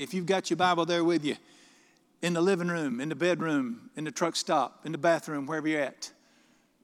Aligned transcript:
if 0.00 0.14
you've 0.14 0.24
got 0.24 0.48
your 0.48 0.56
Bible 0.56 0.86
there 0.86 1.04
with 1.04 1.26
you, 1.26 1.36
in 2.22 2.32
the 2.32 2.40
living 2.40 2.68
room, 2.68 3.00
in 3.00 3.10
the 3.10 3.14
bedroom, 3.14 3.90
in 3.96 4.04
the 4.04 4.10
truck 4.10 4.34
stop, 4.34 4.80
in 4.86 4.92
the 4.92 4.98
bathroom, 4.98 5.46
wherever 5.46 5.68
you're 5.68 5.82
at, 5.82 6.10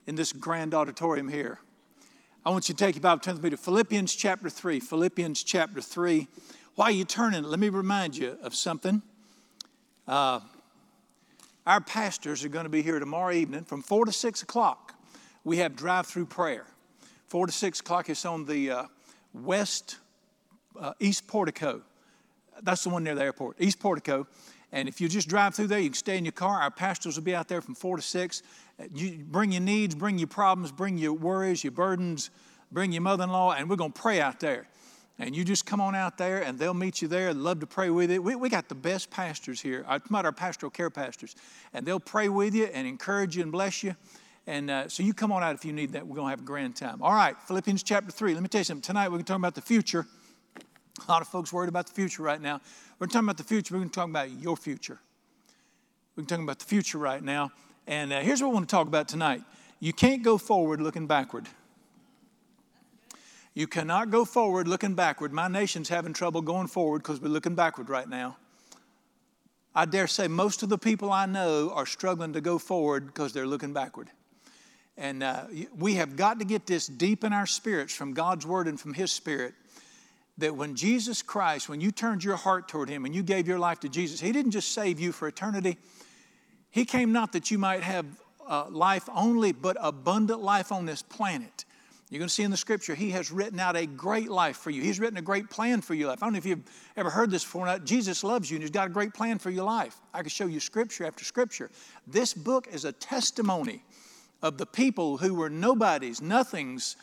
in 0.06 0.16
this 0.16 0.34
grand 0.34 0.74
auditorium 0.74 1.28
here. 1.28 1.58
I 2.44 2.50
want 2.50 2.68
you 2.68 2.74
to 2.74 2.84
take 2.84 2.94
your 2.94 3.00
Bible, 3.00 3.20
turn 3.20 3.34
with 3.34 3.42
me 3.42 3.50
to 3.50 3.56
Philippians 3.56 4.14
chapter 4.14 4.50
3. 4.50 4.80
Philippians 4.80 5.42
chapter 5.42 5.80
3. 5.80 6.28
While 6.74 6.90
you're 6.90 7.06
turning, 7.06 7.42
let 7.44 7.58
me 7.58 7.70
remind 7.70 8.18
you 8.18 8.36
of 8.42 8.54
something. 8.54 9.00
Uh, 10.06 10.40
our 11.66 11.80
pastors 11.80 12.44
are 12.44 12.50
going 12.50 12.66
to 12.66 12.70
be 12.70 12.82
here 12.82 12.98
tomorrow 12.98 13.32
evening 13.32 13.64
from 13.64 13.80
4 13.80 14.04
to 14.04 14.12
6 14.12 14.42
o'clock. 14.42 14.94
We 15.42 15.56
have 15.56 15.74
drive 15.74 16.06
through 16.06 16.26
prayer. 16.26 16.66
4 17.28 17.46
to 17.46 17.52
6 17.52 17.80
o'clock 17.80 18.10
is 18.10 18.26
on 18.26 18.44
the 18.44 18.70
uh, 18.70 18.84
west, 19.32 19.96
uh, 20.78 20.92
east 21.00 21.26
portico. 21.26 21.82
That's 22.62 22.82
the 22.84 22.90
one 22.90 23.04
near 23.04 23.14
the 23.14 23.22
airport, 23.22 23.56
east 23.60 23.80
portico. 23.80 24.26
And 24.72 24.88
if 24.88 25.00
you 25.00 25.08
just 25.08 25.28
drive 25.28 25.54
through 25.54 25.68
there, 25.68 25.78
you 25.78 25.90
can 25.90 25.94
stay 25.94 26.18
in 26.18 26.24
your 26.24 26.32
car. 26.32 26.60
Our 26.60 26.70
pastors 26.70 27.16
will 27.16 27.24
be 27.24 27.34
out 27.34 27.48
there 27.48 27.60
from 27.60 27.74
4 27.74 27.96
to 27.96 28.02
6. 28.02 28.42
You 28.92 29.24
bring 29.24 29.52
your 29.52 29.62
needs, 29.62 29.94
bring 29.94 30.18
your 30.18 30.28
problems, 30.28 30.72
bring 30.72 30.98
your 30.98 31.12
worries, 31.12 31.62
your 31.62 31.70
burdens, 31.70 32.30
bring 32.72 32.92
your 32.92 33.02
mother 33.02 33.24
in 33.24 33.30
law, 33.30 33.52
and 33.52 33.70
we're 33.70 33.76
going 33.76 33.92
to 33.92 34.00
pray 34.00 34.20
out 34.20 34.40
there. 34.40 34.66
And 35.18 35.34
you 35.34 35.44
just 35.44 35.64
come 35.64 35.80
on 35.80 35.94
out 35.94 36.18
there, 36.18 36.42
and 36.42 36.58
they'll 36.58 36.74
meet 36.74 37.00
you 37.00 37.08
there. 37.08 37.32
Love 37.32 37.60
to 37.60 37.66
pray 37.66 37.88
with 37.88 38.10
you. 38.10 38.20
We, 38.20 38.34
we 38.34 38.50
got 38.50 38.68
the 38.68 38.74
best 38.74 39.10
pastors 39.10 39.62
here. 39.62 39.82
I'm 39.88 40.02
about 40.10 40.26
our 40.26 40.32
pastoral 40.32 40.68
care 40.68 40.90
pastors. 40.90 41.34
And 41.72 41.86
they'll 41.86 42.00
pray 42.00 42.28
with 42.28 42.54
you 42.54 42.64
and 42.66 42.86
encourage 42.86 43.36
you 43.36 43.42
and 43.42 43.50
bless 43.50 43.82
you. 43.82 43.96
And 44.46 44.70
uh, 44.70 44.88
so 44.88 45.02
you 45.02 45.14
come 45.14 45.32
on 45.32 45.42
out 45.42 45.54
if 45.54 45.64
you 45.64 45.72
need 45.72 45.92
that. 45.92 46.06
We're 46.06 46.16
going 46.16 46.26
to 46.26 46.30
have 46.30 46.40
a 46.40 46.44
grand 46.44 46.76
time. 46.76 47.02
All 47.02 47.14
right, 47.14 47.34
Philippians 47.48 47.82
chapter 47.82 48.12
3. 48.12 48.34
Let 48.34 48.42
me 48.42 48.48
tell 48.48 48.60
you 48.60 48.64
something. 48.64 48.82
Tonight 48.82 49.06
we're 49.08 49.12
going 49.12 49.24
to 49.24 49.32
talk 49.32 49.38
about 49.38 49.54
the 49.54 49.62
future. 49.62 50.06
A 51.06 51.10
lot 51.10 51.22
of 51.22 51.28
folks 51.28 51.52
worried 51.52 51.68
about 51.68 51.86
the 51.86 51.92
future 51.92 52.22
right 52.22 52.40
now. 52.40 52.60
We're 52.98 53.06
talking 53.06 53.26
about 53.26 53.36
the 53.36 53.44
future. 53.44 53.74
We're 53.74 53.80
going 53.80 53.90
to 53.90 53.94
talk 53.94 54.08
about 54.08 54.30
your 54.30 54.56
future. 54.56 54.98
We're 56.16 56.24
talking 56.24 56.44
about 56.44 56.58
the 56.58 56.64
future 56.64 56.98
right 56.98 57.22
now. 57.22 57.52
And 57.86 58.12
uh, 58.12 58.20
here's 58.20 58.42
what 58.42 58.48
I 58.48 58.52
want 58.52 58.68
to 58.68 58.74
talk 58.74 58.86
about 58.86 59.06
tonight. 59.06 59.42
You 59.78 59.92
can't 59.92 60.22
go 60.22 60.38
forward 60.38 60.80
looking 60.80 61.06
backward. 61.06 61.48
You 63.54 63.66
cannot 63.66 64.10
go 64.10 64.24
forward 64.24 64.68
looking 64.68 64.94
backward. 64.94 65.32
My 65.32 65.48
nation's 65.48 65.88
having 65.88 66.12
trouble 66.12 66.42
going 66.42 66.66
forward 66.66 67.02
because 67.02 67.20
we're 67.20 67.28
looking 67.28 67.54
backward 67.54 67.88
right 67.88 68.08
now. 68.08 68.36
I 69.74 69.84
dare 69.84 70.06
say 70.06 70.26
most 70.26 70.62
of 70.62 70.70
the 70.70 70.78
people 70.78 71.12
I 71.12 71.26
know 71.26 71.70
are 71.74 71.86
struggling 71.86 72.32
to 72.32 72.40
go 72.40 72.58
forward 72.58 73.06
because 73.06 73.32
they're 73.32 73.46
looking 73.46 73.74
backward. 73.74 74.10
And 74.96 75.22
uh, 75.22 75.44
we 75.76 75.94
have 75.94 76.16
got 76.16 76.38
to 76.38 76.46
get 76.46 76.66
this 76.66 76.86
deep 76.86 77.24
in 77.24 77.34
our 77.34 77.46
spirits 77.46 77.94
from 77.94 78.14
God's 78.14 78.46
Word 78.46 78.68
and 78.68 78.80
from 78.80 78.94
His 78.94 79.12
Spirit 79.12 79.54
that 80.38 80.54
when 80.54 80.74
Jesus 80.74 81.22
Christ, 81.22 81.68
when 81.68 81.80
you 81.80 81.90
turned 81.90 82.22
your 82.22 82.36
heart 82.36 82.68
toward 82.68 82.88
Him 82.88 83.04
and 83.04 83.14
you 83.14 83.22
gave 83.22 83.48
your 83.48 83.58
life 83.58 83.80
to 83.80 83.88
Jesus, 83.88 84.20
He 84.20 84.32
didn't 84.32 84.52
just 84.52 84.72
save 84.72 85.00
you 85.00 85.12
for 85.12 85.28
eternity. 85.28 85.78
He 86.70 86.84
came 86.84 87.12
not 87.12 87.32
that 87.32 87.50
you 87.50 87.58
might 87.58 87.82
have 87.82 88.06
uh, 88.46 88.66
life 88.68 89.08
only, 89.14 89.52
but 89.52 89.76
abundant 89.80 90.42
life 90.42 90.72
on 90.72 90.86
this 90.86 91.02
planet. 91.02 91.64
You're 92.10 92.20
going 92.20 92.28
to 92.28 92.34
see 92.34 92.44
in 92.44 92.52
the 92.52 92.56
scripture, 92.56 92.94
He 92.94 93.10
has 93.10 93.32
written 93.32 93.58
out 93.58 93.76
a 93.76 93.86
great 93.86 94.30
life 94.30 94.58
for 94.58 94.70
you. 94.70 94.82
He's 94.82 95.00
written 95.00 95.16
a 95.16 95.22
great 95.22 95.50
plan 95.50 95.80
for 95.80 95.94
your 95.94 96.08
life. 96.08 96.22
I 96.22 96.26
don't 96.26 96.34
know 96.34 96.38
if 96.38 96.46
you've 96.46 96.62
ever 96.96 97.10
heard 97.10 97.30
this 97.30 97.42
before. 97.42 97.66
Not. 97.66 97.84
Jesus 97.84 98.22
loves 98.22 98.50
you 98.50 98.56
and 98.56 98.62
He's 98.62 98.70
got 98.70 98.86
a 98.86 98.90
great 98.90 99.12
plan 99.12 99.38
for 99.38 99.50
your 99.50 99.64
life. 99.64 99.96
I 100.14 100.20
can 100.20 100.28
show 100.28 100.46
you 100.46 100.60
scripture 100.60 101.04
after 101.04 101.24
scripture. 101.24 101.70
This 102.06 102.32
book 102.32 102.68
is 102.70 102.84
a 102.84 102.92
testimony 102.92 103.82
of 104.40 104.58
the 104.58 104.66
people 104.66 105.16
who 105.16 105.34
were 105.34 105.50
nobodies, 105.50 106.20
nothings, 106.20 106.96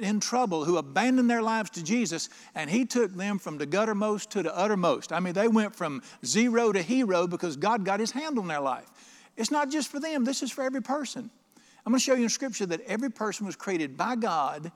in 0.00 0.20
trouble 0.20 0.64
who 0.64 0.76
abandoned 0.76 1.30
their 1.30 1.42
lives 1.42 1.70
to 1.70 1.82
Jesus, 1.82 2.28
and 2.54 2.68
He 2.68 2.84
took 2.84 3.14
them 3.14 3.38
from 3.38 3.58
the 3.58 3.66
guttermost 3.66 4.30
to 4.30 4.42
the 4.42 4.56
uttermost. 4.56 5.12
I 5.12 5.20
mean, 5.20 5.34
they 5.34 5.48
went 5.48 5.74
from 5.74 6.02
zero 6.24 6.72
to 6.72 6.82
hero 6.82 7.26
because 7.26 7.56
God 7.56 7.84
got 7.84 8.00
His 8.00 8.10
hand 8.10 8.38
on 8.38 8.48
their 8.48 8.60
life. 8.60 8.86
It's 9.36 9.50
not 9.50 9.70
just 9.70 9.88
for 9.88 10.00
them, 10.00 10.24
this 10.24 10.42
is 10.42 10.50
for 10.50 10.62
every 10.62 10.82
person. 10.82 11.30
I'm 11.84 11.92
going 11.92 11.98
to 11.98 12.04
show 12.04 12.14
you 12.14 12.24
in 12.24 12.28
Scripture 12.28 12.66
that 12.66 12.80
every 12.82 13.10
person 13.10 13.46
was 13.46 13.56
created 13.56 13.96
by 13.96 14.16
God 14.16 14.70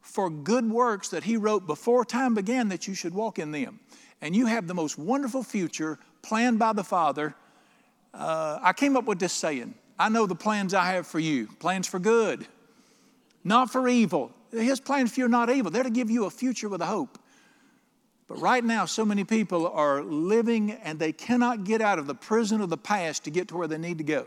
for 0.00 0.30
good 0.30 0.70
works 0.70 1.08
that 1.10 1.24
He 1.24 1.36
wrote 1.36 1.66
before 1.66 2.04
time 2.04 2.34
began 2.34 2.68
that 2.68 2.86
you 2.86 2.94
should 2.94 3.14
walk 3.14 3.38
in 3.38 3.50
them. 3.50 3.80
And 4.22 4.34
you 4.34 4.46
have 4.46 4.66
the 4.66 4.74
most 4.74 4.98
wonderful 4.98 5.42
future 5.42 5.98
planned 6.22 6.58
by 6.58 6.72
the 6.72 6.84
Father. 6.84 7.34
Uh, 8.14 8.58
I 8.62 8.72
came 8.72 8.96
up 8.96 9.04
with 9.04 9.18
this 9.18 9.32
saying 9.32 9.74
I 9.98 10.08
know 10.08 10.26
the 10.26 10.34
plans 10.34 10.72
I 10.72 10.92
have 10.92 11.06
for 11.06 11.18
you 11.18 11.46
plans 11.58 11.86
for 11.86 11.98
good 11.98 12.46
not 13.46 13.70
for 13.70 13.86
evil. 13.86 14.32
His 14.50 14.80
plans 14.80 15.12
for 15.12 15.20
you 15.20 15.26
are 15.26 15.30
not 15.30 15.48
evil, 15.50 15.70
they're 15.70 15.84
to 15.84 15.90
give 15.90 16.10
you 16.10 16.26
a 16.26 16.30
future 16.30 16.68
with 16.68 16.82
a 16.82 16.86
hope. 16.86 17.18
But 18.28 18.40
right 18.40 18.64
now, 18.64 18.86
so 18.86 19.04
many 19.04 19.22
people 19.22 19.68
are 19.68 20.02
living 20.02 20.72
and 20.72 20.98
they 20.98 21.12
cannot 21.12 21.62
get 21.62 21.80
out 21.80 22.00
of 22.00 22.08
the 22.08 22.14
prison 22.14 22.60
of 22.60 22.70
the 22.70 22.76
past 22.76 23.22
to 23.24 23.30
get 23.30 23.46
to 23.48 23.56
where 23.56 23.68
they 23.68 23.78
need 23.78 23.98
to 23.98 24.04
go. 24.04 24.26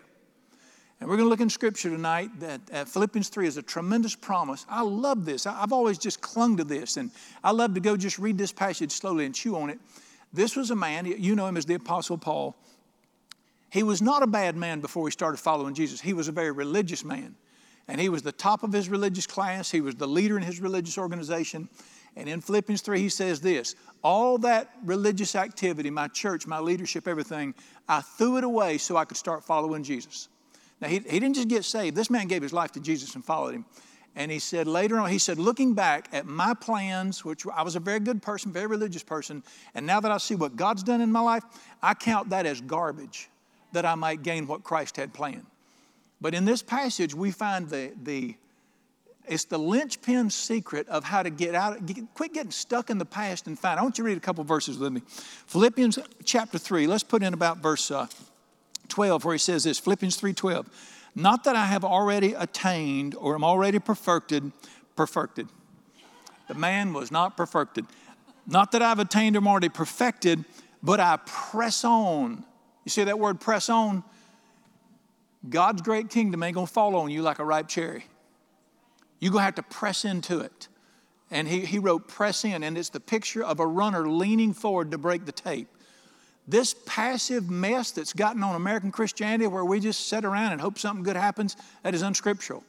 And 1.02 1.10
we're 1.10 1.18
going 1.18 1.26
to 1.26 1.30
look 1.30 1.42
in 1.42 1.50
Scripture 1.50 1.90
tonight 1.90 2.30
that 2.40 2.62
uh, 2.72 2.86
Philippians 2.86 3.28
3 3.28 3.48
is 3.48 3.58
a 3.58 3.62
tremendous 3.62 4.16
promise. 4.16 4.66
I 4.70 4.84
love 4.84 5.26
this. 5.26 5.46
I've 5.46 5.74
always 5.74 5.98
just 5.98 6.22
clung 6.22 6.56
to 6.58 6.64
this, 6.64 6.96
and 6.96 7.12
I 7.44 7.52
love 7.52 7.74
to 7.74 7.82
go 7.82 7.98
just 7.98 8.20
read 8.20 8.38
this 8.38 8.54
passage 8.54 8.92
slowly 8.92 9.26
and 9.26 9.36
chew 9.36 9.58
on 9.58 9.70
it. 9.70 9.80
This 10.32 10.56
was 10.56 10.72
a 10.72 10.76
man, 10.76 11.06
you 11.06 11.36
know 11.36 11.48
him 11.48 11.58
as 11.58 11.66
the 11.66 11.74
Apostle 11.74 12.18
Paul. 12.18 12.56
He 13.70 13.84
was 13.84 14.02
not 14.02 14.24
a 14.24 14.28
bad 14.28 14.56
man 14.56 14.80
before 14.80 15.08
he 15.08 15.12
started 15.12 15.38
following 15.38 15.74
Jesus, 15.74 16.00
he 16.00 16.14
was 16.14 16.30
a 16.30 16.32
very 16.32 16.52
religious 16.52 17.04
man 17.04 17.36
and 17.90 18.00
he 18.00 18.08
was 18.08 18.22
the 18.22 18.32
top 18.32 18.62
of 18.64 18.72
his 18.72 18.88
religious 18.88 19.26
class. 19.26 19.72
He 19.72 19.82
was 19.82 19.96
the 19.96 20.08
leader 20.08 20.38
in 20.38 20.44
his 20.44 20.62
religious 20.62 20.98
organization. 20.98 21.68
And 22.16 22.30
in 22.30 22.40
Philippians 22.40 22.82
3, 22.82 23.00
he 23.00 23.10
says 23.10 23.42
this 23.42 23.76
All 24.04 24.38
that 24.40 24.72
religious 24.86 25.36
activity, 25.36 25.90
my 25.90 26.08
church, 26.08 26.46
my 26.46 26.60
leadership, 26.60 27.08
everything, 27.08 27.56
I 27.88 28.02
threw 28.02 28.38
it 28.38 28.44
away 28.44 28.78
so 28.78 28.96
I 28.96 29.06
could 29.06 29.18
start 29.18 29.44
following 29.44 29.84
Jesus. 29.84 30.30
Now, 30.80 30.88
he, 30.88 31.00
he 31.00 31.20
didn't 31.20 31.34
just 31.34 31.48
get 31.48 31.66
saved, 31.66 31.96
this 31.96 32.10
man 32.10 32.28
gave 32.28 32.44
his 32.44 32.54
life 32.54 32.72
to 32.74 32.80
Jesus 32.80 33.16
and 33.16 33.26
followed 33.26 33.56
him. 33.56 33.66
And 34.16 34.32
he 34.32 34.40
said 34.40 34.68
later 34.68 35.00
on, 35.00 35.10
he 35.10 35.20
said, 35.20 35.38
looking 35.38 35.74
back 35.74 36.10
at 36.14 36.26
my 36.26 36.54
plans, 36.54 37.24
which 37.24 37.46
I 37.54 37.64
was 37.64 37.76
a 37.76 37.80
very 37.80 38.00
good 38.00 38.22
person, 38.22 38.52
very 38.52 38.68
religious 38.68 39.04
person, 39.04 39.44
and 39.76 39.86
now 39.86 40.00
that 40.00 40.12
I 40.12 40.18
see 40.18 40.36
what 40.36 40.56
God's 40.56 40.84
done 40.84 41.02
in 41.02 41.12
my 41.12 41.22
life, 41.22 41.44
I 41.82 41.94
count 41.94 42.30
that 42.30 42.46
as 42.46 42.60
garbage 42.62 43.30
that 43.72 43.86
I 43.86 43.96
might 43.96 44.24
gain 44.24 44.48
what 44.48 44.64
Christ 44.64 44.98
had 44.98 45.14
planned. 45.14 45.46
But 46.22 46.34
in 46.34 46.46
this 46.46 46.62
passage, 46.62 47.14
we 47.16 47.32
find 47.32 47.70
the, 47.70 47.94
the 48.02 48.36
it's 49.28 49.46
the 49.46 49.60
linchpin 49.60 50.32
secret 50.32 50.88
of 50.90 51.04
how 51.04 51.22
to 51.22 51.30
get 51.30 51.54
out, 51.54 51.86
get, 51.86 51.98
quit 52.16 52.34
getting 52.34 52.52
stuck 52.52 52.90
in 52.90 52.98
the 52.98 53.06
past 53.06 53.46
and 53.46 53.58
find. 53.58 53.80
I 53.80 53.84
want 53.84 53.98
you 53.98 54.04
to 54.04 54.10
read 54.10 54.18
a 54.18 54.22
couple 54.22 54.44
verses 54.44 54.80
with 54.80 54.92
me. 54.92 55.02
Philippians 55.46 56.00
chapter 56.26 56.58
3, 56.58 56.88
let's 56.88 57.04
put 57.04 57.22
in 57.22 57.34
about 57.34 57.60
verse 57.60 57.92
uh, 57.92 58.08
12 58.88 59.24
where 59.24 59.36
he 59.36 59.40
says 59.40 59.66
this 59.66 59.80
Philippians 59.80 60.16
3 60.16 60.34
12. 60.34 60.68
Not 61.16 61.44
that 61.44 61.56
I 61.56 61.66
have 61.66 61.84
already 61.84 62.34
attained 62.34 63.16
or 63.16 63.36
am 63.36 63.44
already 63.44 63.80
perfected, 63.80 64.52
perfected. 64.96 65.48
The 66.48 66.56
man 66.56 66.94
was 66.94 67.12
not 67.12 67.38
perfected. 67.38 67.86
Not 68.48 68.72
that 68.72 68.82
I've 68.82 69.00
attained 69.00 69.36
or 69.36 69.40
am 69.40 69.48
already 69.48 69.70
perfected, 69.70 70.44
but 70.82 71.00
I 71.00 71.18
press 71.26 71.86
on. 71.86 72.44
You 72.84 72.90
see 72.90 73.04
that 73.04 73.20
word 73.20 73.40
press 73.40 73.70
on? 73.70 74.04
God's 75.48 75.82
great 75.82 76.10
kingdom 76.10 76.44
ain't 76.44 76.56
gonna 76.56 76.68
fall 76.68 76.96
on 76.96 77.10
you 77.10 77.22
like 77.22 77.40
a 77.40 77.46
ripe 77.46 77.68
cherry. 77.68 78.06
You're 79.20 79.32
gonna 79.32 79.46
have 79.46 79.56
to 79.56 79.64
press 79.64 80.04
into 80.04 80.40
it. 80.40 80.68
And 81.32 81.48
he, 81.48 81.62
he 81.62 81.80
wrote, 81.80 82.08
press 82.08 82.44
in, 82.44 82.64
and 82.64 82.78
it's 82.78 82.90
the 82.90 83.00
picture 83.00 83.44
of 83.44 83.60
a 83.60 83.68
runner 83.68 84.10
leaning 84.10 84.54
forward 84.54 84.92
to 84.92 84.98
break 84.98 85.26
the 85.26 85.32
tape. 85.32 85.68
This 86.48 86.74
passive 86.88 87.50
mess 87.52 87.92
that's 87.92 88.14
gotten 88.14 88.42
on 88.42 88.56
American 88.56 88.92
Christianity 88.92 89.46
where 89.46 89.64
we 89.64 89.80
just 89.80 90.08
sit 90.08 90.26
around 90.26 90.54
and 90.54 90.60
hope 90.60 90.80
something 90.80 91.04
good 91.04 91.16
happens, 91.16 91.56
that 91.84 91.94
is 91.94 92.02
unscriptural. 92.02 92.64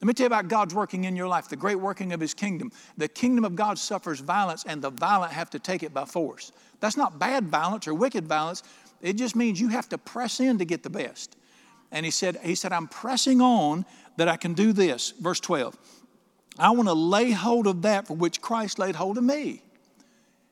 Let 0.00 0.06
me 0.06 0.14
tell 0.14 0.24
you 0.24 0.28
about 0.28 0.48
God's 0.48 0.74
working 0.74 1.04
in 1.04 1.16
your 1.16 1.28
life, 1.28 1.48
the 1.48 1.56
great 1.56 1.76
working 1.76 2.12
of 2.12 2.20
His 2.20 2.32
kingdom. 2.32 2.72
The 2.96 3.08
kingdom 3.08 3.44
of 3.44 3.54
God 3.54 3.78
suffers 3.78 4.20
violence, 4.20 4.64
and 4.66 4.80
the 4.80 4.90
violent 4.90 5.32
have 5.32 5.50
to 5.50 5.58
take 5.58 5.82
it 5.82 5.92
by 5.92 6.06
force. 6.06 6.52
That's 6.80 6.96
not 6.96 7.18
bad 7.18 7.48
violence 7.48 7.86
or 7.86 7.94
wicked 7.94 8.26
violence. 8.26 8.62
It 9.02 9.14
just 9.14 9.36
means 9.36 9.60
you 9.60 9.68
have 9.68 9.88
to 9.90 9.98
press 9.98 10.40
in 10.40 10.58
to 10.58 10.64
get 10.64 10.82
the 10.82 10.90
best. 10.90 11.36
And 11.92 12.04
he 12.04 12.10
said, 12.10 12.38
he 12.42 12.54
said, 12.54 12.72
I'm 12.72 12.88
pressing 12.88 13.40
on 13.40 13.84
that 14.16 14.28
I 14.28 14.36
can 14.36 14.54
do 14.54 14.72
this. 14.72 15.12
Verse 15.20 15.40
12. 15.40 15.76
I 16.58 16.70
want 16.70 16.88
to 16.88 16.94
lay 16.94 17.30
hold 17.30 17.66
of 17.66 17.82
that 17.82 18.06
for 18.06 18.14
which 18.16 18.40
Christ 18.40 18.78
laid 18.78 18.96
hold 18.96 19.18
of 19.18 19.24
me. 19.24 19.62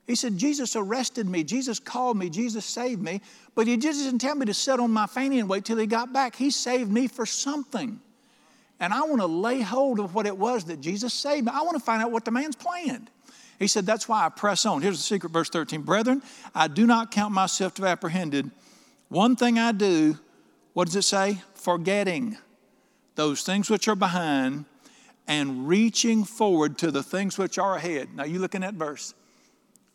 He 0.06 0.14
said, 0.14 0.36
Jesus 0.36 0.76
arrested 0.76 1.26
me, 1.26 1.44
Jesus 1.44 1.78
called 1.78 2.19
me, 2.19 2.28
Jesus 2.28 2.66
saved 2.66 3.02
me, 3.02 3.22
but 3.54 3.66
he 3.66 3.78
just 3.78 4.04
didn't 4.04 4.20
tell 4.20 4.34
me 4.34 4.44
to 4.44 4.52
sit 4.52 4.78
on 4.78 4.90
my 4.90 5.06
fanny 5.06 5.38
and 5.38 5.48
wait 5.48 5.64
till 5.64 5.78
he 5.78 5.86
got 5.86 6.12
back. 6.12 6.36
He 6.36 6.50
saved 6.50 6.92
me 6.92 7.08
for 7.08 7.25
something. 7.25 8.00
And 8.80 8.92
I 8.92 9.02
want 9.02 9.22
to 9.22 9.26
lay 9.26 9.62
hold 9.62 10.00
of 10.00 10.14
what 10.14 10.26
it 10.26 10.37
was 10.37 10.64
that 10.64 10.80
Jesus 10.80 11.14
saved 11.14 11.46
me. 11.46 11.52
I 11.54 11.62
want 11.62 11.78
to 11.78 11.82
find 11.82 12.02
out 12.02 12.10
what 12.10 12.26
the 12.26 12.30
man's 12.30 12.56
planned. 12.56 13.10
He 13.58 13.66
said, 13.66 13.87
That's 13.87 14.08
why 14.08 14.26
I 14.26 14.28
press 14.28 14.66
on. 14.66 14.82
Here's 14.82 14.98
the 14.98 15.02
secret, 15.02 15.32
verse 15.32 15.48
13. 15.48 15.82
Brethren, 15.82 16.22
I 16.54 16.69
do 16.69 16.87
not 16.87 17.10
count 17.10 17.32
myself 17.32 17.72
to 17.75 17.82
have 17.82 17.92
apprehended. 17.92 18.50
One 19.08 19.37
thing 19.37 19.58
I 19.58 19.72
do, 19.72 20.19
what 20.75 20.87
does 20.87 20.97
it 20.97 21.03
say? 21.03 21.41
Forgetting 21.55 22.37
those 23.15 23.43
things 23.43 23.71
which 23.71 23.88
are 23.88 23.97
behind 23.97 24.67
and 25.26 25.67
reaching 25.67 26.25
forward 26.25 26.76
to 26.79 26.91
the 26.91 27.03
things 27.03 27.38
which 27.38 27.59
are 27.59 27.76
ahead. 27.76 28.09
Now, 28.15 28.25
you 28.25 28.38
look 28.38 28.55
in 28.55 28.61
that 28.61 28.75
verse. 28.75 29.15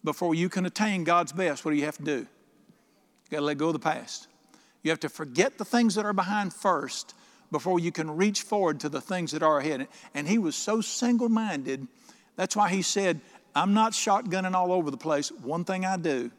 before 0.03 0.33
you 0.33 0.49
can 0.49 0.65
attain 0.65 1.03
God's 1.03 1.33
best, 1.33 1.65
what 1.65 1.71
do 1.71 1.77
you 1.77 1.85
have 1.85 1.97
to 1.97 2.03
do? 2.03 2.17
You 2.19 3.29
got 3.29 3.37
to 3.39 3.43
let 3.43 3.57
go 3.57 3.67
of 3.67 3.73
the 3.73 3.79
past. 3.79 4.27
You 4.81 4.91
have 4.91 4.99
to 5.01 5.09
forget 5.09 5.57
the 5.57 5.65
things 5.65 5.95
that 5.95 6.05
are 6.05 6.13
behind 6.13 6.53
first 6.53 7.13
before 7.51 7.79
you 7.79 7.91
can 7.91 8.15
reach 8.15 8.43
forward 8.43 8.79
to 8.79 8.89
the 8.89 9.01
things 9.01 9.31
that 9.31 9.43
are 9.43 9.59
ahead. 9.59 9.87
And 10.13 10.27
he 10.27 10.37
was 10.37 10.55
so 10.55 10.81
single 10.81 11.29
minded. 11.29 11.87
That's 12.37 12.55
why 12.55 12.69
he 12.69 12.81
said, 12.81 13.19
I'm 13.53 13.73
not 13.73 13.91
shotgunning 13.91 14.53
all 14.53 14.71
over 14.71 14.89
the 14.89 14.97
place. 14.97 15.31
One 15.31 15.65
thing 15.65 15.85
I 15.85 15.97
do, 15.97 16.31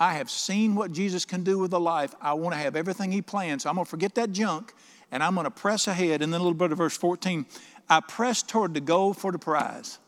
I 0.00 0.14
have 0.14 0.30
seen 0.30 0.74
what 0.74 0.92
Jesus 0.92 1.24
can 1.24 1.42
do 1.42 1.58
with 1.58 1.72
a 1.72 1.78
life. 1.78 2.14
I 2.20 2.34
want 2.34 2.54
to 2.54 2.60
have 2.60 2.76
everything 2.76 3.10
he 3.10 3.22
plans. 3.22 3.66
I'm 3.66 3.74
going 3.74 3.84
to 3.84 3.90
forget 3.90 4.14
that 4.14 4.32
junk 4.32 4.72
and 5.10 5.22
I'm 5.22 5.34
going 5.34 5.44
to 5.44 5.50
press 5.50 5.88
ahead. 5.88 6.22
And 6.22 6.32
then 6.32 6.40
a 6.40 6.44
little 6.44 6.54
bit 6.54 6.72
of 6.72 6.78
verse 6.78 6.96
14 6.96 7.46
I 7.90 8.00
press 8.00 8.42
toward 8.42 8.74
the 8.74 8.80
goal 8.80 9.14
for 9.14 9.32
the 9.32 9.38
prize. 9.38 9.98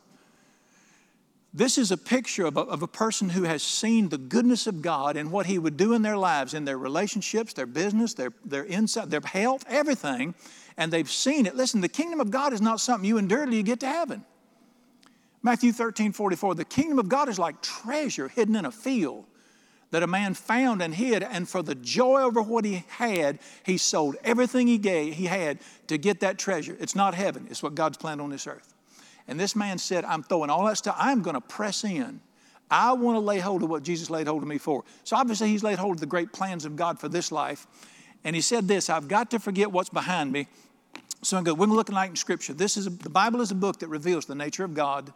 This 1.53 1.79
is 1.79 1.91
a 1.91 1.97
picture 1.97 2.45
of 2.45 2.57
a, 2.57 2.61
of 2.61 2.83
a, 2.83 2.87
person 2.87 3.31
who 3.31 3.43
has 3.43 3.63
seen 3.63 4.09
the 4.09 4.19
goodness 4.19 4.69
of 4.69 4.83
God 4.83 5.17
and 5.17 5.33
what 5.33 5.47
He 5.47 5.59
would 5.59 5.77
do 5.77 5.95
in 5.95 6.03
their 6.03 6.17
lives, 6.17 6.55
in 6.55 6.65
their 6.65 6.79
relationships, 6.79 7.55
their 7.55 7.67
business, 7.67 8.15
their, 8.15 8.33
their 8.45 8.65
insight, 8.67 9.11
their 9.11 9.21
health, 9.25 9.65
everything, 9.69 10.35
and 10.77 10.93
they've 10.93 11.11
seen 11.11 11.47
it. 11.47 11.57
Listen, 11.57 11.81
the 11.81 11.89
kingdom 11.89 12.21
of 12.21 12.31
God 12.31 12.53
is 12.53 12.61
not 12.61 12.81
something 12.81 13.09
you 13.09 13.19
endure 13.19 13.45
till 13.47 13.55
you 13.55 13.65
get 13.65 13.81
to 13.81 13.89
heaven. 13.89 14.25
Matthew 15.43 15.73
13, 15.73 16.13
44, 16.13 16.55
the 16.55 16.65
kingdom 16.65 16.99
of 17.01 17.09
God 17.09 17.29
is 17.29 17.39
like 17.39 17.61
treasure 17.63 18.29
hidden 18.29 18.55
in 18.55 18.65
a 18.65 18.71
field 18.71 19.25
that 19.91 20.03
a 20.03 20.07
man 20.07 20.35
found 20.35 20.83
and 20.83 20.95
hid, 20.95 21.23
and 21.23 21.49
for 21.49 21.63
the 21.63 21.75
joy 21.75 22.23
over 22.23 22.41
what 22.41 22.65
he 22.65 22.85
had, 22.89 23.39
he 23.65 23.77
sold 23.77 24.17
everything 24.23 24.67
he 24.67 24.79
gave, 24.79 25.15
he 25.15 25.27
had 25.27 25.59
to 25.89 25.99
get 25.99 26.21
that 26.21 26.39
treasure. 26.39 26.77
It's 26.79 26.95
not 26.95 27.15
heaven, 27.15 27.47
it's 27.51 27.63
what 27.63 27.75
God's 27.75 27.97
planned 27.97 28.21
on 28.21 28.31
this 28.31 28.47
earth. 28.47 28.75
And 29.27 29.39
this 29.39 29.55
man 29.55 29.79
said, 29.79 30.05
I'm 30.05 30.23
throwing 30.23 30.51
all 30.51 30.65
that 30.67 30.77
stuff, 30.77 30.97
I'm 30.99 31.23
to 31.23 31.41
press 31.41 31.85
in. 31.85 32.21
I 32.71 32.93
want 32.93 33.17
to 33.17 33.21
lay 33.21 33.41
hold 33.41 33.65
of 33.65 33.71
what 33.71 33.83
Jesus 33.83 34.11
laid 34.11 34.29
hold 34.29 34.43
of 34.43 34.49
me 34.49 34.59
for. 34.59 34.85
So 35.03 35.17
obviously, 35.17 35.49
he's 35.49 35.65
laid 35.65 35.79
hold 35.79 35.97
of 35.97 36.01
the 36.01 36.07
great 36.07 36.33
plans 36.33 36.65
of 36.65 36.77
God 36.77 37.01
for 37.01 37.09
this 37.09 37.33
life. 37.33 37.67
And 38.23 38.37
he 38.37 38.43
said 38.43 38.69
this 38.69 38.89
I've 38.89 39.09
got 39.09 39.31
to 39.33 39.41
forget 39.41 39.73
what's 39.73 39.89
behind 39.89 40.31
me. 40.31 40.47
So 41.23 41.37
I'm 41.37 41.45
going 41.45 41.59
we're 41.59 41.67
looking 41.67 41.95
like 41.95 42.11
in 42.11 42.17
Scripture. 42.17 42.55
This 42.55 42.77
is 42.77 42.87
a, 42.87 42.91
the 42.91 43.11
Bible 43.11 43.41
is 43.41 43.51
a 43.51 43.57
book 43.57 43.81
that 43.81 43.89
reveals 43.89 44.27
the 44.27 44.35
nature 44.35 44.65
of 44.65 44.75
God, 44.75 45.13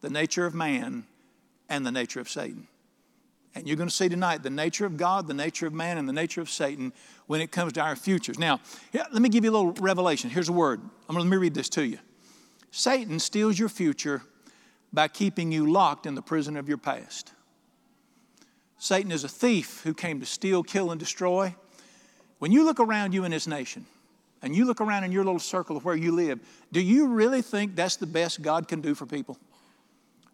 the 0.00 0.10
nature 0.10 0.46
of 0.46 0.54
man, 0.54 1.04
and 1.68 1.84
the 1.84 1.92
nature 1.92 2.20
of 2.20 2.30
Satan. 2.30 2.68
And 3.56 3.66
you're 3.66 3.78
going 3.78 3.88
to 3.88 3.94
see 3.94 4.10
tonight 4.10 4.42
the 4.42 4.50
nature 4.50 4.84
of 4.84 4.98
God, 4.98 5.26
the 5.26 5.34
nature 5.34 5.66
of 5.66 5.72
man, 5.72 5.96
and 5.96 6.06
the 6.06 6.12
nature 6.12 6.42
of 6.42 6.50
Satan 6.50 6.92
when 7.26 7.40
it 7.40 7.50
comes 7.50 7.72
to 7.72 7.80
our 7.80 7.96
futures. 7.96 8.38
Now, 8.38 8.60
let 8.92 9.22
me 9.22 9.30
give 9.30 9.44
you 9.44 9.50
a 9.50 9.56
little 9.56 9.72
revelation. 9.82 10.28
Here's 10.28 10.50
a 10.50 10.52
word. 10.52 10.78
I'm 10.80 11.14
going 11.14 11.24
to, 11.24 11.30
let 11.30 11.30
me 11.30 11.38
read 11.38 11.54
this 11.54 11.70
to 11.70 11.86
you. 11.86 11.98
Satan 12.70 13.18
steals 13.18 13.58
your 13.58 13.70
future 13.70 14.20
by 14.92 15.08
keeping 15.08 15.50
you 15.52 15.72
locked 15.72 16.04
in 16.04 16.14
the 16.14 16.20
prison 16.20 16.58
of 16.58 16.68
your 16.68 16.76
past. 16.76 17.32
Satan 18.76 19.10
is 19.10 19.24
a 19.24 19.28
thief 19.28 19.80
who 19.84 19.94
came 19.94 20.20
to 20.20 20.26
steal, 20.26 20.62
kill, 20.62 20.90
and 20.90 21.00
destroy. 21.00 21.54
When 22.38 22.52
you 22.52 22.62
look 22.62 22.78
around 22.78 23.14
you 23.14 23.24
in 23.24 23.30
this 23.30 23.46
nation, 23.46 23.86
and 24.42 24.54
you 24.54 24.66
look 24.66 24.82
around 24.82 25.04
in 25.04 25.12
your 25.12 25.24
little 25.24 25.40
circle 25.40 25.78
of 25.78 25.84
where 25.86 25.96
you 25.96 26.12
live, 26.12 26.40
do 26.72 26.80
you 26.80 27.06
really 27.06 27.40
think 27.40 27.74
that's 27.74 27.96
the 27.96 28.06
best 28.06 28.42
God 28.42 28.68
can 28.68 28.82
do 28.82 28.94
for 28.94 29.06
people? 29.06 29.38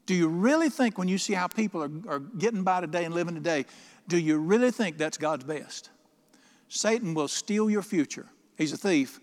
Do 0.06 0.14
you 0.14 0.28
really 0.28 0.68
think 0.68 0.98
when 0.98 1.08
you 1.08 1.18
see 1.18 1.32
how 1.32 1.46
people 1.46 1.82
are, 1.82 1.90
are 2.08 2.18
getting 2.18 2.64
by 2.64 2.80
today 2.80 3.04
and 3.04 3.14
living 3.14 3.34
today, 3.34 3.66
do 4.08 4.18
you 4.18 4.38
really 4.38 4.70
think 4.70 4.98
that's 4.98 5.16
God's 5.16 5.44
best? 5.44 5.90
Satan 6.68 7.14
will 7.14 7.28
steal 7.28 7.70
your 7.70 7.82
future. 7.82 8.26
He's 8.56 8.72
a 8.72 8.76
thief 8.76 9.20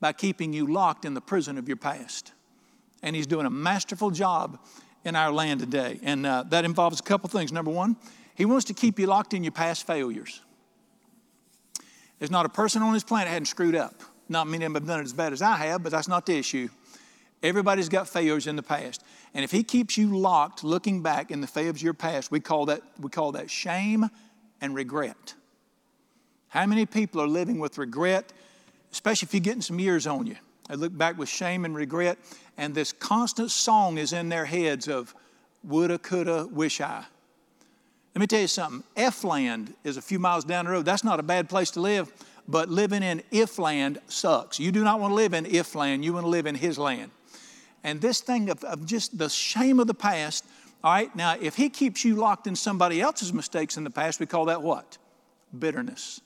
by 0.00 0.12
keeping 0.12 0.52
you 0.52 0.66
locked 0.66 1.04
in 1.04 1.14
the 1.14 1.20
prison 1.20 1.58
of 1.58 1.68
your 1.68 1.76
past 1.76 2.32
and 3.02 3.14
he's 3.14 3.26
doing 3.26 3.46
a 3.46 3.50
masterful 3.50 4.10
job 4.10 4.58
in 5.04 5.14
our 5.16 5.32
land 5.32 5.60
today. 5.60 6.00
And 6.02 6.26
uh, 6.26 6.44
that 6.48 6.64
involves 6.64 7.00
a 7.00 7.02
couple 7.02 7.28
things. 7.28 7.52
Number 7.52 7.70
one, 7.70 7.96
he 8.34 8.44
wants 8.44 8.66
to 8.66 8.74
keep 8.74 8.98
you 8.98 9.06
locked 9.06 9.34
in 9.34 9.44
your 9.44 9.52
past 9.52 9.86
failures. 9.86 10.40
There's 12.18 12.30
not 12.30 12.46
a 12.46 12.48
person 12.48 12.82
on 12.82 12.92
this 12.92 13.04
planet 13.04 13.28
that 13.28 13.32
hadn't 13.32 13.46
screwed 13.46 13.76
up. 13.76 14.02
Not 14.28 14.46
many 14.46 14.64
of 14.64 14.72
them 14.72 14.82
have 14.82 14.88
done 14.88 15.00
it 15.00 15.04
as 15.04 15.12
bad 15.12 15.32
as 15.32 15.40
I 15.40 15.56
have, 15.56 15.82
but 15.82 15.92
that's 15.92 16.08
not 16.08 16.26
the 16.26 16.36
issue. 16.36 16.68
Everybody's 17.42 17.88
got 17.88 18.08
failures 18.08 18.46
in 18.46 18.56
the 18.56 18.62
past. 18.62 19.04
And 19.32 19.44
if 19.44 19.50
he 19.50 19.62
keeps 19.62 19.96
you 19.96 20.16
locked 20.16 20.64
looking 20.64 21.02
back 21.02 21.30
in 21.30 21.40
the 21.40 21.46
failures 21.46 21.76
of 21.76 21.82
your 21.82 21.94
past, 21.94 22.30
we 22.30 22.40
call 22.40 22.66
that, 22.66 22.82
we 23.00 23.10
call 23.10 23.32
that 23.32 23.50
shame 23.50 24.10
and 24.60 24.74
regret. 24.74 25.34
How 26.48 26.66
many 26.66 26.86
people 26.86 27.20
are 27.20 27.28
living 27.28 27.58
with 27.58 27.78
regret, 27.78 28.32
especially 28.90 29.26
if 29.26 29.34
you're 29.34 29.40
getting 29.40 29.62
some 29.62 29.78
years 29.78 30.06
on 30.06 30.26
you? 30.26 30.36
They 30.68 30.76
look 30.76 30.96
back 30.96 31.16
with 31.16 31.28
shame 31.28 31.64
and 31.64 31.74
regret, 31.74 32.18
and 32.56 32.74
this 32.74 32.92
constant 32.92 33.50
song 33.50 33.98
is 33.98 34.12
in 34.12 34.28
their 34.28 34.44
heads 34.44 34.88
of 34.88 35.14
woulda, 35.62 35.98
coulda, 35.98 36.46
wish 36.50 36.80
I. 36.80 37.04
Let 38.14 38.20
me 38.20 38.26
tell 38.26 38.40
you 38.40 38.48
something. 38.48 38.82
F 38.96 39.22
land 39.22 39.74
is 39.84 39.96
a 39.96 40.02
few 40.02 40.18
miles 40.18 40.44
down 40.44 40.64
the 40.64 40.72
road. 40.72 40.84
That's 40.84 41.04
not 41.04 41.20
a 41.20 41.22
bad 41.22 41.48
place 41.48 41.70
to 41.72 41.80
live, 41.80 42.12
but 42.48 42.68
living 42.68 43.02
in 43.02 43.22
if 43.30 43.58
land 43.58 44.00
sucks. 44.08 44.58
You 44.58 44.72
do 44.72 44.82
not 44.82 44.98
want 44.98 45.12
to 45.12 45.14
live 45.14 45.34
in 45.34 45.46
if 45.46 45.74
land, 45.74 46.04
you 46.04 46.14
want 46.14 46.24
to 46.24 46.30
live 46.30 46.46
in 46.46 46.54
his 46.54 46.78
land. 46.78 47.10
And 47.84 48.00
this 48.00 48.20
thing 48.20 48.50
of, 48.50 48.62
of 48.64 48.86
just 48.86 49.18
the 49.18 49.28
shame 49.28 49.80
of 49.80 49.86
the 49.86 49.94
past, 49.94 50.44
all 50.82 50.92
right, 50.92 51.14
now 51.14 51.36
if 51.40 51.56
he 51.56 51.68
keeps 51.68 52.04
you 52.04 52.16
locked 52.16 52.46
in 52.46 52.56
somebody 52.56 53.00
else's 53.00 53.32
mistakes 53.32 53.76
in 53.76 53.84
the 53.84 53.90
past, 53.90 54.20
we 54.20 54.26
call 54.26 54.46
that 54.46 54.62
what? 54.62 54.98
Bitterness 55.56 56.20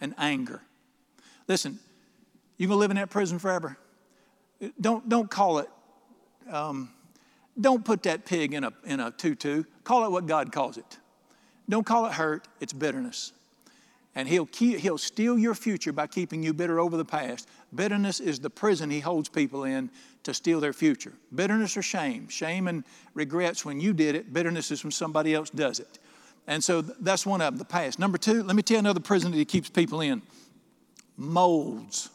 and 0.00 0.14
anger. 0.18 0.62
Listen, 1.48 1.78
you're 2.56 2.68
gonna 2.68 2.80
live 2.80 2.90
in 2.90 2.96
that 2.96 3.10
prison 3.10 3.38
forever? 3.38 3.76
Don't, 4.80 5.08
don't 5.08 5.30
call 5.30 5.58
it, 5.58 5.68
um, 6.50 6.90
don't 7.60 7.84
put 7.84 8.02
that 8.04 8.24
pig 8.24 8.54
in 8.54 8.64
a, 8.64 8.72
in 8.84 9.00
a 9.00 9.10
tutu. 9.10 9.64
Call 9.84 10.04
it 10.06 10.10
what 10.10 10.26
God 10.26 10.52
calls 10.52 10.78
it. 10.78 10.98
Don't 11.68 11.84
call 11.84 12.06
it 12.06 12.12
hurt, 12.12 12.48
it's 12.60 12.72
bitterness. 12.72 13.32
And 14.14 14.26
he'll, 14.26 14.46
keep, 14.46 14.78
he'll 14.78 14.98
steal 14.98 15.38
your 15.38 15.54
future 15.54 15.92
by 15.92 16.06
keeping 16.06 16.42
you 16.42 16.54
bitter 16.54 16.80
over 16.80 16.96
the 16.96 17.04
past. 17.04 17.46
Bitterness 17.74 18.18
is 18.18 18.40
the 18.40 18.48
prison 18.48 18.88
he 18.88 19.00
holds 19.00 19.28
people 19.28 19.64
in 19.64 19.90
to 20.26 20.34
steal 20.34 20.60
their 20.60 20.72
future. 20.72 21.12
Bitterness 21.34 21.76
or 21.76 21.82
shame. 21.82 22.28
Shame 22.28 22.68
and 22.68 22.84
regrets 23.14 23.64
when 23.64 23.80
you 23.80 23.92
did 23.92 24.14
it, 24.14 24.32
bitterness 24.32 24.70
is 24.70 24.84
when 24.84 24.90
somebody 24.90 25.34
else 25.34 25.50
does 25.50 25.80
it. 25.80 25.98
And 26.46 26.62
so 26.62 26.82
that's 26.82 27.26
one 27.26 27.40
of 27.40 27.52
them, 27.52 27.58
the 27.58 27.64
past. 27.64 27.98
Number 27.98 28.18
two, 28.18 28.42
let 28.42 28.54
me 28.54 28.62
tell 28.62 28.76
you 28.76 28.80
another 28.80 29.00
prison 29.00 29.32
that 29.32 29.38
he 29.38 29.44
keeps 29.44 29.68
people 29.68 30.00
in 30.00 30.22
molds. 31.16 32.10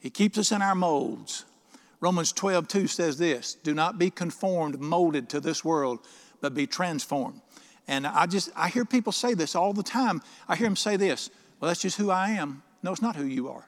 He 0.00 0.10
keeps 0.10 0.38
us 0.38 0.50
in 0.50 0.62
our 0.62 0.74
molds. 0.74 1.44
Romans 2.00 2.32
12, 2.32 2.68
2 2.68 2.86
says 2.86 3.18
this 3.18 3.54
Do 3.54 3.74
not 3.74 3.98
be 3.98 4.10
conformed, 4.10 4.80
molded 4.80 5.28
to 5.30 5.40
this 5.40 5.64
world, 5.64 6.00
but 6.40 6.54
be 6.54 6.66
transformed. 6.66 7.40
And 7.86 8.06
I 8.06 8.26
just, 8.26 8.50
I 8.56 8.68
hear 8.68 8.84
people 8.84 9.12
say 9.12 9.34
this 9.34 9.54
all 9.54 9.72
the 9.72 9.82
time. 9.82 10.22
I 10.48 10.56
hear 10.56 10.66
them 10.66 10.76
say 10.76 10.96
this, 10.96 11.30
well, 11.60 11.68
that's 11.68 11.82
just 11.82 11.98
who 11.98 12.10
I 12.10 12.30
am. 12.30 12.62
No, 12.82 12.92
it's 12.92 13.02
not 13.02 13.16
who 13.16 13.24
you 13.24 13.48
are. 13.48 13.66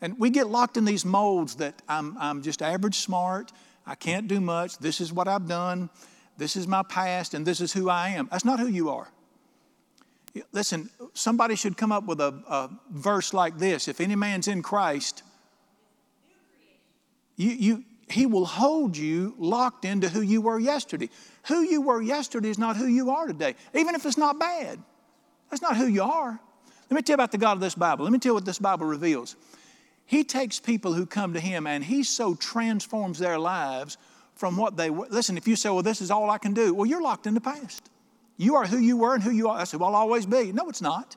And 0.00 0.18
we 0.18 0.30
get 0.30 0.48
locked 0.48 0.76
in 0.76 0.84
these 0.84 1.04
molds 1.04 1.56
that 1.56 1.82
I'm, 1.88 2.16
I'm 2.18 2.42
just 2.42 2.62
average 2.62 2.96
smart, 2.96 3.52
I 3.86 3.94
can't 3.94 4.28
do 4.28 4.40
much, 4.40 4.78
this 4.78 5.00
is 5.00 5.12
what 5.12 5.28
I've 5.28 5.46
done, 5.46 5.90
this 6.38 6.56
is 6.56 6.66
my 6.66 6.82
past, 6.82 7.34
and 7.34 7.46
this 7.46 7.60
is 7.60 7.72
who 7.72 7.90
I 7.90 8.10
am. 8.10 8.28
That's 8.30 8.44
not 8.44 8.60
who 8.60 8.66
you 8.66 8.88
are. 8.90 9.08
Listen, 10.52 10.88
somebody 11.12 11.56
should 11.56 11.76
come 11.76 11.92
up 11.92 12.06
with 12.06 12.20
a, 12.20 12.28
a 12.48 12.70
verse 12.90 13.34
like 13.34 13.58
this 13.58 13.88
If 13.88 14.00
any 14.00 14.16
man's 14.16 14.48
in 14.48 14.62
Christ, 14.62 15.22
you, 17.36 17.50
you, 17.50 17.84
he 18.08 18.26
will 18.26 18.44
hold 18.44 18.96
you 18.96 19.34
locked 19.38 19.84
into 19.84 20.08
who 20.08 20.20
you 20.20 20.40
were 20.40 20.58
yesterday. 20.58 21.10
Who 21.48 21.62
you 21.62 21.80
were 21.80 22.00
yesterday 22.00 22.50
is 22.50 22.58
not 22.58 22.76
who 22.76 22.86
you 22.86 23.10
are 23.10 23.26
today, 23.26 23.54
even 23.74 23.94
if 23.94 24.04
it's 24.06 24.18
not 24.18 24.38
bad. 24.38 24.78
That's 25.50 25.62
not 25.62 25.76
who 25.76 25.86
you 25.86 26.02
are. 26.02 26.38
Let 26.90 26.96
me 26.96 27.02
tell 27.02 27.14
you 27.14 27.14
about 27.14 27.32
the 27.32 27.38
God 27.38 27.52
of 27.52 27.60
this 27.60 27.74
Bible. 27.74 28.04
Let 28.04 28.12
me 28.12 28.18
tell 28.18 28.30
you 28.30 28.34
what 28.34 28.44
this 28.44 28.58
Bible 28.58 28.86
reveals. 28.86 29.36
He 30.10 30.24
takes 30.24 30.58
people 30.58 30.92
who 30.92 31.06
come 31.06 31.34
to 31.34 31.40
Him 31.40 31.68
and 31.68 31.84
He 31.84 32.02
so 32.02 32.34
transforms 32.34 33.20
their 33.20 33.38
lives 33.38 33.96
from 34.34 34.56
what 34.56 34.76
they 34.76 34.90
were. 34.90 35.06
Listen, 35.08 35.36
if 35.36 35.46
you 35.46 35.54
say, 35.54 35.70
well, 35.70 35.84
this 35.84 36.00
is 36.00 36.10
all 36.10 36.28
I 36.32 36.38
can 36.38 36.52
do, 36.52 36.74
well, 36.74 36.84
you're 36.84 37.00
locked 37.00 37.28
in 37.28 37.34
the 37.34 37.40
past. 37.40 37.88
You 38.36 38.56
are 38.56 38.66
who 38.66 38.78
you 38.78 38.96
were 38.96 39.14
and 39.14 39.22
who 39.22 39.30
you 39.30 39.48
are. 39.48 39.58
That's 39.58 39.70
who 39.70 39.84
I'll 39.84 39.94
always 39.94 40.26
be. 40.26 40.50
No, 40.50 40.68
it's 40.68 40.82
not. 40.82 41.14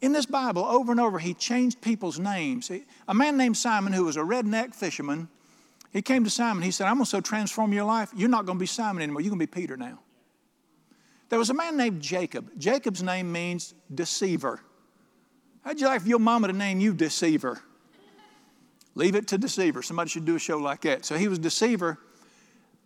In 0.00 0.12
this 0.12 0.26
Bible, 0.26 0.64
over 0.64 0.92
and 0.92 1.00
over, 1.00 1.18
he 1.18 1.34
changed 1.34 1.80
people's 1.80 2.20
names. 2.20 2.70
A 3.08 3.14
man 3.14 3.36
named 3.36 3.56
Simon, 3.56 3.92
who 3.92 4.04
was 4.04 4.16
a 4.16 4.20
redneck 4.20 4.72
fisherman, 4.72 5.28
he 5.92 6.02
came 6.02 6.22
to 6.22 6.30
Simon. 6.30 6.62
He 6.62 6.70
said, 6.70 6.86
I'm 6.86 6.98
going 6.98 7.04
to 7.04 7.10
so 7.10 7.20
transform 7.20 7.72
your 7.72 7.82
life, 7.82 8.12
you're 8.14 8.28
not 8.28 8.46
going 8.46 8.58
to 8.58 8.62
be 8.62 8.66
Simon 8.66 9.02
anymore. 9.02 9.22
You're 9.22 9.30
going 9.30 9.40
to 9.40 9.46
be 9.46 9.60
Peter 9.60 9.76
now. 9.76 9.98
There 11.30 11.38
was 11.40 11.50
a 11.50 11.54
man 11.54 11.76
named 11.76 12.00
Jacob. 12.00 12.48
Jacob's 12.58 13.02
name 13.02 13.32
means 13.32 13.74
deceiver. 13.92 14.60
How'd 15.66 15.80
you 15.80 15.88
like 15.88 16.02
for 16.02 16.08
your 16.08 16.20
mama 16.20 16.46
to 16.46 16.52
name 16.52 16.78
you 16.78 16.94
deceiver? 16.94 17.60
Leave 18.94 19.16
it 19.16 19.26
to 19.26 19.36
deceiver. 19.36 19.82
Somebody 19.82 20.10
should 20.10 20.24
do 20.24 20.36
a 20.36 20.38
show 20.38 20.58
like 20.58 20.82
that. 20.82 21.04
So 21.04 21.16
he 21.16 21.26
was 21.26 21.40
deceiver. 21.40 21.98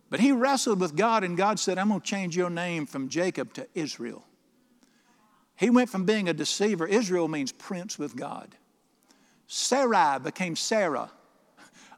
But 0.09 0.19
he 0.19 0.31
wrestled 0.31 0.79
with 0.79 0.95
God, 0.95 1.23
and 1.23 1.37
God 1.37 1.59
said, 1.59 1.77
I'm 1.77 1.89
going 1.89 2.01
to 2.01 2.07
change 2.07 2.35
your 2.35 2.49
name 2.49 2.87
from 2.87 3.07
Jacob 3.07 3.53
to 3.53 3.67
Israel. 3.75 4.25
He 5.55 5.69
went 5.69 5.91
from 5.91 6.05
being 6.05 6.27
a 6.27 6.33
deceiver, 6.33 6.87
Israel 6.87 7.27
means 7.27 7.51
prince 7.51 7.99
with 7.99 8.15
God. 8.15 8.55
Sarai 9.45 10.17
became 10.17 10.55
Sarah. 10.55 11.11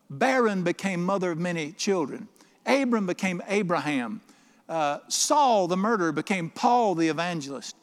Barren 0.10 0.64
became 0.64 1.02
mother 1.06 1.32
of 1.32 1.38
many 1.38 1.72
children. 1.72 2.28
Abram 2.66 3.08
became 3.08 3.42
Abraham. 3.48 4.20
Uh, 4.68 5.00
Saul, 5.08 5.70
the 5.70 5.78
murderer, 5.78 6.12
became 6.12 6.50
Paul, 6.50 6.96
the 6.96 7.08
evangelist. 7.08 7.78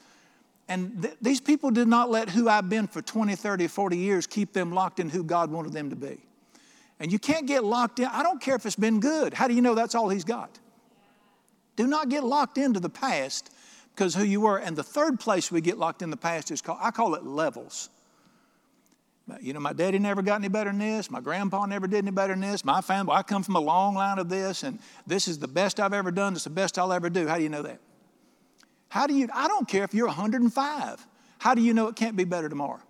And 0.70 1.02
th- 1.02 1.16
these 1.20 1.40
people 1.40 1.72
did 1.72 1.88
not 1.88 2.10
let 2.10 2.30
who 2.30 2.48
I've 2.48 2.68
been 2.68 2.86
for 2.86 3.02
20, 3.02 3.34
30, 3.34 3.66
40 3.66 3.96
years 3.96 4.26
keep 4.28 4.52
them 4.52 4.70
locked 4.70 5.00
in 5.00 5.10
who 5.10 5.24
God 5.24 5.50
wanted 5.50 5.72
them 5.72 5.90
to 5.90 5.96
be. 5.96 6.20
And 7.00 7.10
you 7.10 7.18
can't 7.18 7.46
get 7.46 7.64
locked 7.64 7.98
in. 7.98 8.06
I 8.06 8.22
don't 8.22 8.40
care 8.40 8.54
if 8.54 8.64
it's 8.64 8.76
been 8.76 9.00
good. 9.00 9.34
How 9.34 9.48
do 9.48 9.54
you 9.54 9.62
know 9.62 9.74
that's 9.74 9.96
all 9.96 10.08
He's 10.08 10.22
got? 10.22 10.60
Do 11.74 11.88
not 11.88 12.08
get 12.08 12.22
locked 12.22 12.56
into 12.56 12.78
the 12.78 12.88
past 12.88 13.52
because 13.94 14.14
who 14.14 14.22
you 14.22 14.42
were. 14.42 14.58
And 14.58 14.76
the 14.76 14.84
third 14.84 15.18
place 15.18 15.50
we 15.50 15.60
get 15.60 15.76
locked 15.76 16.02
in 16.02 16.10
the 16.10 16.16
past 16.16 16.52
is 16.52 16.62
called, 16.62 16.78
I 16.80 16.92
call 16.92 17.16
it 17.16 17.24
levels. 17.24 17.90
You 19.40 19.52
know, 19.52 19.60
my 19.60 19.72
daddy 19.72 19.98
never 19.98 20.22
got 20.22 20.36
any 20.36 20.48
better 20.48 20.70
than 20.70 20.78
this. 20.78 21.10
My 21.10 21.20
grandpa 21.20 21.66
never 21.66 21.88
did 21.88 21.98
any 21.98 22.12
better 22.12 22.32
than 22.32 22.42
this. 22.42 22.64
My 22.64 22.80
family, 22.80 23.12
I 23.12 23.22
come 23.22 23.42
from 23.42 23.56
a 23.56 23.60
long 23.60 23.94
line 23.94 24.18
of 24.18 24.28
this, 24.28 24.62
and 24.62 24.78
this 25.06 25.26
is 25.26 25.38
the 25.38 25.48
best 25.48 25.80
I've 25.80 25.92
ever 25.92 26.12
done. 26.12 26.34
It's 26.34 26.44
the 26.44 26.50
best 26.50 26.78
I'll 26.78 26.92
ever 26.92 27.10
do. 27.10 27.26
How 27.26 27.38
do 27.38 27.42
you 27.42 27.48
know 27.48 27.62
that? 27.62 27.80
How 28.90 29.06
do 29.06 29.14
you, 29.14 29.28
I 29.32 29.48
don't 29.48 29.66
care 29.66 29.84
if 29.84 29.94
you're 29.94 30.08
105. 30.08 31.06
How 31.38 31.54
do 31.54 31.62
you 31.62 31.72
know 31.72 31.86
it 31.88 31.96
can't 31.96 32.16
be 32.16 32.24
better 32.24 32.48
tomorrow? 32.48 32.80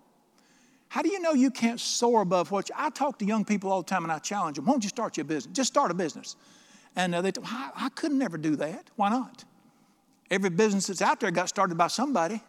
How 0.88 1.02
do 1.02 1.10
you 1.10 1.20
know 1.20 1.32
you 1.32 1.50
can't 1.50 1.78
soar 1.78 2.22
above 2.22 2.50
what 2.50 2.68
you, 2.68 2.74
I 2.76 2.90
talk 2.90 3.18
to 3.20 3.24
young 3.24 3.44
people 3.44 3.70
all 3.70 3.82
the 3.82 3.88
time 3.88 4.02
and 4.02 4.10
I 4.10 4.18
challenge 4.18 4.56
them, 4.56 4.64
won't 4.64 4.82
you 4.82 4.88
start 4.88 5.16
your 5.16 5.24
business? 5.24 5.54
Just 5.54 5.68
start 5.68 5.90
a 5.90 5.94
business. 5.94 6.34
And 6.96 7.14
uh, 7.14 7.22
they, 7.22 7.32
I, 7.44 7.70
I 7.76 7.88
could 7.90 8.12
never 8.12 8.38
do 8.38 8.56
that. 8.56 8.90
Why 8.96 9.10
not? 9.10 9.44
Every 10.30 10.50
business 10.50 10.86
that's 10.86 11.02
out 11.02 11.20
there 11.20 11.30
got 11.30 11.48
started 11.48 11.76
by 11.76 11.88
somebody. 11.88 12.42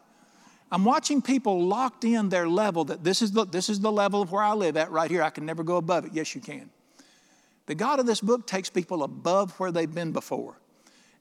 I'm 0.72 0.86
watching 0.86 1.22
people 1.22 1.67
locked 1.67 2.05
in 2.05 2.29
their 2.29 2.48
level 2.48 2.86
that 2.86 3.03
this 3.03 3.22
is 3.22 3.34
the, 3.34 3.46
this 3.46 3.70
is 3.70 3.81
the 3.81 3.91
level 3.91 4.22
of 4.22 4.31
where 4.31 4.43
I 4.43 4.53
live 4.53 4.77
at 4.77 4.89
right 4.91 5.12
here. 5.12 5.22
I 5.22 5.29
can 5.29 5.46
never 5.46 5.63
go 5.63 5.75
above 5.75 6.05
it. 6.05 6.13
Yes, 6.13 6.34
you 6.34 6.39
can. 6.39 6.70
The 7.65 7.75
God 7.75 8.00
of 8.00 8.05
this 8.05 8.22
book 8.22 8.48
takes 8.48 8.70
people 8.70 9.03
above 9.03 9.51
where 9.60 9.72
they've 9.72 9.93
been 9.93 10.13
before. 10.13 10.55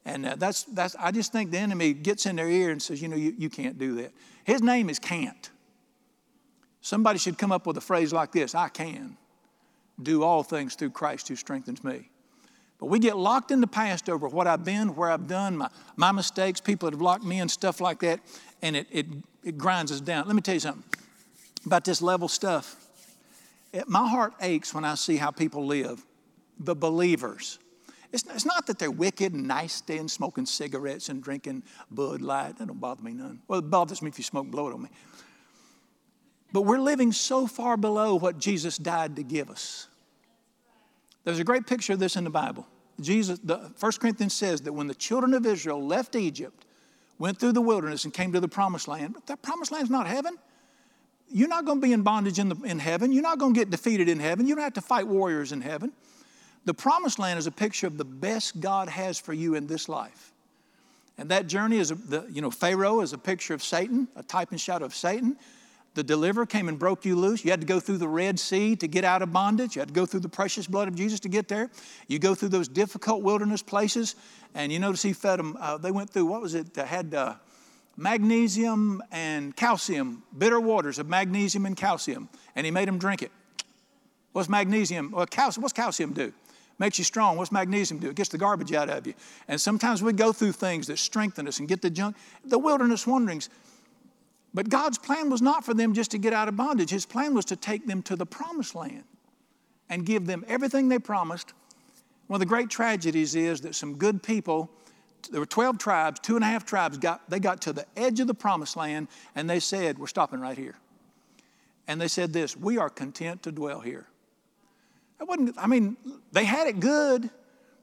And 0.04 0.26
uh, 0.26 0.36
that's, 0.36 0.64
that's, 0.64 0.96
I 0.96 1.10
just 1.10 1.32
think 1.32 1.50
the 1.50 1.58
enemy 1.58 1.92
gets 1.92 2.26
in 2.26 2.36
their 2.36 2.48
ear 2.48 2.70
and 2.70 2.80
says, 2.80 3.02
you 3.02 3.08
know, 3.08 3.16
you, 3.16 3.34
you 3.36 3.50
can't 3.50 3.78
do 3.78 3.96
that. 3.96 4.12
His 4.44 4.62
name 4.62 4.88
is 4.88 4.98
can't. 4.98 5.50
Somebody 6.80 7.18
should 7.18 7.36
come 7.36 7.52
up 7.52 7.66
with 7.66 7.76
a 7.76 7.80
phrase 7.80 8.12
like 8.12 8.32
this 8.32 8.54
I 8.54 8.68
can 8.68 9.16
do 10.02 10.22
all 10.22 10.42
things 10.42 10.74
through 10.74 10.90
Christ 10.90 11.28
who 11.28 11.36
strengthens 11.36 11.84
me. 11.84 12.08
But 12.78 12.86
we 12.86 12.98
get 12.98 13.18
locked 13.18 13.50
in 13.50 13.60
the 13.60 13.66
past 13.66 14.08
over 14.08 14.26
what 14.26 14.46
I've 14.46 14.64
been, 14.64 14.96
where 14.96 15.10
I've 15.10 15.26
done, 15.26 15.58
my, 15.58 15.68
my 15.96 16.12
mistakes, 16.12 16.60
people 16.60 16.86
that 16.86 16.94
have 16.94 17.02
locked 17.02 17.24
me 17.24 17.38
in, 17.38 17.48
stuff 17.50 17.78
like 17.80 18.00
that, 18.00 18.20
and 18.62 18.74
it, 18.74 18.86
it, 18.90 19.06
it 19.44 19.58
grinds 19.58 19.92
us 19.92 20.00
down. 20.00 20.26
Let 20.26 20.34
me 20.34 20.40
tell 20.40 20.54
you 20.54 20.60
something 20.60 20.84
about 21.66 21.84
this 21.84 22.00
level 22.00 22.26
stuff. 22.26 22.76
It, 23.74 23.86
my 23.86 24.08
heart 24.08 24.32
aches 24.40 24.72
when 24.72 24.86
I 24.86 24.94
see 24.94 25.16
how 25.16 25.30
people 25.30 25.66
live, 25.66 26.02
the 26.58 26.74
believers. 26.74 27.58
It's, 28.12 28.24
it's 28.34 28.44
not 28.44 28.66
that 28.66 28.78
they're 28.78 28.90
wicked 28.90 29.32
and 29.32 29.46
nice, 29.46 29.74
staying 29.74 30.08
smoking 30.08 30.46
cigarettes 30.46 31.08
and 31.08 31.22
drinking 31.22 31.62
Bud 31.90 32.20
Light. 32.20 32.58
That 32.58 32.66
don't 32.66 32.80
bother 32.80 33.02
me 33.02 33.12
none. 33.12 33.40
Well, 33.46 33.60
it 33.60 33.70
bothers 33.70 34.02
me 34.02 34.08
if 34.08 34.18
you 34.18 34.24
smoke, 34.24 34.48
blow 34.48 34.68
it 34.68 34.74
on 34.74 34.82
me. 34.82 34.88
But 36.52 36.62
we're 36.62 36.80
living 36.80 37.12
so 37.12 37.46
far 37.46 37.76
below 37.76 38.16
what 38.16 38.38
Jesus 38.38 38.76
died 38.76 39.16
to 39.16 39.22
give 39.22 39.50
us. 39.50 39.86
There's 41.24 41.38
a 41.38 41.44
great 41.44 41.66
picture 41.66 41.92
of 41.92 41.98
this 41.98 42.16
in 42.16 42.24
the 42.24 42.30
Bible. 42.30 42.66
Jesus, 43.00 43.38
the 43.38 43.70
1 43.78 43.92
Corinthians 44.00 44.34
says 44.34 44.62
that 44.62 44.72
when 44.72 44.86
the 44.86 44.94
children 44.94 45.32
of 45.34 45.46
Israel 45.46 45.84
left 45.84 46.16
Egypt, 46.16 46.64
went 47.18 47.38
through 47.38 47.52
the 47.52 47.60
wilderness 47.60 48.04
and 48.04 48.12
came 48.12 48.32
to 48.32 48.40
the 48.40 48.48
promised 48.48 48.88
land, 48.88 49.14
but 49.14 49.26
that 49.26 49.42
promised 49.42 49.70
land 49.70 49.84
is 49.84 49.90
not 49.90 50.06
heaven. 50.06 50.36
You're 51.28 51.48
not 51.48 51.64
going 51.64 51.80
to 51.80 51.86
be 51.86 51.92
in 51.92 52.02
bondage 52.02 52.38
in, 52.38 52.48
the, 52.48 52.56
in 52.62 52.78
heaven. 52.80 53.12
You're 53.12 53.22
not 53.22 53.38
going 53.38 53.54
to 53.54 53.60
get 53.60 53.70
defeated 53.70 54.08
in 54.08 54.18
heaven. 54.18 54.46
You 54.46 54.56
don't 54.56 54.64
have 54.64 54.72
to 54.72 54.80
fight 54.80 55.06
warriors 55.06 55.52
in 55.52 55.60
heaven. 55.60 55.92
The 56.64 56.74
promised 56.74 57.18
land 57.18 57.38
is 57.38 57.46
a 57.46 57.50
picture 57.50 57.86
of 57.86 57.96
the 57.96 58.04
best 58.04 58.60
God 58.60 58.88
has 58.88 59.18
for 59.18 59.32
you 59.32 59.54
in 59.54 59.66
this 59.66 59.88
life. 59.88 60.32
And 61.16 61.30
that 61.30 61.46
journey 61.46 61.78
is, 61.78 61.90
a, 61.90 61.94
the, 61.94 62.26
you 62.30 62.40
know, 62.40 62.50
Pharaoh 62.50 63.00
is 63.00 63.12
a 63.12 63.18
picture 63.18 63.54
of 63.54 63.62
Satan, 63.62 64.08
a 64.16 64.22
type 64.22 64.50
and 64.50 64.60
shadow 64.60 64.86
of 64.86 64.94
Satan. 64.94 65.36
The 65.94 66.02
deliverer 66.02 66.46
came 66.46 66.68
and 66.68 66.78
broke 66.78 67.04
you 67.04 67.16
loose. 67.16 67.44
You 67.44 67.50
had 67.50 67.60
to 67.60 67.66
go 67.66 67.80
through 67.80 67.98
the 67.98 68.08
Red 68.08 68.38
Sea 68.38 68.76
to 68.76 68.86
get 68.86 69.04
out 69.04 69.22
of 69.22 69.32
bondage. 69.32 69.74
You 69.74 69.80
had 69.80 69.88
to 69.88 69.94
go 69.94 70.06
through 70.06 70.20
the 70.20 70.28
precious 70.28 70.66
blood 70.66 70.86
of 70.86 70.94
Jesus 70.94 71.20
to 71.20 71.28
get 71.28 71.48
there. 71.48 71.70
You 72.08 72.18
go 72.18 72.34
through 72.34 72.50
those 72.50 72.68
difficult 72.68 73.22
wilderness 73.22 73.62
places, 73.62 74.14
and 74.54 74.70
you 74.70 74.78
notice 74.78 75.02
he 75.02 75.12
fed 75.12 75.38
them. 75.38 75.56
Uh, 75.60 75.78
they 75.78 75.90
went 75.90 76.10
through, 76.10 76.26
what 76.26 76.40
was 76.40 76.54
it? 76.54 76.76
Had 76.76 77.12
uh, 77.12 77.34
magnesium 77.96 79.02
and 79.10 79.54
calcium, 79.56 80.22
bitter 80.38 80.60
waters 80.60 80.98
of 80.98 81.08
magnesium 81.08 81.66
and 81.66 81.76
calcium, 81.76 82.28
and 82.54 82.64
he 82.64 82.70
made 82.70 82.86
them 82.86 82.98
drink 82.98 83.22
it. 83.22 83.32
What's 84.32 84.48
magnesium? 84.48 85.10
Well, 85.10 85.26
calcium, 85.26 85.62
what's 85.62 85.72
calcium 85.72 86.12
do? 86.12 86.32
Makes 86.80 86.98
you 86.98 87.04
strong. 87.04 87.36
What's 87.36 87.52
magnesium 87.52 88.00
do? 88.00 88.08
It 88.08 88.16
gets 88.16 88.30
the 88.30 88.38
garbage 88.38 88.72
out 88.72 88.88
of 88.88 89.06
you. 89.06 89.14
And 89.46 89.60
sometimes 89.60 90.02
we 90.02 90.12
go 90.14 90.32
through 90.32 90.52
things 90.52 90.88
that 90.88 90.98
strengthen 90.98 91.46
us 91.46 91.60
and 91.60 91.68
get 91.68 91.82
the 91.82 91.90
junk. 91.90 92.16
The 92.44 92.58
wilderness 92.58 93.06
wanderings. 93.06 93.50
But 94.52 94.68
God's 94.68 94.98
plan 94.98 95.30
was 95.30 95.42
not 95.42 95.64
for 95.64 95.74
them 95.74 95.94
just 95.94 96.10
to 96.12 96.18
get 96.18 96.32
out 96.32 96.48
of 96.48 96.56
bondage. 96.56 96.90
His 96.90 97.06
plan 97.06 97.34
was 97.34 97.44
to 97.46 97.56
take 97.56 97.86
them 97.86 98.02
to 98.04 98.16
the 98.16 98.26
promised 98.26 98.74
land 98.74 99.04
and 99.90 100.04
give 100.04 100.26
them 100.26 100.44
everything 100.48 100.88
they 100.88 100.98
promised. 100.98 101.52
One 102.26 102.36
of 102.36 102.40
the 102.40 102.46
great 102.46 102.70
tragedies 102.70 103.34
is 103.34 103.60
that 103.60 103.74
some 103.74 103.96
good 103.96 104.22
people, 104.22 104.70
there 105.30 105.40
were 105.40 105.46
12 105.46 105.78
tribes, 105.78 106.18
two 106.20 106.34
and 106.34 106.42
a 106.42 106.48
half 106.48 106.64
tribes, 106.64 106.96
got, 106.96 107.28
they 107.28 107.38
got 107.38 107.60
to 107.62 107.72
the 107.72 107.84
edge 107.94 108.20
of 108.20 108.26
the 108.26 108.34
promised 108.34 108.76
land 108.76 109.08
and 109.34 109.48
they 109.48 109.60
said, 109.60 109.98
We're 109.98 110.06
stopping 110.06 110.40
right 110.40 110.56
here. 110.56 110.76
And 111.86 112.00
they 112.00 112.08
said 112.08 112.32
this, 112.32 112.56
We 112.56 112.78
are 112.78 112.88
content 112.88 113.42
to 113.42 113.52
dwell 113.52 113.80
here. 113.80 114.06
Wasn't, 115.22 115.54
I 115.58 115.66
mean, 115.66 115.96
they 116.32 116.44
had 116.44 116.66
it 116.66 116.80
good. 116.80 117.30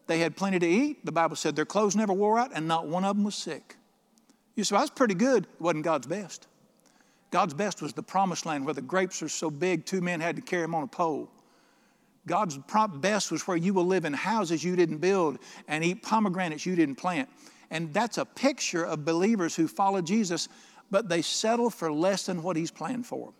They 0.08 0.20
had 0.20 0.36
plenty 0.36 0.60
to 0.60 0.67
eat. 0.67 1.06
The 1.06 1.12
Bible 1.12 1.36
said 1.36 1.56
their 1.56 1.65
clothes 1.65 1.96
never 1.96 2.13
wore 2.13 2.39
out, 2.39 2.51
and 2.53 2.67
not 2.67 2.88
one 2.88 3.03
of 3.03 3.15
them 3.15 3.25
was 3.25 3.36
sick. 3.36 3.75
You 4.56 4.63
say, 4.63 4.74
well, 4.74 4.82
that's 4.82 4.91
pretty 4.91 5.13
good. 5.13 5.44
It 5.44 5.62
wasn't 5.62 5.84
God's 5.84 6.08
best. 6.08 6.48
God's 7.29 7.53
best 7.53 7.82
was 7.82 7.94
the 7.94 8.03
promised 8.03 8.46
land 8.46 8.65
where 8.65 8.74
the 8.74 8.82
grapes 8.82 9.22
are 9.22 9.29
so 9.29 9.51
big, 9.51 9.86
two 9.86 10.01
men 10.01 10.20
had 10.20 10.36
to 10.38 10.41
carry 10.41 10.63
them 10.63 10.74
on 10.74 10.84
a 10.84 10.88
pole. 10.88 11.29
God's 12.25 12.60
best 12.96 13.32
was 13.32 13.48
where 13.48 13.58
you 13.58 13.74
will 13.74 13.86
live 13.86 14.06
in 14.06 14.13
houses 14.13 14.63
you 14.63 14.75
didn't 14.75 14.98
build 14.98 15.39
and 15.67 15.84
eat 15.84 16.03
pomegranates 16.03 16.65
you 16.65 16.75
didn't 16.75 16.96
plant. 16.96 17.29
And 17.70 17.94
that's 17.94 18.17
a 18.17 18.25
picture 18.25 18.84
of 18.84 19.06
believers 19.06 19.56
who 19.56 19.67
follow 19.67 20.01
Jesus, 20.01 20.48
but 20.89 21.10
they 21.10 21.22
settle 21.22 21.70
for 21.70 21.91
less 21.91 22.25
than 22.25 22.44
what 22.44 22.56
He's 22.56 22.72
planned 22.72 23.06
for 23.06 23.27
them. 23.27 23.34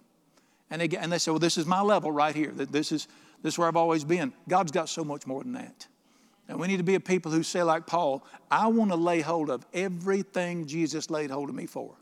And 0.70 0.82
they, 0.82 0.98
and 0.98 1.12
they 1.12 1.18
say, 1.18 1.32
well, 1.32 1.40
this 1.40 1.58
is 1.58 1.66
my 1.66 1.82
level 1.82 2.12
right 2.12 2.36
here. 2.36 2.52
This 2.52 2.92
is, 2.92 3.08
this 3.44 3.54
is 3.54 3.58
where 3.58 3.68
I've 3.68 3.76
always 3.76 4.04
been. 4.04 4.34
God's 4.48 4.72
got 4.72 4.90
so 4.90 5.04
much 5.04 5.28
more 5.28 5.44
than 5.44 5.54
that. 5.54 5.88
And 6.48 6.60
we 6.60 6.68
need 6.68 6.78
to 6.78 6.84
be 6.84 6.96
a 6.96 7.00
people 7.00 7.32
who 7.32 7.44
say, 7.44 7.62
like 7.64 7.86
Paul, 7.86 8.26
I 8.50 8.68
want 8.68 8.92
to 8.92 8.98
lay 8.98 9.22
hold 9.22 9.50
of 9.50 9.66
everything 9.74 10.66
Jesus 10.66 11.10
laid 11.10 11.30
hold 11.30 11.50
of 11.50 11.56
me 11.56 11.66
for. 11.66 11.96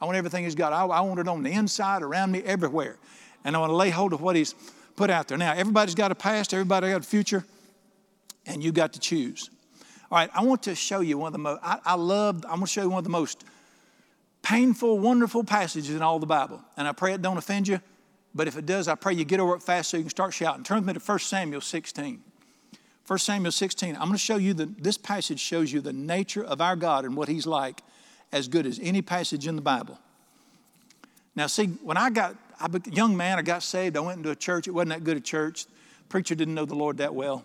I 0.00 0.04
want 0.04 0.16
everything 0.16 0.44
He's 0.44 0.54
got. 0.54 0.72
I, 0.72 0.84
I 0.84 1.00
want 1.00 1.20
it 1.20 1.28
on 1.28 1.42
the 1.42 1.50
inside, 1.50 2.02
around 2.02 2.32
me, 2.32 2.42
everywhere. 2.42 2.98
And 3.44 3.54
I 3.56 3.60
want 3.60 3.70
to 3.70 3.76
lay 3.76 3.90
hold 3.90 4.12
of 4.12 4.20
what 4.20 4.36
He's 4.36 4.54
put 4.96 5.10
out 5.10 5.28
there. 5.28 5.38
Now, 5.38 5.54
everybody's 5.54 5.94
got 5.94 6.10
a 6.10 6.14
past, 6.14 6.52
everybody 6.52 6.90
got 6.90 7.02
a 7.02 7.04
future, 7.04 7.44
and 8.46 8.62
you 8.62 8.72
got 8.72 8.92
to 8.94 9.00
choose. 9.00 9.48
All 10.10 10.18
right, 10.18 10.30
I 10.34 10.42
want 10.42 10.64
to 10.64 10.74
show 10.74 11.00
you 11.00 11.18
one 11.18 11.28
of 11.28 11.32
the 11.32 11.38
most, 11.38 11.60
I, 11.62 11.78
I 11.84 11.94
love, 11.94 12.44
I'm 12.44 12.56
going 12.56 12.62
to 12.62 12.66
show 12.66 12.82
you 12.82 12.90
one 12.90 12.98
of 12.98 13.04
the 13.04 13.10
most 13.10 13.44
painful, 14.42 14.98
wonderful 14.98 15.44
passages 15.44 15.94
in 15.94 16.02
all 16.02 16.18
the 16.18 16.26
Bible. 16.26 16.62
And 16.76 16.88
I 16.88 16.92
pray 16.92 17.12
it 17.12 17.22
don't 17.22 17.36
offend 17.36 17.68
you. 17.68 17.80
But 18.34 18.48
if 18.48 18.56
it 18.56 18.66
does, 18.66 18.88
I 18.88 18.94
pray 18.94 19.14
you 19.14 19.24
get 19.24 19.40
over 19.40 19.54
it 19.54 19.62
fast 19.62 19.90
so 19.90 19.96
you 19.96 20.02
can 20.04 20.10
start 20.10 20.34
shouting. 20.34 20.62
Turn 20.62 20.78
with 20.78 20.86
me 20.86 20.92
to 20.94 21.00
1 21.00 21.18
Samuel 21.20 21.60
16. 21.60 22.22
1 23.06 23.18
Samuel 23.18 23.52
16. 23.52 23.94
I'm 23.94 24.02
going 24.02 24.12
to 24.12 24.18
show 24.18 24.36
you 24.36 24.52
that 24.54 24.82
this 24.82 24.98
passage 24.98 25.40
shows 25.40 25.72
you 25.72 25.80
the 25.80 25.94
nature 25.94 26.44
of 26.44 26.60
our 26.60 26.76
God 26.76 27.04
and 27.04 27.16
what 27.16 27.28
He's 27.28 27.46
like 27.46 27.80
as 28.32 28.48
good 28.48 28.66
as 28.66 28.78
any 28.82 29.00
passage 29.00 29.46
in 29.46 29.56
the 29.56 29.62
Bible. 29.62 29.98
Now, 31.34 31.46
see, 31.46 31.66
when 31.66 31.96
I 31.96 32.10
got, 32.10 32.36
I 32.60 32.66
a 32.66 32.90
young 32.90 33.16
man, 33.16 33.38
I 33.38 33.42
got 33.42 33.62
saved. 33.62 33.96
I 33.96 34.00
went 34.00 34.18
into 34.18 34.30
a 34.30 34.36
church. 34.36 34.68
It 34.68 34.72
wasn't 34.72 34.90
that 34.90 35.04
good 35.04 35.16
a 35.16 35.20
church. 35.20 35.64
The 35.66 36.08
preacher 36.08 36.34
didn't 36.34 36.54
know 36.54 36.64
the 36.64 36.74
Lord 36.74 36.98
that 36.98 37.14
well. 37.14 37.44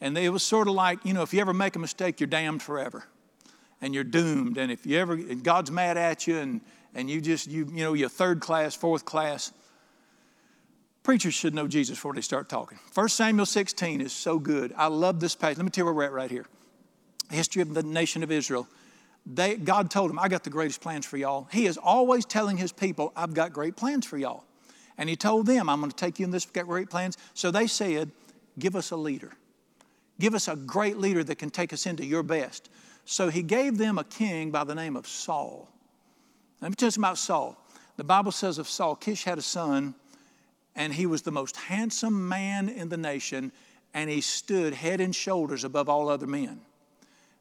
And 0.00 0.16
it 0.18 0.28
was 0.28 0.42
sort 0.42 0.68
of 0.68 0.74
like, 0.74 1.04
you 1.04 1.12
know, 1.12 1.22
if 1.22 1.32
you 1.32 1.40
ever 1.40 1.54
make 1.54 1.76
a 1.76 1.78
mistake, 1.78 2.20
you're 2.20 2.26
damned 2.26 2.62
forever. 2.62 3.04
And 3.80 3.94
you're 3.94 4.04
doomed. 4.04 4.58
And 4.58 4.70
if 4.70 4.84
you 4.84 4.98
ever, 4.98 5.16
God's 5.16 5.70
mad 5.70 5.96
at 5.96 6.26
you 6.26 6.38
and, 6.38 6.60
and 6.94 7.08
you 7.08 7.20
just, 7.20 7.48
you, 7.48 7.64
you 7.72 7.84
know, 7.84 7.94
you're 7.94 8.08
third 8.08 8.40
class, 8.40 8.74
fourth 8.74 9.04
class, 9.04 9.52
Preachers 11.08 11.32
should 11.32 11.54
know 11.54 11.66
Jesus 11.66 11.96
before 11.96 12.12
they 12.12 12.20
start 12.20 12.50
talking. 12.50 12.78
1 12.92 13.08
Samuel 13.08 13.46
16 13.46 14.02
is 14.02 14.12
so 14.12 14.38
good. 14.38 14.74
I 14.76 14.88
love 14.88 15.20
this 15.20 15.34
passage. 15.34 15.56
Let 15.56 15.64
me 15.64 15.70
tell 15.70 15.80
you 15.80 15.86
where 15.86 15.94
we're 15.94 16.04
at 16.04 16.12
right 16.12 16.30
here. 16.30 16.44
History 17.30 17.62
of 17.62 17.72
the 17.72 17.82
nation 17.82 18.22
of 18.22 18.30
Israel. 18.30 18.68
They, 19.24 19.56
God 19.56 19.90
told 19.90 20.10
them, 20.10 20.18
I 20.18 20.28
got 20.28 20.44
the 20.44 20.50
greatest 20.50 20.82
plans 20.82 21.06
for 21.06 21.16
y'all. 21.16 21.48
He 21.50 21.64
is 21.64 21.78
always 21.78 22.26
telling 22.26 22.58
his 22.58 22.72
people, 22.72 23.14
I've 23.16 23.32
got 23.32 23.54
great 23.54 23.74
plans 23.74 24.04
for 24.04 24.18
y'all. 24.18 24.44
And 24.98 25.08
he 25.08 25.16
told 25.16 25.46
them, 25.46 25.70
I'm 25.70 25.80
going 25.80 25.90
to 25.90 25.96
take 25.96 26.18
you 26.18 26.26
in 26.26 26.30
this 26.30 26.44
great 26.44 26.90
plans. 26.90 27.16
So 27.32 27.50
they 27.50 27.68
said, 27.68 28.10
Give 28.58 28.76
us 28.76 28.90
a 28.90 28.96
leader. 28.96 29.32
Give 30.20 30.34
us 30.34 30.46
a 30.46 30.56
great 30.56 30.98
leader 30.98 31.24
that 31.24 31.36
can 31.36 31.48
take 31.48 31.72
us 31.72 31.86
into 31.86 32.04
your 32.04 32.22
best. 32.22 32.68
So 33.06 33.30
he 33.30 33.42
gave 33.42 33.78
them 33.78 33.96
a 33.96 34.04
king 34.04 34.50
by 34.50 34.64
the 34.64 34.74
name 34.74 34.94
of 34.94 35.08
Saul. 35.08 35.70
Let 36.60 36.70
me 36.70 36.74
tell 36.74 36.90
you 36.90 37.00
about 37.00 37.16
Saul. 37.16 37.56
The 37.96 38.04
Bible 38.04 38.30
says 38.30 38.58
of 38.58 38.68
Saul, 38.68 38.94
Kish 38.94 39.24
had 39.24 39.38
a 39.38 39.42
son 39.42 39.94
and 40.78 40.94
he 40.94 41.06
was 41.06 41.22
the 41.22 41.32
most 41.32 41.56
handsome 41.56 42.28
man 42.28 42.68
in 42.68 42.88
the 42.88 42.96
nation, 42.96 43.50
and 43.92 44.08
he 44.08 44.20
stood 44.20 44.72
head 44.72 45.00
and 45.00 45.14
shoulders 45.14 45.64
above 45.64 45.88
all 45.88 46.08
other 46.08 46.26
men. 46.26 46.60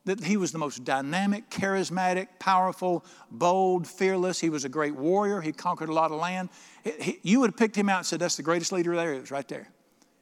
That 0.05 0.23
he 0.23 0.37
was 0.37 0.51
the 0.51 0.57
most 0.57 0.83
dynamic, 0.83 1.51
charismatic, 1.51 2.29
powerful, 2.39 3.05
bold, 3.29 3.85
fearless. 3.85 4.39
He 4.39 4.49
was 4.49 4.65
a 4.65 4.69
great 4.69 4.95
warrior. 4.95 5.39
He 5.39 5.51
conquered 5.51 5.89
a 5.89 5.93
lot 5.93 6.11
of 6.11 6.19
land. 6.19 6.49
He, 6.83 7.19
you 7.21 7.41
would 7.41 7.51
have 7.51 7.57
picked 7.57 7.75
him 7.75 7.89
out 7.89 7.99
and 7.99 8.05
said, 8.07 8.19
That's 8.19 8.37
the 8.37 8.43
greatest 8.43 8.71
leader 8.71 8.95
there 8.95 9.13
is, 9.13 9.29
right 9.29 9.47
there. 9.47 9.69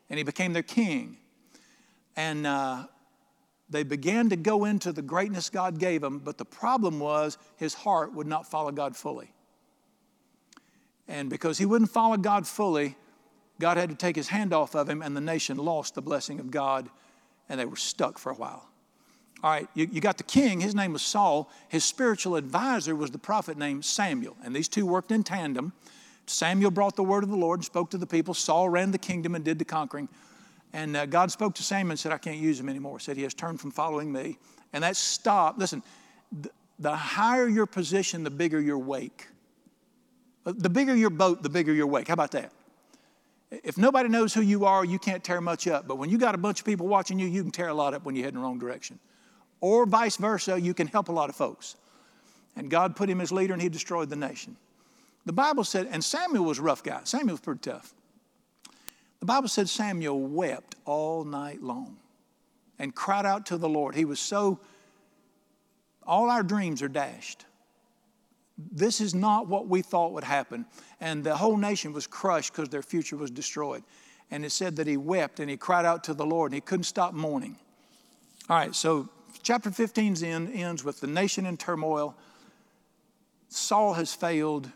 And 0.10 0.18
he 0.18 0.24
became 0.24 0.52
their 0.52 0.64
king. 0.64 1.18
And 2.18 2.46
uh, 2.46 2.88
they 3.70 3.84
began 3.84 4.28
to 4.30 4.36
go 4.36 4.66
into 4.66 4.92
the 4.92 5.02
greatness 5.02 5.50
God 5.50 5.80
gave 5.80 6.04
him, 6.04 6.20
but 6.20 6.38
the 6.38 6.46
problem 6.46 7.00
was 7.00 7.38
his 7.56 7.74
heart 7.74 8.14
would 8.14 8.28
not 8.28 8.46
follow 8.52 8.72
God 8.72 8.94
fully. 8.98 9.32
And 11.08 11.30
because 11.30 11.58
he 11.58 11.66
wouldn't 11.66 11.92
follow 11.92 12.18
God 12.18 12.46
fully, 12.46 12.98
God 13.60 13.78
had 13.78 13.90
to 13.90 13.96
take 13.96 14.16
his 14.16 14.28
hand 14.28 14.54
off 14.54 14.76
of 14.76 14.90
him, 14.90 15.02
and 15.02 15.16
the 15.16 15.22
nation 15.22 15.58
lost 15.58 15.96
the 15.96 16.02
blessing 16.02 16.40
of 16.40 16.52
God, 16.52 16.90
and 17.50 17.60
they 17.60 17.66
were 17.66 17.76
stuck 17.76 18.18
for 18.18 18.32
a 18.32 18.36
while. 18.36 18.68
All 19.44 19.52
right, 19.52 19.68
you, 19.74 19.88
you 19.92 20.02
got 20.02 20.18
the 20.18 20.24
king, 20.24 20.60
his 20.60 20.74
name 20.76 20.94
was 20.94 21.02
Saul. 21.02 21.50
His 21.70 21.84
spiritual 21.84 22.36
advisor 22.36 22.96
was 22.96 23.12
the 23.12 23.18
prophet 23.18 23.58
named 23.58 23.86
Samuel, 23.86 24.36
and 24.44 24.56
these 24.56 24.68
two 24.68 24.86
worked 24.86 25.12
in 25.12 25.24
tandem. 25.24 25.74
Samuel 26.28 26.72
brought 26.72 26.96
the 26.96 27.04
word 27.04 27.24
of 27.24 27.30
the 27.30 27.36
Lord 27.36 27.60
and 27.60 27.66
spoke 27.66 27.92
to 27.92 27.98
the 27.98 28.08
people. 28.08 28.34
Saul 28.34 28.70
ran 28.70 28.92
the 28.92 28.98
kingdom 28.98 29.36
and 29.36 29.46
did 29.46 29.60
the 29.60 29.66
conquering. 29.66 30.10
And 30.74 30.98
uh, 30.98 31.06
God 31.06 31.32
spoke 31.32 31.56
to 31.56 31.64
Samuel 31.64 31.92
and 31.92 32.00
said, 32.00 32.12
I 32.12 32.18
can't 32.18 32.38
use 32.38 32.60
him 32.60 32.68
anymore. 32.68 33.00
Said, 33.00 33.16
He 33.16 33.24
has 33.24 33.34
turned 33.34 33.62
from 33.62 33.72
following 33.72 34.12
me. 34.12 34.38
And 34.74 34.84
that 34.84 34.98
stopped. 34.98 35.60
Listen, 35.60 35.84
the, 36.80 36.96
higher 36.96 37.48
your 37.48 37.66
position, 37.66 38.24
the 38.24 38.30
bigger 38.30 38.60
your 38.60 38.80
wake. 38.80 39.28
Uh, 40.46 40.54
the 40.58 40.70
bigger 40.70 40.96
your 40.96 41.10
boat, 41.10 41.44
the 41.44 41.50
bigger 41.50 41.74
your 41.74 41.88
wake. 41.88 42.08
How 42.08 42.14
about 42.14 42.32
that? 42.32 42.52
If 43.52 43.78
nobody 43.78 44.10
knows 44.10 44.34
who 44.34 44.42
you 44.42 44.66
are, 44.66 44.84
you 44.84 45.00
can't 45.00 45.24
tear 45.24 45.40
much 45.40 45.68
up. 45.68 45.88
But 45.88 45.98
when 45.98 46.10
you 46.10 46.18
got 46.18 46.36
a 46.36 46.38
bunch 46.38 46.60
of 46.60 46.66
people 46.66 46.88
watching 46.88 47.20
you, 47.20 47.28
you 47.28 47.42
can 47.42 47.52
tear 47.52 47.68
a 47.70 47.74
lot 47.74 47.94
up 47.94 48.04
when 48.04 48.16
you 48.16 48.24
head 48.24 48.34
in 48.34 48.36
the 48.36 48.42
wrong 48.42 48.60
direction. 48.60 49.00
Or 49.62 49.86
vice 49.86 50.18
versa, 50.18 50.60
you 50.60 50.74
can 50.74 50.88
help 50.88 51.10
a 51.10 51.12
lot 51.12 51.30
of 51.30 51.36
folks. 51.36 51.76
And 52.56 52.70
God 52.70 52.96
put 52.96 53.10
him 53.10 53.22
as 53.22 53.32
leader 53.32 53.54
and 53.54 53.62
he 53.62 53.70
destroyed 53.70 54.10
the 54.10 54.16
nation. 54.16 54.58
The 55.26 55.34
Bible 55.34 55.64
said, 55.64 55.88
and 55.92 56.04
Samuel 56.04 56.46
was 56.46 56.60
a 56.60 56.62
rough 56.62 56.84
guy. 56.84 57.02
Samuel 57.04 57.34
was 57.34 57.42
pretty 57.42 57.62
tough. 57.62 57.94
The 59.20 59.26
Bible 59.26 59.48
said 59.48 59.70
Samuel 59.70 60.20
wept 60.20 60.76
all 60.86 61.24
night 61.24 61.62
long 61.62 61.98
and 62.78 62.94
cried 62.94 63.26
out 63.26 63.46
to 63.48 63.58
the 63.58 63.70
Lord. 63.70 63.96
He 63.96 64.06
was 64.06 64.20
so, 64.20 64.60
all 66.06 66.30
our 66.30 66.44
dreams 66.44 66.82
are 66.82 66.88
dashed. 66.88 67.46
This 68.58 69.02
is 69.02 69.14
not 69.14 69.48
what 69.48 69.68
we 69.68 69.82
thought 69.82 70.14
would 70.14 70.24
happen. 70.24 70.66
And 71.02 71.24
the 71.24 71.36
whole 71.36 71.58
nation 71.58 71.92
was 71.92 72.08
crushed 72.08 72.54
because 72.54 72.70
their 72.70 72.82
future 72.82 73.18
was 73.18 73.30
destroyed. 73.30 73.84
And 74.32 74.46
it 74.46 74.52
said 74.52 74.78
that 74.78 74.88
he 74.88 74.98
wept 74.98 75.40
and 75.40 75.50
he 75.50 75.58
cried 75.58 75.86
out 75.86 76.04
to 76.06 76.14
the 76.14 76.26
Lord 76.26 76.52
and 76.52 76.56
he 76.56 76.62
couldn't 76.62 76.86
stop 76.86 77.14
mourning. 77.14 77.58
All 78.50 78.58
right, 78.58 78.74
so 78.74 79.10
chapter 79.42 79.72
15 79.72 80.24
end, 80.24 80.52
ends 80.54 80.84
with 80.84 81.02
the 81.02 81.08
nation 81.08 81.46
in 81.46 81.58
turmoil. 81.58 82.16
Saul 83.50 83.94
has 83.94 84.14
failed. 84.14 84.70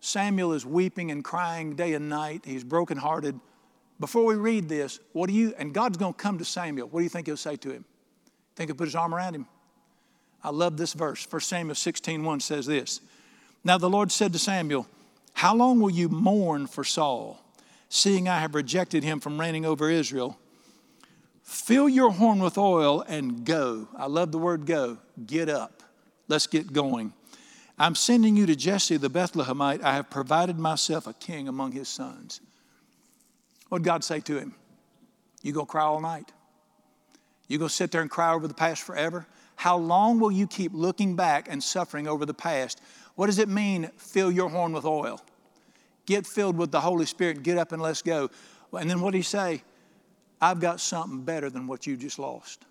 Samuel 0.00 0.52
is 0.52 0.64
weeping 0.64 1.10
and 1.10 1.24
crying 1.24 1.74
day 1.74 1.94
and 1.94 2.08
night. 2.08 2.42
He's 2.44 2.64
brokenhearted. 2.64 3.38
Before 4.00 4.24
we 4.24 4.36
read 4.36 4.68
this, 4.68 5.00
what 5.12 5.28
do 5.28 5.34
you, 5.34 5.54
and 5.58 5.74
God's 5.74 5.98
going 5.98 6.14
to 6.14 6.18
come 6.18 6.38
to 6.38 6.44
Samuel, 6.44 6.88
what 6.88 7.00
do 7.00 7.04
you 7.04 7.08
think 7.08 7.26
he'll 7.26 7.36
say 7.36 7.56
to 7.56 7.70
him? 7.70 7.84
Think 8.54 8.70
he'll 8.70 8.76
put 8.76 8.86
his 8.86 8.94
arm 8.94 9.14
around 9.14 9.34
him? 9.34 9.46
I 10.42 10.50
love 10.50 10.76
this 10.76 10.92
verse. 10.92 11.26
1 11.28 11.40
Samuel 11.40 11.74
16 11.74 12.22
1 12.22 12.40
says 12.40 12.66
this 12.66 13.00
Now 13.64 13.78
the 13.78 13.90
Lord 13.90 14.12
said 14.12 14.32
to 14.32 14.38
Samuel, 14.38 14.86
How 15.34 15.54
long 15.54 15.80
will 15.80 15.90
you 15.90 16.08
mourn 16.08 16.66
for 16.66 16.84
Saul, 16.84 17.42
seeing 17.88 18.28
I 18.28 18.40
have 18.40 18.54
rejected 18.54 19.04
him 19.04 19.20
from 19.20 19.40
reigning 19.40 19.64
over 19.64 19.90
Israel? 19.90 20.38
Fill 21.42 21.88
your 21.88 22.10
horn 22.10 22.40
with 22.40 22.58
oil 22.58 23.02
and 23.08 23.44
go. 23.44 23.88
I 23.96 24.06
love 24.06 24.32
the 24.32 24.38
word 24.38 24.66
go. 24.66 24.98
Get 25.26 25.48
up. 25.48 25.82
Let's 26.28 26.46
get 26.46 26.72
going. 26.72 27.14
I'm 27.78 27.94
sending 27.94 28.36
you 28.36 28.44
to 28.46 28.56
Jesse 28.56 28.96
the 28.96 29.08
Bethlehemite. 29.08 29.82
I 29.82 29.94
have 29.94 30.10
provided 30.10 30.58
myself 30.58 31.06
a 31.06 31.14
king 31.14 31.48
among 31.48 31.72
his 31.72 31.88
sons. 31.88 32.40
What 33.68 33.78
did 33.78 33.84
God 33.84 34.04
say 34.04 34.20
to 34.20 34.38
him? 34.38 34.54
You 35.42 35.52
go 35.52 35.64
cry 35.64 35.84
all 35.84 36.00
night. 36.00 36.32
You 37.46 37.58
go 37.58 37.68
sit 37.68 37.92
there 37.92 38.02
and 38.02 38.10
cry 38.10 38.34
over 38.34 38.46
the 38.46 38.54
past 38.54 38.82
forever. 38.82 39.26
How 39.56 39.76
long 39.76 40.20
will 40.20 40.30
you 40.30 40.46
keep 40.46 40.72
looking 40.74 41.16
back 41.16 41.48
and 41.50 41.62
suffering 41.62 42.06
over 42.06 42.26
the 42.26 42.34
past? 42.34 42.80
What 43.18 43.26
does 43.26 43.40
it 43.40 43.48
mean, 43.48 43.90
fill 43.96 44.30
your 44.30 44.48
horn 44.48 44.72
with 44.72 44.84
oil? 44.84 45.20
Get 46.06 46.24
filled 46.24 46.56
with 46.56 46.70
the 46.70 46.80
Holy 46.80 47.04
Spirit, 47.04 47.42
get 47.42 47.58
up 47.58 47.72
and 47.72 47.82
let's 47.82 48.00
go. 48.00 48.30
And 48.72 48.88
then 48.88 49.00
what 49.00 49.10
did 49.10 49.18
he 49.18 49.24
say? 49.24 49.64
I've 50.40 50.60
got 50.60 50.78
something 50.78 51.22
better 51.22 51.50
than 51.50 51.66
what 51.66 51.84
you 51.84 51.96
just 51.96 52.20
lost. 52.20 52.64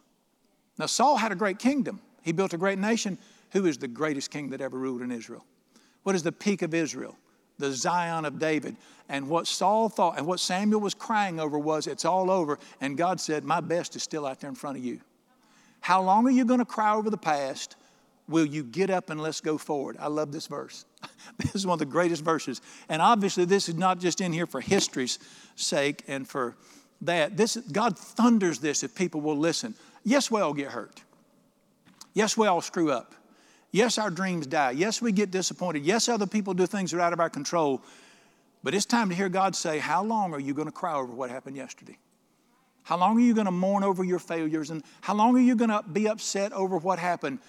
Now, 0.77 0.85
Saul 0.85 1.17
had 1.17 1.33
a 1.33 1.35
great 1.35 1.59
kingdom. 1.59 1.99
He 2.21 2.31
built 2.31 2.53
a 2.53 2.57
great 2.57 2.79
nation. 2.79 3.17
Who 3.51 3.65
is 3.65 3.77
the 3.77 3.89
greatest 3.89 4.31
king 4.31 4.51
that 4.51 4.61
ever 4.61 4.77
ruled 4.77 5.01
in 5.01 5.11
Israel? 5.11 5.43
What 6.03 6.15
is 6.15 6.23
the 6.23 6.31
peak 6.31 6.61
of 6.61 6.73
Israel? 6.73 7.17
the 7.59 7.71
Zion 7.71 8.23
of 8.23 8.39
David. 8.39 8.75
And 9.09 9.27
what 9.29 9.47
Saul 9.47 9.89
thought 9.89 10.17
and 10.17 10.27
what 10.27 10.39
Samuel 10.39 10.79
was 10.79 10.93
crying 10.93 11.39
over 11.39 11.57
was, 11.57 11.87
it's 11.87 12.05
all 12.05 12.29
over. 12.29 12.59
And 12.81 12.97
God 12.97 13.19
said, 13.19 13.43
My 13.43 13.59
best 13.61 13.95
is 13.95 14.03
still 14.03 14.25
out 14.25 14.39
there 14.39 14.49
in 14.49 14.55
front 14.55 14.77
of 14.77 14.85
you. 14.85 15.01
How 15.79 16.01
long 16.01 16.27
are 16.27 16.31
you 16.31 16.45
going 16.45 16.59
to 16.59 16.65
cry 16.65 16.93
over 16.93 17.09
the 17.09 17.17
past? 17.17 17.75
Will 18.27 18.45
you 18.45 18.63
get 18.63 18.89
up 18.89 19.09
and 19.09 19.21
let's 19.21 19.39
go 19.39 19.57
forward? 19.57 19.95
I 19.99 20.07
love 20.07 20.31
this 20.31 20.47
verse. 20.47 20.85
this 21.37 21.55
is 21.55 21.65
one 21.65 21.73
of 21.73 21.79
the 21.79 21.85
greatest 21.85 22.23
verses. 22.23 22.61
And 22.89 23.01
obviously, 23.01 23.45
this 23.45 23.69
is 23.69 23.75
not 23.75 23.99
just 23.99 24.19
in 24.19 24.33
here 24.33 24.45
for 24.45 24.59
history's 24.59 25.19
sake 25.55 26.03
and 26.07 26.27
for 26.27 26.55
that. 27.01 27.37
This, 27.37 27.55
God 27.55 27.97
thunders 27.97 28.59
this 28.59 28.83
if 28.83 28.95
people 28.95 29.21
will 29.21 29.37
listen. 29.37 29.75
Yes, 30.03 30.29
we 30.29 30.41
all 30.41 30.53
get 30.53 30.69
hurt. 30.69 31.01
Yes, 32.13 32.35
we 32.35 32.47
all 32.47 32.61
screw 32.61 32.91
up. 32.91 33.13
Yes, 33.71 33.97
our 33.97 34.09
dreams 34.09 34.47
die. 34.47 34.71
Yes, 34.71 35.01
we 35.01 35.11
get 35.11 35.31
disappointed. 35.31 35.85
Yes, 35.85 36.09
other 36.09 36.25
people 36.25 36.53
do 36.53 36.65
things 36.65 36.91
that 36.91 36.97
are 36.97 37.01
out 37.01 37.13
of 37.13 37.19
our 37.19 37.29
control. 37.29 37.81
But 38.63 38.73
it's 38.73 38.85
time 38.85 39.09
to 39.09 39.15
hear 39.15 39.29
God 39.29 39.55
say, 39.55 39.79
How 39.79 40.03
long 40.03 40.33
are 40.33 40.39
you 40.39 40.53
going 40.53 40.67
to 40.67 40.71
cry 40.71 40.95
over 40.95 41.13
what 41.13 41.29
happened 41.29 41.55
yesterday? 41.55 41.97
How 42.83 42.97
long 42.97 43.17
are 43.17 43.21
you 43.21 43.33
going 43.33 43.45
to 43.45 43.51
mourn 43.51 43.83
over 43.83 44.03
your 44.03 44.19
failures? 44.19 44.69
And 44.69 44.81
how 45.01 45.13
long 45.13 45.35
are 45.35 45.41
you 45.41 45.55
going 45.55 45.69
to 45.69 45.83
be 45.91 46.07
upset 46.07 46.53
over 46.53 46.77
what 46.77 46.99
happened? 46.99 47.39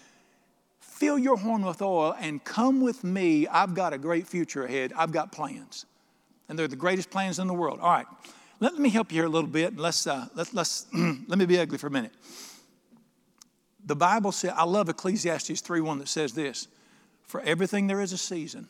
Fill 0.98 1.16
your 1.16 1.36
horn 1.36 1.64
with 1.64 1.80
oil 1.80 2.12
and 2.18 2.42
come 2.42 2.80
with 2.80 3.04
me. 3.04 3.46
I've 3.46 3.72
got 3.72 3.92
a 3.92 3.98
great 3.98 4.26
future 4.26 4.64
ahead. 4.64 4.92
I've 4.96 5.12
got 5.12 5.30
plans. 5.30 5.86
And 6.48 6.58
they're 6.58 6.66
the 6.66 6.74
greatest 6.74 7.08
plans 7.08 7.38
in 7.38 7.46
the 7.46 7.54
world. 7.54 7.78
All 7.80 7.90
right, 7.90 8.06
let 8.58 8.76
me 8.76 8.88
help 8.88 9.12
you 9.12 9.18
here 9.18 9.26
a 9.26 9.28
little 9.28 9.48
bit. 9.48 9.76
Let's, 9.76 10.08
uh, 10.08 10.26
let, 10.34 10.52
let's, 10.52 10.86
let 10.92 11.38
me 11.38 11.46
be 11.46 11.56
ugly 11.56 11.78
for 11.78 11.86
a 11.86 11.90
minute. 11.90 12.10
The 13.84 13.94
Bible 13.94 14.32
says, 14.32 14.52
I 14.56 14.64
love 14.64 14.88
Ecclesiastes 14.88 15.62
3:1 15.62 16.00
that 16.00 16.08
says 16.08 16.32
this 16.32 16.66
For 17.22 17.42
everything 17.42 17.86
there 17.86 18.00
is 18.00 18.12
a 18.12 18.18
season, 18.18 18.68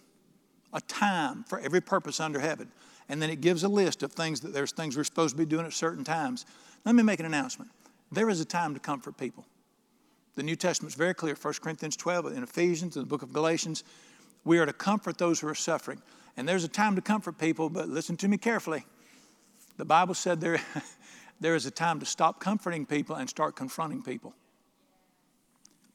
a 0.74 0.82
time 0.82 1.44
for 1.44 1.58
every 1.60 1.80
purpose 1.80 2.20
under 2.20 2.40
heaven. 2.40 2.70
And 3.08 3.22
then 3.22 3.30
it 3.30 3.40
gives 3.40 3.64
a 3.64 3.68
list 3.68 4.02
of 4.02 4.12
things 4.12 4.42
that 4.42 4.52
there's 4.52 4.72
things 4.72 4.98
we're 4.98 5.04
supposed 5.04 5.34
to 5.34 5.38
be 5.38 5.46
doing 5.46 5.64
at 5.64 5.72
certain 5.72 6.04
times. 6.04 6.44
Let 6.84 6.94
me 6.94 7.02
make 7.02 7.20
an 7.20 7.26
announcement. 7.26 7.70
There 8.12 8.28
is 8.28 8.38
a 8.42 8.44
time 8.44 8.74
to 8.74 8.80
comfort 8.80 9.16
people. 9.16 9.46
The 10.38 10.44
New 10.44 10.54
Testament's 10.54 10.94
very 10.94 11.14
clear, 11.14 11.34
1 11.34 11.54
Corinthians 11.54 11.96
12, 11.96 12.36
in 12.36 12.44
Ephesians, 12.44 12.94
in 12.94 13.02
the 13.02 13.08
book 13.08 13.22
of 13.22 13.32
Galatians. 13.32 13.82
We 14.44 14.60
are 14.60 14.66
to 14.66 14.72
comfort 14.72 15.18
those 15.18 15.40
who 15.40 15.48
are 15.48 15.54
suffering. 15.56 16.00
And 16.36 16.48
there's 16.48 16.62
a 16.62 16.68
time 16.68 16.94
to 16.94 17.02
comfort 17.02 17.38
people, 17.38 17.68
but 17.68 17.88
listen 17.88 18.16
to 18.18 18.28
me 18.28 18.38
carefully. 18.38 18.84
The 19.78 19.84
Bible 19.84 20.14
said 20.14 20.40
there, 20.40 20.60
there 21.40 21.56
is 21.56 21.66
a 21.66 21.72
time 21.72 21.98
to 21.98 22.06
stop 22.06 22.38
comforting 22.38 22.86
people 22.86 23.16
and 23.16 23.28
start 23.28 23.56
confronting 23.56 24.00
people. 24.00 24.32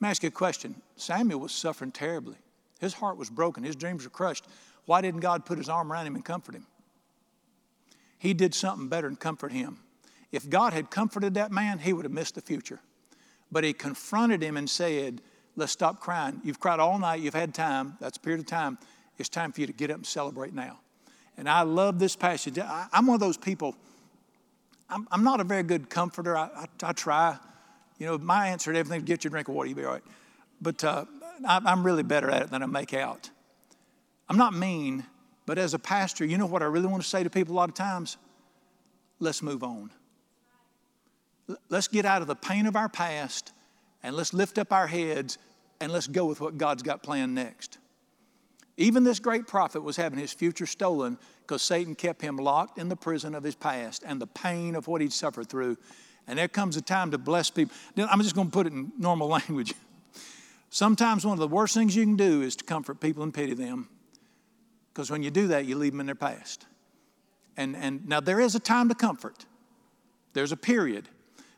Let 0.02 0.08
me 0.08 0.10
ask 0.10 0.24
you 0.24 0.28
a 0.28 0.32
question. 0.32 0.76
Samuel 0.98 1.40
was 1.40 1.54
suffering 1.54 1.94
terribly. 1.94 2.36
His 2.82 2.96
heart 2.96 3.16
was 3.16 3.30
broken, 3.30 3.64
his 3.64 3.78
dreams 3.78 4.04
were 4.04 4.10
crushed. 4.10 4.46
Why 4.88 5.00
didn't 5.00 5.22
God 5.22 5.46
put 5.46 5.58
his 5.58 5.70
arm 5.70 5.90
around 5.90 6.06
him 6.06 6.16
and 6.16 6.26
comfort 6.26 6.56
him? 6.56 6.68
He 8.20 8.34
did 8.34 8.54
something 8.54 8.90
better 8.90 9.08
than 9.08 9.16
comfort 9.16 9.54
him. 9.54 9.78
If 10.34 10.50
God 10.50 10.74
had 10.74 10.92
comforted 10.92 11.36
that 11.36 11.54
man, 11.54 11.80
he 11.80 11.94
would 11.94 12.04
have 12.04 12.12
missed 12.12 12.36
the 12.36 12.42
future. 12.42 12.82
But 13.54 13.64
he 13.64 13.72
confronted 13.72 14.42
him 14.42 14.58
and 14.58 14.68
said, 14.68 15.22
Let's 15.56 15.72
stop 15.72 16.00
crying. 16.00 16.42
You've 16.44 16.60
cried 16.60 16.80
all 16.80 16.98
night, 16.98 17.22
you've 17.22 17.36
had 17.36 17.54
time. 17.54 17.96
That's 18.02 18.18
a 18.18 18.20
period 18.20 18.40
of 18.40 18.48
time. 18.48 18.80
It's 19.20 19.30
time 19.30 19.52
for 19.52 19.62
you 19.62 19.68
to 19.68 19.74
get 19.74 19.92
up 19.92 19.98
and 19.98 20.06
celebrate 20.06 20.52
now. 20.52 20.80
And 21.38 21.48
I 21.48 21.62
love 21.62 22.00
this 22.00 22.16
passage. 22.16 22.58
I, 22.58 22.88
am 22.92 23.06
one 23.06 23.14
of 23.14 23.20
those 23.20 23.38
people, 23.38 23.76
I'm, 24.90 25.08
I'm, 25.12 25.24
not 25.24 25.40
a 25.40 25.44
very 25.44 25.62
good 25.62 25.92
comforter. 25.92 26.36
I, 26.36 26.50
I, 26.56 26.66
I 26.82 26.92
try. 26.94 27.38
You 28.00 28.08
know, 28.08 28.18
my 28.18 28.48
answer 28.48 28.74
to 28.74 28.80
everything 28.80 29.02
is 29.02 29.06
get 29.06 29.24
your 29.24 29.30
drink 29.30 29.48
of 29.48 29.54
water, 29.54 29.70
you'll 29.70 29.78
be 29.78 29.86
all 29.86 29.94
right. 29.94 30.04
But 30.60 30.84
uh, 30.84 31.06
I'm 31.46 31.84
really 31.84 32.04
better 32.04 32.32
at 32.32 32.42
it 32.42 32.50
than 32.50 32.64
I 32.64 32.66
make 32.66 32.96
out. 32.96 33.30
I'm 34.28 34.38
not 34.38 34.56
mean, 34.56 35.06
but 35.46 35.60
as 35.60 35.76
a 35.76 35.80
pastor, 35.80 36.26
you 36.26 36.40
know 36.40 36.48
what 36.48 36.64
I 36.64 36.66
really 36.66 36.88
want 36.88 37.04
to 37.04 37.10
say 37.10 37.24
to 37.24 37.30
people 37.30 37.54
a 37.54 37.58
lot 37.58 37.70
of 37.70 37.76
times? 37.76 38.18
Let's 39.20 39.44
move 39.44 39.64
on. 39.64 39.92
Let's 41.70 41.88
get 41.88 42.06
out 42.06 42.22
of 42.22 42.28
the 42.28 42.36
pain 42.36 42.66
of 42.66 42.76
our 42.76 42.90
past 42.90 43.52
and 44.02 44.16
let's 44.16 44.34
lift 44.34 44.58
up 44.58 44.72
our 44.72 44.88
heads 44.88 45.38
and 45.82 45.92
let's 45.92 46.08
go 46.08 46.26
with 46.26 46.40
what 46.40 46.58
God's 46.58 46.84
got 46.84 47.04
planned 47.04 47.36
next. 47.36 47.78
Even 48.78 49.04
this 49.04 49.20
great 49.20 49.46
prophet 49.46 49.82
was 49.82 49.98
having 49.98 50.18
his 50.18 50.34
future 50.34 50.66
stolen 50.66 51.18
because 51.42 51.62
Satan 51.62 51.94
kept 51.94 52.22
him 52.22 52.38
locked 52.38 52.80
in 52.80 52.90
the 52.90 52.96
prison 52.96 53.36
of 53.36 53.44
his 53.44 53.56
past 53.56 54.04
and 54.06 54.20
the 54.20 54.28
pain 54.28 54.76
of 54.76 54.88
what 54.88 55.02
he'd 55.02 55.14
suffered 55.14 55.50
through 55.50 55.78
And 56.28 56.40
there 56.40 56.48
comes 56.48 56.78
a 56.78 56.82
time 56.82 57.12
to 57.12 57.18
bless 57.18 57.50
people. 57.50 57.76
I'm 57.98 58.22
just 58.22 58.36
going 58.36 58.48
to 58.48 58.54
put 58.54 58.68
it 58.68 58.74
in 58.74 58.92
normal 58.98 59.28
language. 59.40 59.74
Sometimes 60.70 61.26
one 61.26 61.34
of 61.34 61.40
the 61.40 61.48
worst 61.48 61.76
things 61.76 61.96
you 61.96 62.04
can 62.04 62.16
do 62.16 62.42
is 62.42 62.56
to 62.56 62.64
comfort 62.64 63.00
people 63.00 63.24
and 63.24 63.34
pity 63.34 63.54
them. 63.54 63.90
Because 64.92 65.12
when 65.12 65.22
you 65.22 65.32
do 65.32 65.48
that, 65.48 65.66
you 65.66 65.76
leave 65.76 65.92
them 65.92 66.00
in 66.00 66.06
their 66.06 66.16
past. 66.16 66.66
And, 67.58 67.76
and 67.76 68.08
now 68.08 68.20
there 68.20 68.40
is 68.40 68.56
a 68.56 68.60
time 68.60 68.90
to 68.90 68.96
comfort, 68.96 69.46
there's 70.34 70.52
a 70.52 70.58
period. 70.58 71.10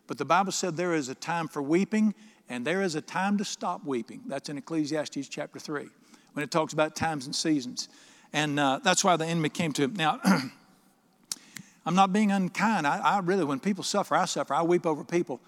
But 0.08 0.18
the 0.18 0.26
Bible 0.26 0.52
said 0.52 0.78
there 0.78 0.94
is 0.94 1.10
a 1.10 1.16
time 1.16 1.48
for 1.48 1.62
weeping 1.62 2.14
and 2.50 2.66
there 2.66 2.82
is 2.82 2.96
a 2.96 3.02
time 3.02 3.38
to 3.38 3.46
stop 3.46 3.84
weeping. 3.86 4.22
That's 4.28 4.50
in 4.50 4.58
Ecclesiastes 4.58 5.28
chapter 5.28 5.60
3 5.60 5.88
when 6.34 6.44
it 6.44 6.52
talks 6.52 6.74
about 6.74 6.96
times 6.96 7.26
and 7.26 7.36
seasons. 7.36 7.90
And 8.34 8.60
uh, 8.60 8.80
that's 8.84 9.04
why 9.04 9.16
the 9.16 9.26
enemy 9.26 9.50
came 9.50 9.72
to 9.74 9.84
him. 9.84 9.94
Now, 9.96 10.20
I'm 11.86 11.96
not 11.96 12.12
being 12.12 12.32
unkind. 12.32 12.86
I, 12.86 12.98
I 12.98 13.20
really, 13.20 13.46
when 13.46 13.60
people 13.60 13.84
suffer, 13.84 14.16
I 14.16 14.26
suffer. 14.26 14.54
I 14.54 14.62
weep 14.64 14.86
over 14.86 15.04
people. 15.04 15.40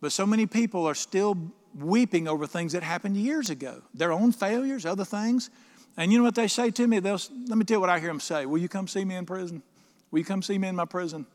But 0.00 0.12
so 0.12 0.26
many 0.26 0.46
people 0.46 0.86
are 0.86 0.94
still 0.94 1.36
weeping 1.78 2.28
over 2.28 2.46
things 2.46 2.72
that 2.72 2.82
happened 2.82 3.16
years 3.16 3.50
ago, 3.50 3.82
their 3.94 4.12
own 4.12 4.32
failures, 4.32 4.84
other 4.84 5.04
things. 5.04 5.50
And 5.96 6.12
you 6.12 6.18
know 6.18 6.24
what 6.24 6.34
they 6.34 6.48
say 6.48 6.70
to 6.72 6.86
me? 6.86 7.00
They'll, 7.00 7.20
let 7.46 7.56
me 7.56 7.64
tell 7.64 7.76
you 7.76 7.80
what 7.80 7.90
I 7.90 7.98
hear 7.98 8.08
them 8.08 8.20
say. 8.20 8.46
Will 8.46 8.58
you 8.58 8.68
come 8.68 8.88
see 8.88 9.04
me 9.04 9.16
in 9.16 9.26
prison? 9.26 9.62
Will 10.10 10.18
you 10.18 10.24
come 10.24 10.42
see 10.42 10.58
me 10.58 10.68
in 10.68 10.76
my 10.76 10.84
prison? 10.84 11.26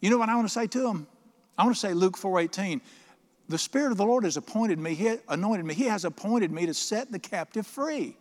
You 0.00 0.10
know 0.10 0.18
what 0.18 0.28
I 0.28 0.34
want 0.34 0.48
to 0.48 0.52
say 0.52 0.66
to 0.66 0.80
them? 0.80 1.06
I 1.58 1.64
want 1.64 1.74
to 1.74 1.80
say 1.80 1.92
Luke 1.92 2.16
4:18. 2.16 2.80
The 3.48 3.58
Spirit 3.58 3.92
of 3.92 3.98
the 3.98 4.04
Lord 4.04 4.24
has 4.24 4.36
appointed 4.36 4.78
me, 4.78 4.94
He 4.94 5.16
anointed 5.28 5.66
me. 5.66 5.74
He 5.74 5.84
has 5.84 6.04
appointed 6.04 6.52
me 6.52 6.66
to 6.66 6.74
set 6.74 7.10
the 7.10 7.18
captive 7.18 7.66
free. 7.66 8.16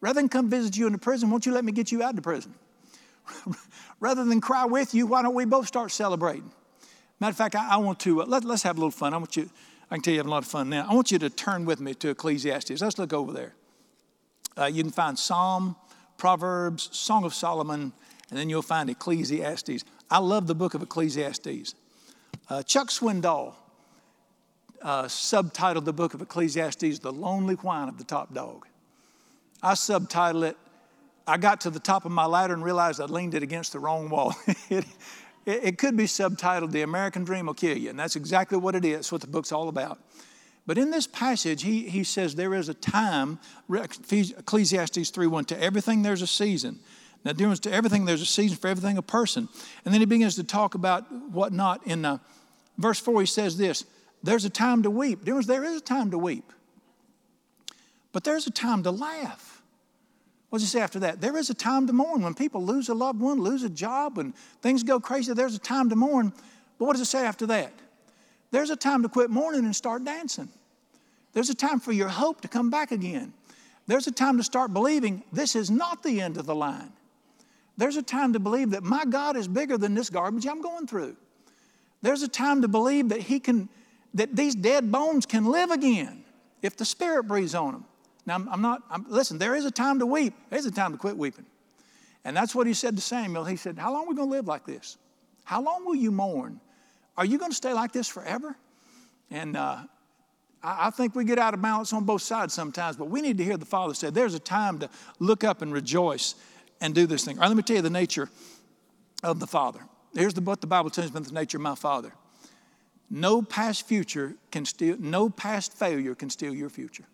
Rather 0.00 0.20
than 0.20 0.28
come 0.28 0.50
visit 0.50 0.76
you 0.76 0.86
in 0.86 0.92
the 0.92 0.98
prison, 0.98 1.30
won't 1.30 1.46
you 1.46 1.52
let 1.52 1.64
me 1.64 1.72
get 1.72 1.92
you 1.92 2.02
out 2.02 2.10
of 2.10 2.16
the 2.16 2.22
prison? 2.22 2.54
Rather 4.00 4.24
than 4.24 4.40
cry 4.40 4.64
with 4.64 4.94
you, 4.94 5.06
why 5.06 5.22
don't 5.22 5.34
we 5.34 5.44
both 5.44 5.66
start 5.66 5.90
celebrating? 5.90 6.50
Matter 7.18 7.30
of 7.30 7.36
fact, 7.36 7.54
I, 7.54 7.70
I 7.70 7.76
want 7.78 8.00
to, 8.00 8.22
uh, 8.22 8.26
let, 8.26 8.44
us 8.44 8.62
have 8.62 8.76
a 8.76 8.80
little 8.80 8.90
fun. 8.90 9.14
I 9.14 9.16
want 9.16 9.36
you, 9.36 9.48
I 9.90 9.96
can 9.96 10.02
tell 10.02 10.12
you 10.12 10.18
having 10.18 10.28
a 10.28 10.34
lot 10.34 10.42
of 10.42 10.48
fun 10.48 10.68
now. 10.68 10.86
I 10.88 10.94
want 10.94 11.10
you 11.10 11.18
to 11.18 11.30
turn 11.30 11.64
with 11.64 11.80
me 11.80 11.94
to 11.94 12.10
Ecclesiastes. 12.10 12.80
Let's 12.80 12.98
look 12.98 13.12
over 13.12 13.32
there. 13.32 13.54
Uh, 14.56 14.66
you 14.66 14.82
can 14.82 14.92
find 14.92 15.18
Psalm, 15.18 15.76
Proverbs, 16.18 16.88
Song 16.92 17.24
of 17.24 17.34
Solomon, 17.34 17.92
and 18.30 18.38
then 18.38 18.50
you'll 18.50 18.62
find 18.62 18.90
Ecclesiastes. 18.90 19.84
I 20.10 20.18
love 20.18 20.46
the 20.46 20.54
book 20.54 20.74
of 20.74 20.82
Ecclesiastes. 20.82 21.74
Uh, 22.48 22.62
Chuck 22.62 22.88
Swindoll 22.88 23.54
uh, 24.80 25.04
subtitled 25.04 25.84
the 25.84 25.92
book 25.92 26.14
of 26.14 26.22
Ecclesiastes, 26.22 27.00
The 27.00 27.12
Lonely 27.12 27.56
Whine 27.56 27.88
of 27.88 27.98
the 27.98 28.04
Top 28.04 28.32
Dog. 28.32 28.66
I 29.62 29.72
subtitled 29.72 30.50
it, 30.50 30.56
I 31.26 31.38
got 31.38 31.60
to 31.62 31.70
the 31.70 31.80
top 31.80 32.04
of 32.04 32.12
my 32.12 32.24
ladder 32.24 32.54
and 32.54 32.62
realized 32.62 33.00
I 33.00 33.06
leaned 33.06 33.34
it 33.34 33.42
against 33.42 33.72
the 33.72 33.80
wrong 33.80 34.08
wall. 34.08 34.36
it, 34.70 34.84
it, 35.44 35.64
it 35.64 35.78
could 35.78 35.96
be 35.96 36.04
subtitled, 36.04 36.70
The 36.70 36.82
American 36.82 37.24
Dream 37.24 37.46
Will 37.46 37.54
Kill 37.54 37.76
You, 37.76 37.90
and 37.90 37.98
that's 37.98 38.14
exactly 38.14 38.58
what 38.58 38.76
it 38.76 38.84
is, 38.84 38.96
That's 38.96 39.12
what 39.12 39.22
the 39.22 39.26
book's 39.26 39.50
all 39.50 39.68
about. 39.68 39.98
But 40.66 40.78
in 40.78 40.90
this 40.90 41.06
passage, 41.06 41.62
he, 41.62 41.88
he 41.88 42.04
says 42.04 42.34
there 42.34 42.54
is 42.54 42.68
a 42.68 42.74
time, 42.74 43.40
Ecclesiastes 43.68 45.10
3.1, 45.10 45.46
to 45.46 45.60
everything 45.60 46.02
there's 46.02 46.22
a 46.22 46.26
season. 46.28 46.78
Now, 47.24 47.32
difference 47.32 47.60
to 47.60 47.72
everything, 47.72 48.04
there's 48.04 48.22
a 48.22 48.26
season 48.26 48.56
for 48.56 48.68
everything, 48.68 48.98
a 48.98 49.02
person. 49.02 49.48
And 49.84 49.92
then 49.92 50.00
he 50.00 50.06
begins 50.06 50.36
to 50.36 50.44
talk 50.44 50.76
about 50.76 51.10
whatnot. 51.32 51.84
In 51.84 52.04
uh, 52.04 52.18
verse 52.78 53.00
4, 53.00 53.20
he 53.20 53.26
says 53.26 53.56
this 53.56 53.84
there's 54.22 54.44
a 54.44 54.50
time 54.50 54.82
to 54.82 54.90
weep. 54.90 55.24
There 55.24 55.38
is 55.38 55.48
a 55.48 55.80
time 55.80 56.10
to 56.10 56.18
weep. 56.18 56.52
But 58.12 58.24
there's 58.24 58.46
a 58.46 58.50
time 58.50 58.82
to 58.84 58.90
laugh. 58.90 59.62
What 60.48 60.60
does 60.60 60.72
he 60.72 60.78
say 60.78 60.82
after 60.82 61.00
that? 61.00 61.20
There 61.20 61.36
is 61.36 61.50
a 61.50 61.54
time 61.54 61.86
to 61.86 61.92
mourn. 61.92 62.22
When 62.22 62.34
people 62.34 62.64
lose 62.64 62.88
a 62.88 62.94
loved 62.94 63.20
one, 63.20 63.40
lose 63.40 63.62
a 63.62 63.68
job, 63.68 64.18
and 64.18 64.34
things 64.62 64.82
go 64.82 64.98
crazy, 64.98 65.34
there's 65.34 65.54
a 65.54 65.60
time 65.60 65.90
to 65.90 65.96
mourn. 65.96 66.32
But 66.78 66.86
what 66.86 66.92
does 66.92 67.02
it 67.02 67.10
say 67.10 67.26
after 67.26 67.46
that? 67.46 67.72
There's 68.50 68.70
a 68.70 68.76
time 68.76 69.02
to 69.02 69.08
quit 69.08 69.28
mourning 69.28 69.64
and 69.64 69.76
start 69.76 70.04
dancing. 70.04 70.48
There's 71.32 71.50
a 71.50 71.54
time 71.54 71.80
for 71.80 71.92
your 71.92 72.08
hope 72.08 72.40
to 72.40 72.48
come 72.48 72.70
back 72.70 72.92
again. 72.92 73.32
There's 73.86 74.06
a 74.06 74.12
time 74.12 74.38
to 74.38 74.44
start 74.44 74.72
believing 74.72 75.22
this 75.32 75.54
is 75.54 75.70
not 75.70 76.02
the 76.02 76.20
end 76.20 76.38
of 76.38 76.46
the 76.46 76.54
line. 76.54 76.92
There's 77.76 77.96
a 77.96 78.02
time 78.02 78.32
to 78.32 78.40
believe 78.40 78.70
that 78.70 78.82
my 78.82 79.04
God 79.04 79.36
is 79.36 79.46
bigger 79.46 79.76
than 79.76 79.94
this 79.94 80.08
garbage 80.08 80.46
I'm 80.46 80.62
going 80.62 80.86
through. 80.86 81.16
There's 82.06 82.22
a 82.22 82.28
time 82.28 82.62
to 82.62 82.68
believe 82.68 83.08
that 83.08 83.20
He 83.20 83.40
can 83.40 83.68
that 84.14 84.36
these 84.36 84.54
dead 84.54 84.92
bones 84.92 85.26
can 85.26 85.44
live 85.44 85.72
again 85.72 86.24
if 86.62 86.76
the 86.76 86.84
Spirit 86.84 87.24
breathes 87.24 87.52
on 87.52 87.72
them. 87.72 87.84
Now, 88.26 88.36
I'm 88.48 88.62
not, 88.62 88.82
I'm, 88.88 89.06
listen, 89.08 89.38
there 89.38 89.56
is 89.56 89.64
a 89.64 89.72
time 89.72 89.98
to 89.98 90.06
weep, 90.06 90.32
there's 90.48 90.66
a 90.66 90.70
time 90.70 90.92
to 90.92 90.98
quit 90.98 91.18
weeping. 91.18 91.46
And 92.24 92.36
that's 92.36 92.54
what 92.54 92.68
he 92.68 92.74
said 92.74 92.94
to 92.94 93.02
Samuel. 93.02 93.44
He 93.44 93.56
said, 93.56 93.76
How 93.76 93.92
long 93.92 94.04
are 94.04 94.10
we 94.10 94.14
going 94.14 94.28
to 94.28 94.36
live 94.36 94.46
like 94.46 94.64
this? 94.64 94.98
How 95.42 95.60
long 95.60 95.84
will 95.84 95.96
you 95.96 96.12
mourn? 96.12 96.60
Are 97.16 97.24
you 97.24 97.38
going 97.38 97.50
to 97.50 97.56
stay 97.56 97.72
like 97.72 97.90
this 97.90 98.06
forever? 98.06 98.56
And 99.32 99.56
uh, 99.56 99.78
I, 100.62 100.86
I 100.86 100.90
think 100.90 101.16
we 101.16 101.24
get 101.24 101.40
out 101.40 101.54
of 101.54 101.60
balance 101.60 101.92
on 101.92 102.04
both 102.04 102.22
sides 102.22 102.54
sometimes, 102.54 102.96
but 102.96 103.10
we 103.10 103.20
need 103.20 103.36
to 103.38 103.44
hear 103.44 103.56
the 103.56 103.66
Father 103.66 103.94
say, 103.94 104.10
There's 104.10 104.34
a 104.34 104.40
time 104.40 104.78
to 104.78 104.88
look 105.18 105.42
up 105.42 105.60
and 105.60 105.72
rejoice 105.72 106.36
and 106.80 106.94
do 106.94 107.08
this 107.08 107.24
thing. 107.24 107.38
All 107.38 107.42
right, 107.42 107.48
let 107.48 107.56
me 107.56 107.64
tell 107.64 107.74
you 107.74 107.82
the 107.82 107.90
nature 107.90 108.30
of 109.24 109.40
the 109.40 109.48
Father. 109.48 109.80
Here's 110.16 110.34
the, 110.34 110.40
what 110.40 110.60
the 110.60 110.66
Bible 110.66 110.90
tells 110.90 111.12
me 111.12 111.18
about 111.18 111.28
the 111.28 111.34
nature 111.34 111.58
of 111.58 111.62
my 111.62 111.74
Father. 111.74 112.12
No 113.10 113.42
past 113.42 113.86
future 113.86 114.34
can 114.50 114.64
steal, 114.64 114.96
no 114.98 115.28
past 115.28 115.74
failure 115.74 116.14
can 116.14 116.30
steal 116.30 116.54
your 116.54 116.70
future. 116.70 117.04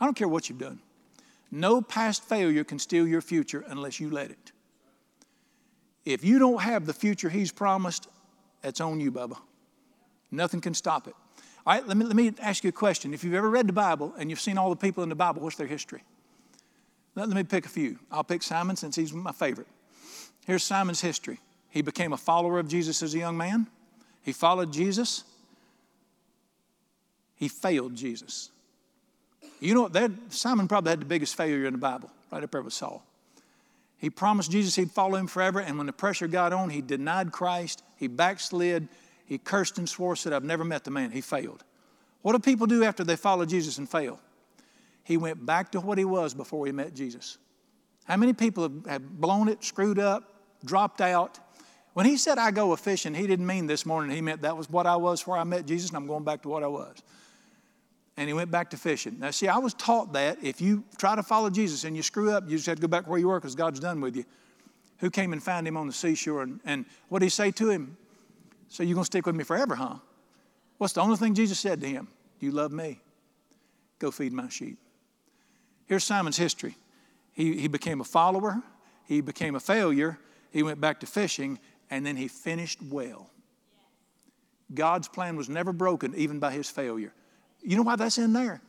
I 0.00 0.04
don't 0.04 0.14
care 0.14 0.28
what 0.28 0.48
you've 0.48 0.58
done. 0.58 0.80
No 1.50 1.82
past 1.82 2.24
failure 2.24 2.64
can 2.64 2.78
steal 2.78 3.06
your 3.06 3.20
future 3.20 3.64
unless 3.68 3.98
you 3.98 4.10
let 4.10 4.30
it. 4.30 4.52
If 6.04 6.24
you 6.24 6.38
don't 6.38 6.62
have 6.62 6.86
the 6.86 6.92
future 6.92 7.28
He's 7.28 7.52
promised, 7.52 8.08
that's 8.62 8.80
on 8.80 9.00
you, 9.00 9.10
Bubba. 9.10 9.38
Nothing 10.30 10.60
can 10.60 10.74
stop 10.74 11.08
it. 11.08 11.14
All 11.66 11.74
right, 11.74 11.86
let 11.86 11.96
me, 11.96 12.04
let 12.04 12.16
me 12.16 12.32
ask 12.40 12.64
you 12.64 12.68
a 12.68 12.72
question. 12.72 13.12
If 13.12 13.24
you've 13.24 13.34
ever 13.34 13.50
read 13.50 13.66
the 13.66 13.72
Bible 13.72 14.14
and 14.18 14.30
you've 14.30 14.40
seen 14.40 14.56
all 14.56 14.70
the 14.70 14.76
people 14.76 15.02
in 15.02 15.08
the 15.08 15.14
Bible, 15.14 15.42
what's 15.42 15.56
their 15.56 15.66
history? 15.66 16.02
Let, 17.14 17.28
let 17.28 17.36
me 17.36 17.44
pick 17.44 17.66
a 17.66 17.68
few. 17.68 17.98
I'll 18.10 18.24
pick 18.24 18.42
Simon 18.42 18.76
since 18.76 18.96
he's 18.96 19.12
my 19.12 19.32
favorite. 19.32 19.68
Here's 20.46 20.64
Simon's 20.64 21.00
history. 21.00 21.40
He 21.78 21.82
became 21.82 22.12
a 22.12 22.16
follower 22.16 22.58
of 22.58 22.66
Jesus 22.66 23.04
as 23.04 23.14
a 23.14 23.18
young 23.18 23.36
man. 23.36 23.68
He 24.24 24.32
followed 24.32 24.72
Jesus. 24.72 25.22
He 27.36 27.46
failed 27.46 27.94
Jesus. 27.94 28.50
You 29.60 29.74
know, 29.74 29.86
that, 29.86 30.10
Simon 30.30 30.66
probably 30.66 30.90
had 30.90 31.02
the 31.02 31.04
biggest 31.04 31.36
failure 31.36 31.66
in 31.66 31.74
the 31.74 31.78
Bible, 31.78 32.10
right 32.32 32.42
up 32.42 32.50
there 32.50 32.62
with 32.62 32.72
Saul. 32.72 33.06
He 33.96 34.10
promised 34.10 34.50
Jesus 34.50 34.74
he'd 34.74 34.90
follow 34.90 35.14
him 35.14 35.28
forever, 35.28 35.60
and 35.60 35.78
when 35.78 35.86
the 35.86 35.92
pressure 35.92 36.26
got 36.26 36.52
on, 36.52 36.68
he 36.68 36.80
denied 36.80 37.30
Christ, 37.30 37.84
he 37.96 38.08
backslid, 38.08 38.88
he 39.26 39.38
cursed 39.38 39.78
and 39.78 39.88
swore, 39.88 40.16
said, 40.16 40.32
I've 40.32 40.42
never 40.42 40.64
met 40.64 40.82
the 40.82 40.90
man. 40.90 41.12
He 41.12 41.20
failed. 41.20 41.62
What 42.22 42.32
do 42.32 42.40
people 42.40 42.66
do 42.66 42.82
after 42.82 43.04
they 43.04 43.14
follow 43.14 43.46
Jesus 43.46 43.78
and 43.78 43.88
fail? 43.88 44.18
He 45.04 45.16
went 45.16 45.46
back 45.46 45.70
to 45.70 45.80
what 45.80 45.96
he 45.96 46.04
was 46.04 46.34
before 46.34 46.66
he 46.66 46.72
met 46.72 46.92
Jesus. 46.92 47.38
How 48.02 48.16
many 48.16 48.32
people 48.32 48.64
have, 48.64 48.86
have 48.86 49.20
blown 49.20 49.48
it, 49.48 49.62
screwed 49.62 50.00
up, 50.00 50.24
dropped 50.64 51.00
out, 51.00 51.38
when 51.98 52.06
he 52.06 52.16
said, 52.16 52.38
I 52.38 52.52
go 52.52 52.70
a 52.70 52.76
fishing, 52.76 53.12
he 53.12 53.26
didn't 53.26 53.44
mean 53.48 53.66
this 53.66 53.84
morning. 53.84 54.14
He 54.14 54.22
meant 54.22 54.42
that 54.42 54.56
was 54.56 54.70
what 54.70 54.86
I 54.86 54.94
was 54.94 55.18
before 55.18 55.36
I 55.36 55.42
met 55.42 55.66
Jesus, 55.66 55.90
and 55.90 55.96
I'm 55.96 56.06
going 56.06 56.22
back 56.22 56.42
to 56.42 56.48
what 56.48 56.62
I 56.62 56.68
was. 56.68 56.94
And 58.16 58.28
he 58.28 58.34
went 58.34 58.52
back 58.52 58.70
to 58.70 58.76
fishing. 58.76 59.18
Now, 59.18 59.32
see, 59.32 59.48
I 59.48 59.58
was 59.58 59.74
taught 59.74 60.12
that 60.12 60.38
if 60.40 60.60
you 60.60 60.84
try 60.96 61.16
to 61.16 61.24
follow 61.24 61.50
Jesus 61.50 61.82
and 61.82 61.96
you 61.96 62.04
screw 62.04 62.30
up, 62.30 62.44
you 62.46 62.54
just 62.54 62.66
have 62.66 62.76
to 62.76 62.82
go 62.82 62.86
back 62.86 63.08
where 63.08 63.18
you 63.18 63.26
were 63.26 63.40
because 63.40 63.56
God's 63.56 63.80
done 63.80 64.00
with 64.00 64.14
you. 64.14 64.24
Who 64.98 65.10
came 65.10 65.32
and 65.32 65.42
found 65.42 65.66
him 65.66 65.76
on 65.76 65.88
the 65.88 65.92
seashore? 65.92 66.42
And, 66.42 66.60
and 66.64 66.84
what 67.08 67.18
did 67.18 67.26
he 67.26 67.30
say 67.30 67.50
to 67.50 67.68
him? 67.68 67.96
So 68.68 68.84
you're 68.84 68.94
going 68.94 69.02
to 69.02 69.06
stick 69.06 69.26
with 69.26 69.34
me 69.34 69.42
forever, 69.42 69.74
huh? 69.74 69.96
What's 70.76 70.92
the 70.92 71.00
only 71.00 71.16
thing 71.16 71.34
Jesus 71.34 71.58
said 71.58 71.80
to 71.80 71.88
him? 71.88 72.06
You 72.38 72.52
love 72.52 72.70
me? 72.70 73.00
Go 73.98 74.12
feed 74.12 74.32
my 74.32 74.48
sheep. 74.50 74.78
Here's 75.86 76.04
Simon's 76.04 76.36
history. 76.36 76.76
He, 77.32 77.58
he 77.58 77.66
became 77.66 78.00
a 78.00 78.04
follower, 78.04 78.62
he 79.04 79.20
became 79.20 79.56
a 79.56 79.60
failure, 79.60 80.16
he 80.52 80.62
went 80.62 80.80
back 80.80 81.00
to 81.00 81.06
fishing, 81.06 81.58
and 81.90 82.04
then 82.04 82.16
he 82.16 82.28
finished 82.28 82.80
well. 82.82 83.30
God's 84.74 85.08
plan 85.08 85.36
was 85.36 85.48
never 85.48 85.72
broken, 85.72 86.14
even 86.14 86.38
by 86.38 86.52
his 86.52 86.68
failure. 86.68 87.12
You 87.62 87.76
know 87.76 87.82
why 87.82 87.96
that's 87.96 88.18
in 88.18 88.32
there? 88.32 88.60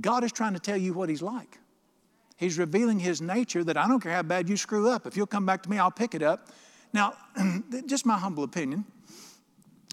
God 0.00 0.24
is 0.24 0.32
trying 0.32 0.54
to 0.54 0.60
tell 0.60 0.76
you 0.76 0.92
what 0.92 1.08
he's 1.08 1.22
like. 1.22 1.58
He's 2.36 2.58
revealing 2.58 2.98
his 2.98 3.22
nature 3.22 3.64
that 3.64 3.76
I 3.76 3.88
don't 3.88 4.00
care 4.00 4.12
how 4.12 4.22
bad 4.22 4.48
you 4.48 4.56
screw 4.56 4.90
up. 4.90 5.06
If 5.06 5.16
you'll 5.16 5.26
come 5.26 5.46
back 5.46 5.62
to 5.62 5.70
me, 5.70 5.78
I'll 5.78 5.90
pick 5.90 6.14
it 6.14 6.22
up. 6.22 6.48
Now, 6.92 7.14
just 7.86 8.06
my 8.06 8.18
humble 8.18 8.44
opinion. 8.44 8.84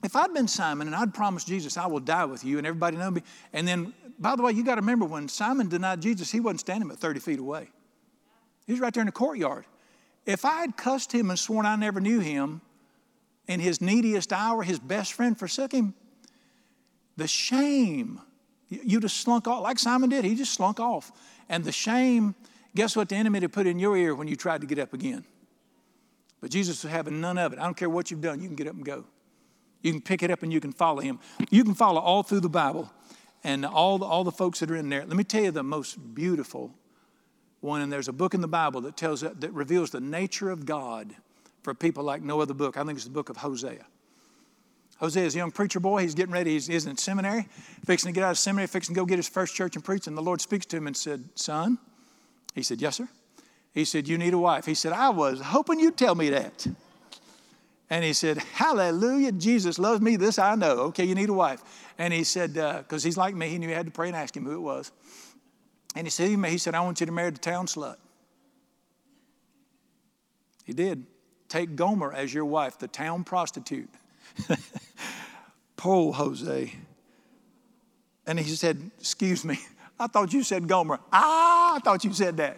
If 0.04 0.18
I'd 0.18 0.34
been 0.34 0.50
Simon 0.50 0.88
and 0.88 0.96
I'd 0.96 1.14
promised 1.14 1.48
Jesus, 1.48 1.78
I 1.78 1.88
will 1.88 2.02
die 2.02 2.26
with 2.26 2.44
you, 2.44 2.58
and 2.58 2.68
everybody 2.68 2.98
know 2.98 3.10
me, 3.10 3.24
and 3.54 3.66
then, 3.66 3.94
by 4.20 4.36
the 4.36 4.44
way, 4.44 4.52
you 4.52 4.64
got 4.64 4.76
to 4.76 4.82
remember 4.82 5.06
when 5.06 5.30
Simon 5.30 5.70
denied 5.70 6.02
Jesus, 6.02 6.30
he 6.30 6.42
wasn't 6.42 6.60
standing 6.60 6.90
but 6.90 7.00
30 7.00 7.22
feet 7.22 7.40
away. 7.40 7.70
He 8.68 8.74
was 8.74 8.82
right 8.82 8.94
there 8.94 9.02
in 9.02 9.06
the 9.06 9.14
courtyard. 9.14 9.66
If 10.26 10.46
I 10.46 10.62
had 10.62 10.78
cussed 10.78 11.12
him 11.12 11.30
and 11.30 11.38
sworn 11.38 11.66
I 11.66 11.76
never 11.76 12.00
knew 12.00 12.20
him, 12.20 12.62
in 13.48 13.60
his 13.60 13.82
neediest 13.82 14.32
hour, 14.32 14.64
his 14.64 14.80
best 14.80 15.14
friend 15.14 15.38
forsook 15.38 15.72
him, 15.72 15.94
the 17.18 17.28
shame, 17.28 18.22
you 18.70 19.00
just 19.00 19.18
slunk 19.18 19.48
off, 19.48 19.62
like 19.62 19.78
Simon 19.78 20.10
did, 20.10 20.24
he 20.24 20.36
just 20.36 20.54
slunk 20.54 20.80
off. 20.80 21.12
And 21.50 21.64
the 21.64 21.72
shame, 21.72 22.36
guess 22.74 22.96
what 22.96 23.10
the 23.10 23.16
enemy 23.16 23.42
had 23.42 23.52
put 23.52 23.68
in 23.68 23.80
your 23.80 23.98
ear 23.98 24.16
when 24.16 24.28
you 24.28 24.36
tried 24.36 24.62
to 24.62 24.68
get 24.68 24.80
up 24.80 24.94
again? 24.94 25.26
But 26.42 26.52
Jesus 26.52 26.84
was 26.84 26.92
having 26.92 27.22
none 27.22 27.38
of 27.38 27.54
it. 27.54 27.60
I 27.60 27.64
don't 27.64 27.78
care 27.78 27.90
what 27.90 28.10
you've 28.10 28.22
done, 28.22 28.42
you 28.42 28.48
can 28.48 28.56
get 28.56 28.68
up 28.68 28.76
and 28.76 28.86
go. 28.86 29.06
You 29.82 29.92
can 29.92 30.02
pick 30.02 30.24
it 30.24 30.32
up 30.32 30.44
and 30.44 30.52
you 30.52 30.62
can 30.62 30.72
follow 30.72 31.02
him. 31.02 31.20
You 31.50 31.66
can 31.66 31.76
follow 31.76 32.00
all 32.00 32.24
through 32.24 32.40
the 32.40 32.50
Bible 32.50 32.90
and 33.44 33.66
all 33.66 33.98
the, 33.98 34.06
all 34.06 34.24
the 34.24 34.32
folks 34.32 34.62
that 34.62 34.72
are 34.72 34.76
in 34.78 34.88
there. 34.88 35.06
Let 35.06 35.18
me 35.18 35.26
tell 35.26 35.44
you 35.44 35.52
the 35.52 35.64
most 35.64 36.16
beautiful 36.16 36.74
one, 37.64 37.82
and 37.82 37.92
there's 37.92 38.08
a 38.08 38.14
book 38.14 38.34
in 38.34 38.42
the 38.42 38.48
Bible 38.48 38.82
that 38.82 38.98
tells 38.98 39.22
that 39.22 39.52
reveals 39.54 39.92
the 39.92 40.02
nature 40.02 40.50
of 40.50 40.66
God 40.66 41.16
for 41.64 41.74
people 41.74 42.04
like 42.04 42.22
no 42.22 42.42
other 42.42 42.54
book. 42.54 42.78
I 42.78 42.84
think 42.84 42.98
it's 42.98 43.06
the 43.06 43.12
book 43.12 43.30
of 43.30 43.38
Hosea. 43.38 43.86
Hosea 44.98 45.26
is 45.26 45.36
a 45.36 45.40
young 45.40 45.52
preacher 45.52 45.80
boy. 45.80 46.02
He's 46.02 46.16
getting 46.16 46.34
ready. 46.34 46.52
He's, 46.52 46.68
he's 46.68 46.86
in 46.86 46.98
seminary, 46.98 47.48
fixing 47.86 48.14
to 48.14 48.16
get 48.16 48.24
out 48.24 48.32
of 48.32 48.38
seminary, 48.38 48.68
fixing 48.68 48.96
to 48.96 49.02
go 49.02 49.06
get 49.06 49.18
his 49.18 49.28
first 49.28 49.56
church 49.56 49.76
and 49.76 49.84
preach. 49.84 50.08
And 50.08 50.18
the 50.18 50.22
Lord 50.22 50.40
speaks 50.40 50.66
to 50.68 50.78
him 50.78 50.88
and 50.88 50.96
said, 50.96 51.24
Son, 51.36 51.78
he 52.54 52.64
said, 52.64 52.82
Yes, 52.82 52.98
sir. 52.98 53.08
He 53.74 53.86
said, 53.86 54.08
You 54.08 54.18
need 54.18 54.34
a 54.34 54.38
wife. 54.38 54.66
He 54.66 54.76
said, 54.76 54.94
I 54.94 55.10
was 55.10 55.42
hoping 55.42 55.80
you'd 55.80 55.98
tell 55.98 56.16
me 56.16 56.30
that. 56.30 56.68
And 57.90 58.04
he 58.04 58.14
said, 58.14 58.38
Hallelujah, 58.38 59.32
Jesus 59.32 59.78
loves 59.80 60.02
me. 60.02 60.16
This 60.16 60.40
I 60.40 60.56
know. 60.56 60.80
Okay, 60.90 61.06
you 61.06 61.16
need 61.16 61.30
a 61.30 61.34
wife. 61.34 61.62
And 61.98 62.14
he 62.14 62.24
said, 62.24 62.54
because 62.54 63.04
uh, 63.04 63.08
he's 63.08 63.18
like 63.18 63.36
me, 63.36 63.50
he 63.50 63.58
knew 63.58 63.68
he 63.68 63.74
had 63.74 63.86
to 63.86 63.92
pray 63.92 64.08
and 64.08 64.16
ask 64.16 64.36
him 64.36 64.46
who 64.46 64.54
it 64.54 64.62
was. 64.62 64.92
And 65.96 66.08
he 66.08 66.12
said, 66.12 66.30
he 66.30 66.58
said, 66.58 66.76
I 66.76 66.82
want 66.82 67.00
you 67.00 67.06
to 67.06 67.12
marry 67.12 67.30
the 67.30 67.40
town 67.40 67.68
slut. 67.68 67.98
He 70.64 70.74
did. 70.74 71.06
Take 71.50 71.76
Gomer 71.76 72.12
as 72.12 72.34
your 72.34 72.46
wife, 72.46 72.80
the 72.80 72.88
town 72.88 73.24
prostitute. 73.24 73.90
Poor 75.78 76.14
Hosea. 76.14 76.70
And 78.26 78.40
he 78.40 78.56
said, 78.56 78.90
Excuse 79.00 79.44
me, 79.46 79.60
I 80.00 80.08
thought 80.08 80.34
you 80.34 80.44
said 80.44 80.68
Gomer. 80.68 81.00
Ah, 81.12 81.76
I 81.76 81.80
thought 81.80 82.04
you 82.04 82.14
said 82.14 82.38
that. 82.38 82.58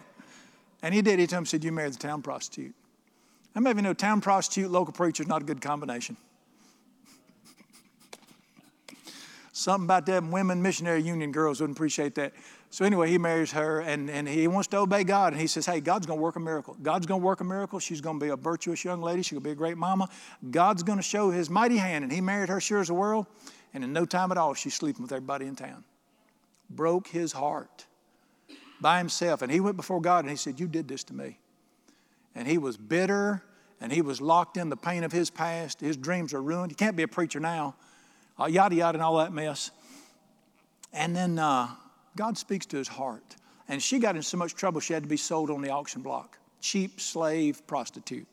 And 0.82 0.94
he 0.94 1.02
did. 1.02 1.18
He 1.18 1.26
told 1.26 1.38
him, 1.38 1.46
said, 1.46 1.64
You 1.64 1.72
married 1.72 1.94
the 1.94 1.98
town 1.98 2.22
prostitute. 2.22 2.74
I 3.54 3.60
may 3.60 3.70
you 3.70 3.82
know 3.82 3.94
town 3.94 4.20
prostitute, 4.20 4.70
local 4.70 4.92
preacher 4.92 5.22
is 5.22 5.28
not 5.28 5.42
a 5.42 5.44
good 5.44 5.62
combination. 5.62 6.16
Something 9.52 9.86
about 9.86 10.04
them 10.04 10.30
women 10.30 10.60
missionary 10.62 11.02
union 11.02 11.32
girls 11.32 11.60
wouldn't 11.60 11.76
appreciate 11.76 12.14
that. 12.16 12.34
So 12.70 12.84
anyway, 12.84 13.08
he 13.08 13.18
marries 13.18 13.52
her 13.52 13.80
and, 13.80 14.10
and 14.10 14.28
he 14.28 14.48
wants 14.48 14.68
to 14.68 14.78
obey 14.78 15.04
God. 15.04 15.32
And 15.32 15.40
he 15.40 15.46
says, 15.46 15.66
Hey, 15.66 15.80
God's 15.80 16.06
going 16.06 16.18
to 16.18 16.22
work 16.22 16.36
a 16.36 16.40
miracle. 16.40 16.76
God's 16.82 17.06
going 17.06 17.20
to 17.20 17.24
work 17.24 17.40
a 17.40 17.44
miracle. 17.44 17.78
She's 17.78 18.00
going 18.00 18.18
to 18.18 18.24
be 18.24 18.30
a 18.30 18.36
virtuous 18.36 18.84
young 18.84 19.00
lady. 19.00 19.22
She's 19.22 19.32
going 19.32 19.42
to 19.42 19.48
be 19.48 19.52
a 19.52 19.56
great 19.56 19.78
mama. 19.78 20.08
God's 20.50 20.82
going 20.82 20.98
to 20.98 21.02
show 21.02 21.30
his 21.30 21.48
mighty 21.48 21.76
hand. 21.76 22.04
And 22.04 22.12
he 22.12 22.20
married 22.20 22.48
her 22.48 22.60
sure 22.60 22.80
as 22.80 22.88
the 22.88 22.94
world. 22.94 23.26
And 23.72 23.84
in 23.84 23.92
no 23.92 24.04
time 24.04 24.32
at 24.32 24.38
all, 24.38 24.54
she's 24.54 24.74
sleeping 24.74 25.02
with 25.02 25.12
everybody 25.12 25.46
in 25.46 25.56
town. 25.56 25.84
Broke 26.68 27.08
his 27.08 27.32
heart 27.32 27.86
by 28.80 28.98
himself. 28.98 29.42
And 29.42 29.50
he 29.50 29.60
went 29.60 29.76
before 29.76 30.00
God 30.00 30.24
and 30.24 30.30
he 30.30 30.36
said, 30.36 30.58
You 30.58 30.66
did 30.66 30.88
this 30.88 31.04
to 31.04 31.14
me. 31.14 31.38
And 32.34 32.46
he 32.46 32.58
was 32.58 32.76
bitter 32.76 33.42
and 33.80 33.92
he 33.92 34.02
was 34.02 34.20
locked 34.20 34.56
in 34.56 34.68
the 34.68 34.76
pain 34.76 35.04
of 35.04 35.12
his 35.12 35.30
past. 35.30 35.80
His 35.80 35.96
dreams 35.96 36.34
are 36.34 36.42
ruined. 36.42 36.72
He 36.72 36.76
can't 36.76 36.96
be 36.96 37.02
a 37.02 37.08
preacher 37.08 37.40
now. 37.40 37.76
Uh, 38.38 38.46
yada, 38.46 38.74
yada, 38.74 38.96
and 38.96 39.02
all 39.02 39.16
that 39.18 39.32
mess. 39.32 39.70
And 40.92 41.14
then 41.14 41.38
uh, 41.38 41.68
God 42.16 42.36
speaks 42.36 42.66
to 42.66 42.76
his 42.76 42.88
heart. 42.88 43.36
And 43.68 43.82
she 43.82 43.98
got 43.98 44.16
in 44.16 44.22
so 44.22 44.36
much 44.36 44.54
trouble, 44.54 44.80
she 44.80 44.92
had 44.92 45.02
to 45.02 45.08
be 45.08 45.16
sold 45.16 45.50
on 45.50 45.60
the 45.60 45.70
auction 45.70 46.02
block. 46.02 46.38
Cheap 46.60 47.00
slave 47.00 47.66
prostitute. 47.66 48.26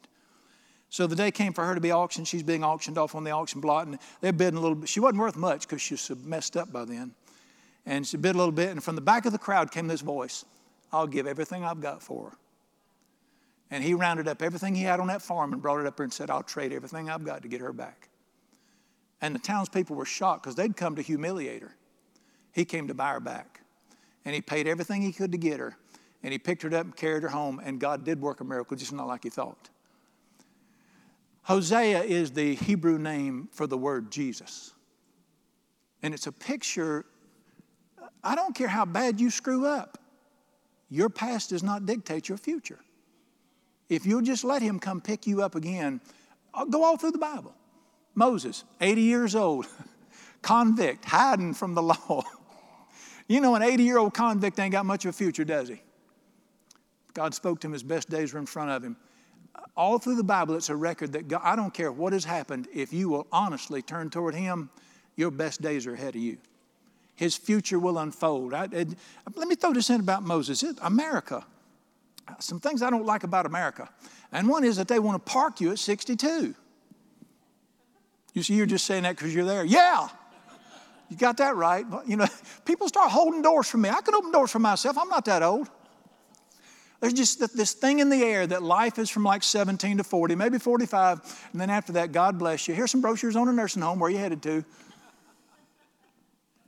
So 0.90 1.08
the 1.08 1.16
day 1.16 1.32
came 1.32 1.54
for 1.54 1.66
her 1.66 1.74
to 1.74 1.82
be 1.82 1.92
auctioned. 1.92 2.28
She's 2.28 2.44
being 2.44 2.64
auctioned 2.64 3.00
off 3.00 3.16
on 3.16 3.24
the 3.24 3.32
auction 3.32 3.62
block, 3.62 3.88
and 3.88 3.98
they're 4.22 4.32
bidding 4.32 4.58
a 4.58 4.62
little 4.62 4.76
bit. 4.76 4.90
She 4.90 5.00
wasn't 5.00 5.22
worth 5.22 5.36
much 5.36 5.62
because 5.62 5.82
she 5.82 5.96
was 5.96 6.12
messed 6.24 6.56
up 6.56 6.72
by 6.72 6.86
then. 6.86 7.16
And 7.86 8.06
she 8.06 8.16
bid 8.18 8.36
a 8.36 8.38
little 8.38 8.52
bit, 8.52 8.70
and 8.70 8.84
from 8.84 8.96
the 8.96 9.02
back 9.02 9.26
of 9.26 9.32
the 9.32 9.40
crowd 9.40 9.72
came 9.72 9.88
this 9.88 10.02
voice 10.02 10.46
I'll 10.92 11.08
give 11.08 11.26
everything 11.26 11.66
I've 11.66 11.82
got 11.82 12.04
for 12.04 12.30
her. 12.30 12.38
And 13.72 13.84
he 13.84 13.96
rounded 13.96 14.28
up 14.28 14.44
everything 14.44 14.76
he 14.76 14.84
had 14.84 15.00
on 15.00 15.08
that 15.08 15.24
farm 15.24 15.52
and 15.52 15.60
brought 15.60 15.80
it 15.80 15.88
up 15.88 15.98
here 15.98 16.04
and 16.04 16.14
said, 16.14 16.30
I'll 16.30 16.44
trade 16.44 16.72
everything 16.72 17.10
I've 17.10 17.26
got 17.26 17.42
to 17.42 17.48
get 17.48 17.62
her 17.62 17.74
back. 17.74 18.10
And 19.20 19.34
the 19.34 19.40
townspeople 19.40 19.96
were 19.96 20.06
shocked 20.06 20.44
because 20.44 20.56
they'd 20.56 20.78
come 20.78 20.96
to 20.96 21.02
humiliate 21.02 21.64
her. 21.64 21.76
He 22.52 22.66
came 22.66 22.88
to 22.88 22.94
buy 22.94 23.14
her 23.14 23.20
back. 23.20 23.62
And 24.26 24.34
he 24.34 24.42
paid 24.42 24.68
everything 24.68 25.02
he 25.02 25.12
could 25.12 25.32
to 25.32 25.38
get 25.38 25.60
her. 25.60 25.78
And 26.24 26.32
he 26.32 26.40
picked 26.40 26.62
her 26.62 26.74
up 26.74 26.86
and 26.86 26.96
carried 26.96 27.24
her 27.24 27.30
home. 27.30 27.62
And 27.64 27.80
God 27.80 28.06
did 28.06 28.22
work 28.22 28.40
a 28.40 28.44
miracle, 28.44 28.78
just 28.78 28.94
not 28.94 29.08
like 29.08 29.24
he 29.24 29.30
thought. 29.30 29.70
Hosea 31.44 32.04
is 32.04 32.32
the 32.32 32.56
Hebrew 32.56 32.98
name 32.98 33.50
for 33.52 33.68
the 33.68 33.78
word 33.78 34.12
Jesus. 34.12 34.72
And 36.02 36.14
it's 36.14 36.28
a 36.28 36.32
picture. 36.32 37.06
I 38.24 38.36
don't 38.36 38.56
care 38.56 38.70
how 38.70 38.86
bad 38.86 39.20
you 39.20 39.30
screw 39.30 39.66
up, 39.66 39.98
your 40.90 41.10
past 41.10 41.50
does 41.50 41.64
not 41.64 41.86
dictate 41.86 42.30
your 42.30 42.38
future. 42.38 42.80
If 43.90 44.06
you'll 44.06 44.22
just 44.22 44.44
let 44.44 44.62
him 44.62 44.80
come 44.80 45.02
pick 45.02 45.28
you 45.28 45.42
up 45.42 45.56
again, 45.56 46.00
I'll 46.54 46.66
go 46.66 46.84
all 46.84 46.98
through 46.98 47.12
the 47.12 47.18
Bible. 47.18 47.54
Moses, 48.16 48.64
80 48.80 49.02
years 49.02 49.36
old, 49.36 49.68
convict, 50.42 51.04
hiding 51.06 51.54
from 51.54 51.74
the 51.74 51.82
law. 51.84 52.24
You 53.28 53.42
know, 53.42 53.56
an 53.56 53.62
80 53.62 53.84
year 53.84 53.98
old 53.98 54.14
convict 54.14 54.60
ain't 54.60 54.72
got 54.72 54.86
much 54.86 55.06
of 55.06 55.10
a 55.10 55.14
future, 55.14 55.44
does 55.44 55.70
he? 55.70 55.82
God 57.14 57.34
spoke 57.34 57.60
to 57.62 57.68
him, 57.68 57.74
his 57.74 57.84
best 57.84 58.10
days 58.10 58.34
were 58.34 58.40
in 58.40 58.46
front 58.46 58.72
of 58.72 58.84
him. 58.84 58.98
All 59.76 60.00
through 60.00 60.16
the 60.16 60.24
Bible, 60.24 60.56
it's 60.56 60.70
a 60.70 60.76
record 60.76 61.14
that 61.14 61.28
God, 61.28 61.42
I 61.44 61.56
don't 61.56 61.74
care 61.74 61.92
what 61.92 62.14
has 62.14 62.26
happened, 62.26 62.68
if 62.74 62.92
you 62.92 63.10
will 63.10 63.28
honestly 63.32 63.82
turn 63.82 64.10
toward 64.10 64.36
him, 64.36 64.70
your 65.16 65.32
best 65.32 65.62
days 65.62 65.86
are 65.86 65.94
ahead 65.94 66.16
of 66.16 66.22
you. 66.22 66.38
His 67.16 67.36
future 67.36 67.78
will 67.78 68.00
unfold. 68.00 68.54
I, 68.54 68.68
it, 68.72 68.90
let 69.36 69.48
me 69.48 69.56
throw 69.56 69.74
this 69.74 69.90
in 69.90 70.00
about 70.00 70.24
Moses. 70.24 70.64
It, 70.64 70.78
America, 70.82 71.46
some 72.40 72.60
things 72.60 72.82
I 72.82 72.90
don't 72.90 73.06
like 73.06 73.24
about 73.24 73.46
America. 73.46 73.90
And 74.32 74.48
one 74.48 74.64
is 74.64 74.78
that 74.78 74.88
they 74.88 75.00
want 75.00 75.24
to 75.24 75.32
park 75.32 75.62
you 75.62 75.72
at 75.72 75.80
62. 75.80 76.56
You 78.34 78.44
see, 78.44 78.56
you're 78.56 78.66
just 78.66 78.86
saying 78.86 79.04
that 79.04 79.16
because 79.16 79.34
you're 79.34 79.46
there. 79.46 79.64
Yeah, 79.64 80.08
you 81.14 81.20
got 81.20 81.38
that 81.38 81.56
right. 81.56 81.86
You 82.08 82.18
know, 82.18 82.26
people 82.66 82.88
start 82.88 83.12
holding 83.12 83.44
doors 83.44 83.70
for 83.70 83.78
me. 83.78 83.88
I 83.88 84.02
can 84.02 84.16
open 84.16 84.32
doors 84.32 84.50
for 84.50 84.58
myself. 84.58 84.98
I'm 84.98 85.10
not 85.10 85.26
that 85.26 85.44
old. 85.44 85.70
There's 87.02 87.14
just 87.14 87.56
this 87.56 87.74
thing 87.74 88.00
in 88.00 88.10
the 88.10 88.24
air 88.24 88.48
that 88.48 88.64
life 88.64 88.98
is 88.98 89.12
from 89.12 89.24
like 89.24 89.44
17 89.44 89.98
to 89.98 90.04
40, 90.04 90.36
maybe 90.36 90.58
45, 90.58 91.50
and 91.52 91.62
then 91.62 91.70
after 91.70 91.94
that, 91.94 92.14
God 92.14 92.40
bless 92.40 92.68
you. 92.68 92.74
Here's 92.74 92.90
some 92.90 93.02
brochures 93.02 93.36
on 93.36 93.48
a 93.48 93.54
nursing 93.54 93.82
home. 93.84 94.00
Where 94.00 94.10
you 94.10 94.18
headed 94.18 94.42
to? 94.44 94.66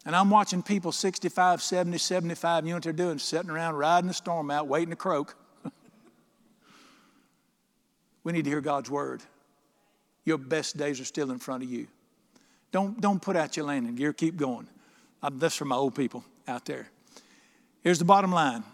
And 0.05 0.15
I'm 0.15 0.29
watching 0.29 0.61
people 0.61 0.91
65, 0.91 1.63
70, 1.63 1.97
75. 1.97 2.65
You 2.65 2.69
know 2.69 2.75
what 2.75 2.83
they're 2.83 2.93
doing? 2.93 3.17
Sitting 3.17 3.49
around 3.49 3.77
riding 3.77 4.07
the 4.07 4.13
storm 4.13 4.51
out, 4.51 4.67
waiting 4.67 4.91
to 4.91 4.95
croak. 4.95 5.35
we 8.23 8.31
need 8.31 8.43
to 8.43 8.49
hear 8.51 8.61
God's 8.61 8.91
word. 8.91 9.23
Your 10.25 10.37
best 10.37 10.77
days 10.77 10.99
are 10.99 11.05
still 11.05 11.31
in 11.31 11.39
front 11.39 11.63
of 11.63 11.71
you. 11.71 11.87
Don't, 12.75 12.99
don't 12.99 13.21
put 13.21 13.37
out 13.37 13.55
your 13.55 13.65
landing 13.65 13.95
gear, 13.95 14.11
keep 14.11 14.35
going. 14.35 14.67
that's 15.31 15.55
for 15.55 15.63
my 15.63 15.77
old 15.77 15.95
people 15.95 16.25
out 16.45 16.65
there. 16.65 16.89
Here's 17.83 17.99
the 17.99 18.03
bottom 18.03 18.33
line 18.33 18.65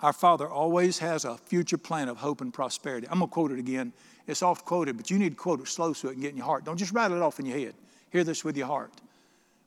Our 0.00 0.12
Father 0.12 0.48
always 0.48 0.98
has 0.98 1.24
a 1.24 1.36
future 1.36 1.78
plan 1.78 2.08
of 2.08 2.16
hope 2.16 2.40
and 2.40 2.52
prosperity. 2.52 3.06
I'm 3.08 3.20
going 3.20 3.30
to 3.30 3.32
quote 3.32 3.52
it 3.52 3.60
again. 3.60 3.92
It's 4.26 4.42
oft 4.42 4.64
quoted, 4.64 4.96
but 4.96 5.12
you 5.12 5.18
need 5.20 5.28
to 5.30 5.36
quote 5.36 5.60
it 5.60 5.68
slow 5.68 5.92
so 5.92 6.08
it 6.08 6.14
can 6.14 6.22
get 6.22 6.32
in 6.32 6.38
your 6.38 6.46
heart. 6.46 6.64
Don't 6.64 6.76
just 6.76 6.90
rattle 6.90 7.16
it 7.16 7.22
off 7.22 7.38
in 7.38 7.46
your 7.46 7.56
head. 7.56 7.76
Hear 8.10 8.24
this 8.24 8.44
with 8.44 8.56
your 8.56 8.66
heart. 8.66 8.90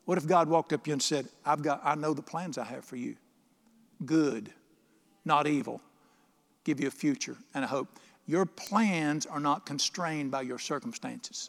What 0.04 0.18
if 0.18 0.26
God 0.26 0.50
walked 0.50 0.74
up 0.74 0.84
to 0.84 0.90
you 0.90 0.92
and 0.92 1.02
said, 1.02 1.26
I've 1.46 1.62
got, 1.62 1.80
I 1.82 1.94
know 1.94 2.12
the 2.12 2.20
plans 2.20 2.58
I 2.58 2.64
have 2.64 2.84
for 2.84 2.96
you. 2.96 3.16
Good, 4.04 4.52
not 5.24 5.46
evil. 5.46 5.80
Give 6.64 6.80
you 6.80 6.88
a 6.88 6.90
future 6.90 7.38
and 7.54 7.64
a 7.64 7.66
hope. 7.66 7.88
Your 8.26 8.44
plans 8.44 9.24
are 9.24 9.40
not 9.40 9.64
constrained 9.64 10.30
by 10.30 10.42
your 10.42 10.58
circumstances. 10.58 11.48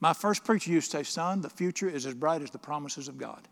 My 0.00 0.14
first 0.14 0.44
preacher 0.44 0.70
used 0.70 0.90
to 0.92 0.98
say, 0.98 1.02
Son, 1.02 1.42
the 1.42 1.50
future 1.50 1.88
is 1.88 2.06
as 2.06 2.14
bright 2.14 2.42
as 2.42 2.50
the 2.50 2.58
promises 2.58 3.06
of 3.06 3.18
God. 3.18 3.46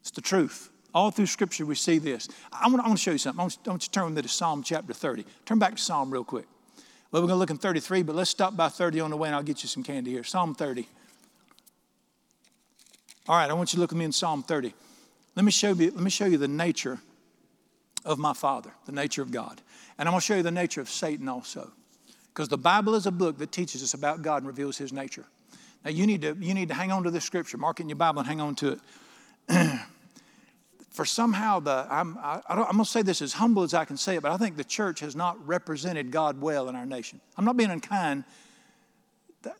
It's 0.00 0.10
the 0.10 0.20
truth. 0.20 0.70
All 0.92 1.10
through 1.10 1.26
Scripture, 1.26 1.64
we 1.64 1.74
see 1.74 1.98
this. 1.98 2.28
I 2.52 2.68
want, 2.68 2.80
I 2.84 2.86
want 2.86 2.98
to 2.98 3.02
show 3.02 3.12
you 3.12 3.18
something. 3.18 3.40
I 3.40 3.44
want, 3.44 3.58
I 3.66 3.70
want 3.70 3.82
you 3.84 3.86
to 3.86 3.90
turn 3.90 4.14
to 4.14 4.28
Psalm 4.28 4.62
chapter 4.62 4.92
30. 4.92 5.24
Turn 5.46 5.58
back 5.58 5.76
to 5.76 5.82
Psalm 5.82 6.10
real 6.10 6.24
quick. 6.24 6.46
Well, 7.10 7.22
we're 7.22 7.28
going 7.28 7.36
to 7.36 7.40
look 7.40 7.50
in 7.50 7.58
33, 7.58 8.02
but 8.02 8.14
let's 8.14 8.30
stop 8.30 8.56
by 8.56 8.68
30 8.68 9.00
on 9.00 9.10
the 9.10 9.16
way 9.16 9.28
and 9.28 9.34
I'll 9.34 9.42
get 9.42 9.62
you 9.62 9.68
some 9.68 9.82
candy 9.82 10.10
here. 10.10 10.24
Psalm 10.24 10.54
30. 10.54 10.86
All 13.28 13.36
right, 13.36 13.50
I 13.50 13.52
want 13.52 13.72
you 13.72 13.76
to 13.76 13.80
look 13.80 13.92
at 13.92 13.98
me 13.98 14.04
in 14.04 14.12
Psalm 14.12 14.42
30. 14.42 14.74
Let 15.36 15.44
me 15.44 15.52
show 15.52 15.72
you, 15.72 15.90
let 15.92 16.00
me 16.00 16.10
show 16.10 16.26
you 16.26 16.38
the 16.38 16.48
nature 16.48 16.98
of 18.04 18.18
my 18.18 18.32
Father, 18.32 18.72
the 18.86 18.92
nature 18.92 19.22
of 19.22 19.30
God. 19.30 19.60
And 19.98 20.08
I'm 20.08 20.12
going 20.12 20.20
to 20.20 20.26
show 20.26 20.36
you 20.36 20.42
the 20.42 20.50
nature 20.50 20.80
of 20.80 20.88
Satan 20.88 21.28
also. 21.28 21.70
Because 22.32 22.48
the 22.48 22.58
Bible 22.58 22.94
is 22.94 23.06
a 23.06 23.10
book 23.10 23.38
that 23.38 23.52
teaches 23.52 23.82
us 23.82 23.94
about 23.94 24.22
God 24.22 24.38
and 24.38 24.46
reveals 24.46 24.78
his 24.78 24.92
nature. 24.92 25.24
Now 25.84 25.90
you 25.90 26.06
need 26.06 26.22
to, 26.22 26.36
you 26.38 26.54
need 26.54 26.68
to 26.68 26.74
hang 26.74 26.92
on 26.92 27.02
to 27.04 27.10
this 27.10 27.24
scripture, 27.24 27.58
mark 27.58 27.80
it 27.80 27.84
in 27.84 27.88
your 27.88 27.96
Bible 27.96 28.20
and 28.20 28.28
hang 28.28 28.40
on 28.40 28.54
to 28.56 28.78
it. 29.48 29.80
For 30.90 31.04
somehow 31.04 31.60
the 31.60 31.86
I'm 31.88 32.18
I, 32.18 32.42
am 32.48 32.56
going 32.58 32.78
to 32.78 32.84
say 32.84 33.02
this 33.02 33.22
as 33.22 33.32
humble 33.32 33.62
as 33.62 33.74
I 33.74 33.84
can 33.84 33.96
say 33.96 34.16
it, 34.16 34.22
but 34.22 34.32
I 34.32 34.36
think 34.36 34.56
the 34.56 34.64
church 34.64 35.00
has 35.00 35.14
not 35.14 35.44
represented 35.46 36.10
God 36.10 36.40
well 36.40 36.68
in 36.68 36.76
our 36.76 36.84
nation. 36.84 37.20
I'm 37.36 37.44
not 37.44 37.56
being 37.56 37.70
unkind. 37.70 38.24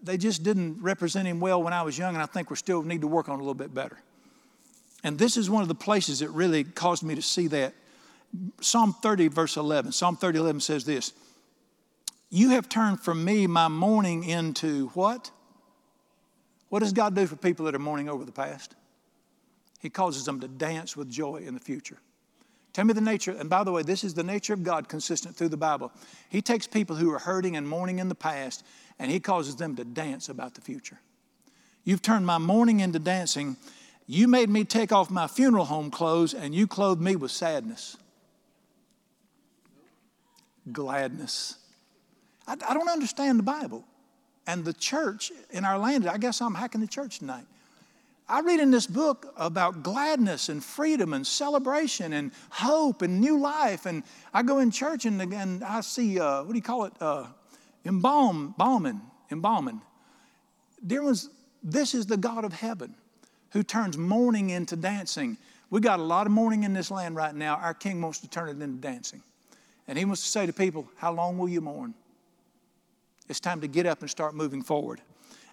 They 0.02 0.18
just 0.18 0.42
didn't 0.42 0.82
represent 0.82 1.26
him 1.26 1.40
well 1.40 1.62
when 1.62 1.72
I 1.72 1.82
was 1.82 1.96
young, 1.96 2.14
and 2.14 2.22
I 2.22 2.26
think 2.26 2.50
we 2.50 2.56
still 2.56 2.82
need 2.82 3.00
to 3.00 3.06
work 3.06 3.28
on 3.28 3.36
a 3.36 3.38
little 3.38 3.54
bit 3.54 3.72
better. 3.72 3.98
And 5.02 5.18
this 5.18 5.36
is 5.36 5.48
one 5.48 5.62
of 5.62 5.68
the 5.68 5.74
places 5.74 6.18
that 6.18 6.28
really 6.30 6.64
caused 6.64 7.02
me 7.02 7.14
to 7.14 7.22
see 7.22 7.46
that 7.46 7.72
Psalm 8.60 8.94
30, 9.00 9.28
verse 9.28 9.56
11. 9.56 9.92
Psalm 9.92 10.16
30, 10.16 10.38
11 10.38 10.60
says 10.60 10.84
this 10.84 11.12
You 12.30 12.50
have 12.50 12.68
turned 12.68 13.00
from 13.00 13.24
me 13.24 13.46
my 13.48 13.68
mourning 13.68 14.24
into 14.24 14.88
what? 14.94 15.30
What 16.68 16.78
does 16.78 16.92
God 16.92 17.16
do 17.16 17.26
for 17.26 17.34
people 17.34 17.66
that 17.66 17.74
are 17.74 17.80
mourning 17.80 18.08
over 18.08 18.24
the 18.24 18.32
past? 18.32 18.76
He 19.80 19.90
causes 19.90 20.24
them 20.24 20.40
to 20.40 20.48
dance 20.48 20.96
with 20.96 21.10
joy 21.10 21.42
in 21.46 21.54
the 21.54 21.60
future. 21.60 21.98
Tell 22.72 22.84
me 22.84 22.92
the 22.92 23.00
nature, 23.00 23.32
and 23.32 23.50
by 23.50 23.64
the 23.64 23.72
way, 23.72 23.82
this 23.82 24.04
is 24.04 24.14
the 24.14 24.22
nature 24.22 24.52
of 24.52 24.62
God 24.62 24.88
consistent 24.88 25.34
through 25.34 25.48
the 25.48 25.56
Bible. 25.56 25.90
He 26.28 26.40
takes 26.40 26.68
people 26.68 26.94
who 26.94 27.12
are 27.12 27.18
hurting 27.18 27.56
and 27.56 27.68
mourning 27.68 27.98
in 27.98 28.08
the 28.08 28.14
past, 28.14 28.64
and 29.00 29.10
He 29.10 29.18
causes 29.18 29.56
them 29.56 29.74
to 29.74 29.84
dance 29.84 30.28
about 30.28 30.54
the 30.54 30.60
future. 30.60 31.00
You've 31.82 32.02
turned 32.02 32.26
my 32.26 32.38
mourning 32.38 32.78
into 32.78 33.00
dancing. 33.00 33.56
You 34.06 34.28
made 34.28 34.50
me 34.50 34.62
take 34.62 34.92
off 34.92 35.10
my 35.10 35.26
funeral 35.26 35.64
home 35.64 35.90
clothes, 35.90 36.32
and 36.32 36.54
you 36.54 36.68
clothed 36.68 37.00
me 37.00 37.16
with 37.16 37.32
sadness. 37.32 37.96
Gladness. 40.70 41.56
I, 42.50 42.56
I 42.70 42.74
don't 42.74 42.88
understand 42.88 43.38
the 43.38 43.44
Bible. 43.44 43.84
And 44.46 44.64
the 44.64 44.72
church 44.72 45.30
in 45.50 45.64
our 45.64 45.78
land, 45.78 46.08
I 46.08 46.18
guess 46.18 46.40
I'm 46.40 46.54
hacking 46.54 46.80
the 46.80 46.86
church 46.86 47.20
tonight. 47.20 47.44
I 48.28 48.40
read 48.40 48.60
in 48.60 48.70
this 48.70 48.86
book 48.86 49.32
about 49.36 49.82
gladness 49.82 50.48
and 50.48 50.62
freedom 50.62 51.12
and 51.12 51.26
celebration 51.26 52.12
and 52.12 52.32
hope 52.50 53.02
and 53.02 53.20
new 53.20 53.38
life. 53.38 53.86
And 53.86 54.02
I 54.32 54.42
go 54.42 54.58
in 54.58 54.70
church 54.70 55.04
and, 55.04 55.20
and 55.20 55.64
I 55.64 55.80
see, 55.80 56.18
uh, 56.18 56.42
what 56.42 56.52
do 56.52 56.56
you 56.56 56.62
call 56.62 56.84
it? 56.84 56.92
Uh, 57.00 57.26
embalm, 57.84 58.54
embalming, 58.58 59.00
embalming. 59.30 59.80
Dear 60.84 61.02
ones, 61.02 61.28
this 61.62 61.94
is 61.94 62.06
the 62.06 62.16
God 62.16 62.44
of 62.44 62.52
heaven 62.52 62.94
who 63.50 63.62
turns 63.62 63.98
mourning 63.98 64.50
into 64.50 64.76
dancing. 64.76 65.36
We 65.70 65.80
got 65.80 65.98
a 65.98 66.04
lot 66.04 66.26
of 66.26 66.32
mourning 66.32 66.62
in 66.62 66.72
this 66.72 66.90
land 66.90 67.16
right 67.16 67.34
now. 67.34 67.56
Our 67.56 67.74
king 67.74 68.00
wants 68.00 68.20
to 68.20 68.28
turn 68.28 68.48
it 68.48 68.62
into 68.62 68.80
dancing. 68.80 69.22
And 69.88 69.98
he 69.98 70.04
wants 70.04 70.22
to 70.22 70.28
say 70.28 70.46
to 70.46 70.52
people, 70.52 70.88
How 70.96 71.12
long 71.12 71.36
will 71.36 71.48
you 71.48 71.60
mourn? 71.60 71.94
It's 73.30 73.40
time 73.40 73.60
to 73.60 73.68
get 73.68 73.86
up 73.86 74.00
and 74.00 74.10
start 74.10 74.34
moving 74.34 74.62
forward 74.62 75.00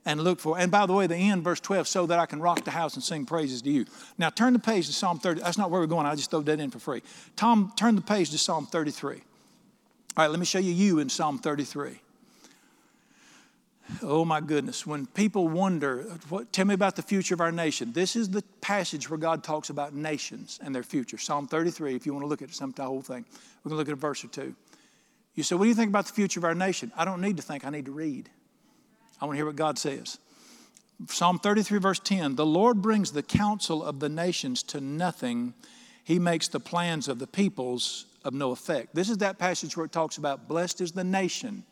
and 0.04 0.22
look 0.22 0.40
for. 0.40 0.58
And 0.58 0.72
by 0.72 0.86
the 0.86 0.94
way, 0.94 1.06
the 1.06 1.16
end, 1.16 1.44
verse 1.44 1.60
12, 1.60 1.88
so 1.88 2.06
that 2.08 2.18
I 2.18 2.26
can 2.26 2.40
rock 2.40 2.64
the 2.64 2.72
house 2.72 2.96
and 2.96 3.04
sing 3.04 3.26
praises 3.26 3.62
to 3.62 3.70
you. 3.70 3.86
Now 4.18 4.30
turn 4.30 4.54
the 4.54 4.60
page 4.60 4.88
to 4.88 4.94
Psalm 4.94 5.20
30. 5.20 5.42
That's 5.42 5.58
not 5.58 5.70
where 5.70 5.80
we're 5.80 5.88
going. 5.88 6.06
I 6.08 6.16
just 6.16 6.32
throw 6.32 6.42
that 6.42 6.60
in 6.60 6.72
for 6.72 6.80
free. 6.80 7.04
Tom, 7.36 7.72
turn 7.78 7.96
the 7.96 8.02
page 8.02 8.32
to 8.32 8.38
Psalm 8.38 8.66
33. 8.66 9.16
All 9.16 9.22
right, 10.18 10.32
let 10.32 10.40
me 10.40 10.46
show 10.46 10.60
you 10.60 10.72
you 10.72 11.00
in 11.00 11.10
Psalm 11.10 11.38
33. 11.38 12.00
Oh 14.02 14.26
my 14.26 14.42
goodness. 14.42 14.88
When 14.88 15.06
people 15.06 15.48
wonder, 15.48 16.04
what, 16.30 16.52
tell 16.52 16.66
me 16.66 16.74
about 16.74 16.96
the 16.96 17.02
future 17.02 17.34
of 17.34 17.42
our 17.42 17.52
nation. 17.52 17.94
This 17.94 18.16
is 18.16 18.30
the 18.30 18.44
passage 18.60 19.10
where 19.10 19.20
God 19.20 19.44
talks 19.44 19.70
about 19.70 19.94
nations 19.94 20.60
and 20.64 20.74
their 20.74 20.84
future. 20.84 21.18
Psalm 21.18 21.48
33, 21.48 21.96
if 21.96 22.06
you 22.06 22.14
want 22.14 22.24
to 22.24 22.28
look 22.28 22.42
at 22.42 22.54
some 22.54 22.72
the 22.72 22.84
whole 22.84 23.02
thing. 23.02 23.24
We're 23.64 23.70
going 23.70 23.76
to 23.76 23.78
look 23.78 23.88
at 23.90 23.94
a 23.94 23.96
verse 23.96 24.24
or 24.24 24.30
two. 24.30 24.56
You 25.38 25.44
say, 25.44 25.56
What 25.56 25.66
do 25.66 25.70
you 25.70 25.76
think 25.76 25.90
about 25.90 26.08
the 26.08 26.14
future 26.14 26.40
of 26.40 26.44
our 26.44 26.56
nation? 26.56 26.92
I 26.98 27.06
don't 27.06 27.22
need 27.22 27.38
to 27.38 27.44
think, 27.44 27.64
I 27.64 27.70
need 27.70 27.86
to 27.86 27.92
read. 27.92 28.28
I 29.22 29.26
want 29.26 29.36
to 29.36 29.38
hear 29.38 29.46
what 29.46 29.56
God 29.56 29.78
says. 29.78 30.18
Psalm 31.08 31.38
33, 31.38 31.78
verse 31.78 32.00
10 32.00 32.36
The 32.36 32.46
Lord 32.46 32.82
brings 32.82 33.12
the 33.12 33.22
counsel 33.22 33.84
of 33.84 34.00
the 34.00 34.10
nations 34.10 34.64
to 34.64 34.82
nothing, 34.82 35.54
He 36.04 36.18
makes 36.18 36.48
the 36.48 36.60
plans 36.60 37.08
of 37.08 37.20
the 37.20 37.28
peoples 37.28 38.08
of 38.26 38.34
no 38.34 38.52
effect. 38.52 38.96
This 38.96 39.10
is 39.10 39.20
that 39.20 39.38
passage 39.38 39.78
where 39.78 39.86
it 39.86 39.92
talks 39.92 40.18
about 40.18 40.48
blessed 40.48 40.82
is 40.82 40.92
the 40.92 41.04
nation 41.04 41.64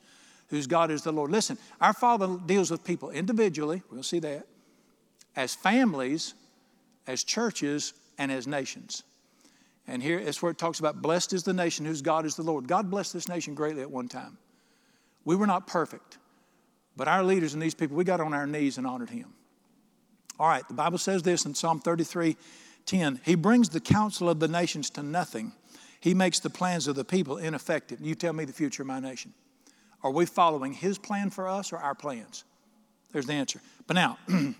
whose 0.50 0.68
God 0.68 0.92
is 0.92 1.02
the 1.02 1.12
Lord. 1.12 1.32
Listen, 1.32 1.58
our 1.82 1.94
Father 1.94 2.38
deals 2.46 2.70
with 2.70 2.84
people 2.84 3.10
individually, 3.10 3.82
we'll 3.92 4.04
see 4.04 4.20
that, 4.20 4.46
as 5.36 5.56
families, 5.56 6.36
as 7.08 7.24
churches, 7.24 7.94
and 8.20 8.32
as 8.32 8.46
nations. 8.46 9.02
And 9.88 10.02
here 10.02 10.18
is 10.18 10.42
where 10.42 10.52
it 10.52 10.58
talks 10.58 10.80
about 10.80 11.02
blessed 11.02 11.34
is 11.34 11.44
the 11.44 11.54
nation 11.54 11.86
whose 11.86 12.02
God 12.02 12.26
is 12.26 12.36
the 12.36 12.44
Lord. 12.44 12.68
God 12.68 12.90
blessed 12.90 13.14
this 13.14 13.28
nation 13.28 13.54
greatly 13.54 13.82
at 13.82 13.92
one 13.92 14.08
time. 14.08 14.38
We 15.26 15.36
were 15.36 15.48
not 15.48 15.68
perfect, 15.68 16.18
but 16.96 17.08
our 17.08 17.24
leaders 17.24 17.54
and 17.54 17.62
these 17.62 17.76
people, 17.76 17.96
we 17.96 18.04
got 18.04 18.20
on 18.20 18.34
our 18.34 18.48
knees 18.48 18.78
and 18.78 18.88
honored 18.88 19.10
him. 19.10 19.34
All 20.40 20.48
right, 20.48 20.68
the 20.68 20.74
Bible 20.74 20.98
says 20.98 21.24
this 21.24 21.46
in 21.46 21.56
Psalm 21.56 21.80
33 21.80 22.36
10. 22.86 23.22
He 23.26 23.34
brings 23.34 23.70
the 23.70 23.80
counsel 23.80 24.30
of 24.30 24.40
the 24.40 24.48
nations 24.48 24.92
to 24.92 25.02
nothing. 25.02 25.54
He 26.00 26.14
makes 26.14 26.40
the 26.40 26.52
plans 26.52 26.88
of 26.88 26.96
the 26.96 27.06
people 27.06 27.38
ineffective. 27.38 28.00
You 28.00 28.14
tell 28.14 28.34
me 28.34 28.46
the 28.46 28.54
future 28.54 28.84
of 28.84 28.88
my 28.88 29.00
nation. 29.00 29.34
Are 30.04 30.12
we 30.12 30.28
following 30.28 30.72
his 30.72 31.00
plan 31.00 31.32
for 31.32 31.48
us 31.48 31.74
or 31.74 31.78
our 31.78 31.96
plans? 31.96 32.44
There's 33.12 33.26
the 33.26 33.34
answer. 33.34 33.60
But 33.88 33.96
now, 33.96 34.20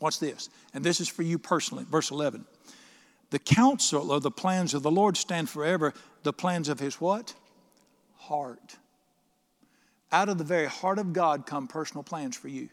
watch 0.00 0.18
this. 0.18 0.48
And 0.72 0.82
this 0.82 0.98
is 0.98 1.08
for 1.08 1.22
you 1.22 1.38
personally. 1.38 1.84
Verse 1.84 2.10
11. 2.10 2.46
The 3.32 3.38
counsel 3.38 4.12
of 4.12 4.22
the 4.22 4.30
plans 4.30 4.74
of 4.74 4.82
the 4.82 4.90
Lord 4.90 5.16
stand 5.16 5.48
forever, 5.48 5.94
the 6.22 6.34
plans 6.34 6.68
of 6.68 6.78
his 6.78 7.00
what? 7.00 7.32
Heart. 8.18 8.76
Out 10.12 10.28
of 10.28 10.36
the 10.36 10.44
very 10.44 10.66
heart 10.66 10.98
of 10.98 11.14
God 11.14 11.46
come 11.46 11.66
personal 11.66 12.02
plans 12.02 12.36
for 12.36 12.48
you. 12.48 12.68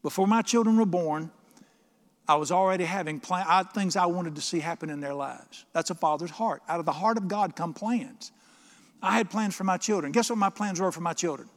Before 0.00 0.28
my 0.28 0.42
children 0.42 0.76
were 0.76 0.86
born, 0.86 1.32
I 2.28 2.36
was 2.36 2.52
already 2.52 2.84
having 2.84 3.18
plan, 3.18 3.44
I, 3.48 3.64
things 3.64 3.96
I 3.96 4.06
wanted 4.06 4.36
to 4.36 4.40
see 4.40 4.60
happen 4.60 4.90
in 4.90 5.00
their 5.00 5.12
lives. 5.12 5.64
That's 5.72 5.90
a 5.90 5.96
father's 5.96 6.30
heart. 6.30 6.62
Out 6.68 6.78
of 6.78 6.86
the 6.86 6.92
heart 6.92 7.16
of 7.16 7.26
God 7.26 7.56
come 7.56 7.74
plans. 7.74 8.30
I 9.02 9.16
had 9.16 9.28
plans 9.28 9.56
for 9.56 9.64
my 9.64 9.76
children. 9.76 10.12
Guess 10.12 10.30
what 10.30 10.38
my 10.38 10.50
plans 10.50 10.80
were 10.80 10.92
for 10.92 11.00
my 11.00 11.14
children? 11.14 11.48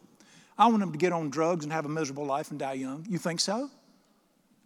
I 0.57 0.65
want 0.69 0.79
them 0.79 0.91
to 0.91 0.97
get 0.97 1.13
on 1.13 1.29
drugs 1.29 1.63
and 1.63 1.71
have 1.71 1.85
a 1.85 1.89
miserable 1.89 2.25
life 2.25 2.49
and 2.49 2.59
die 2.59 2.73
young. 2.73 3.05
You 3.07 3.19
think 3.19 3.39
so? 3.39 3.69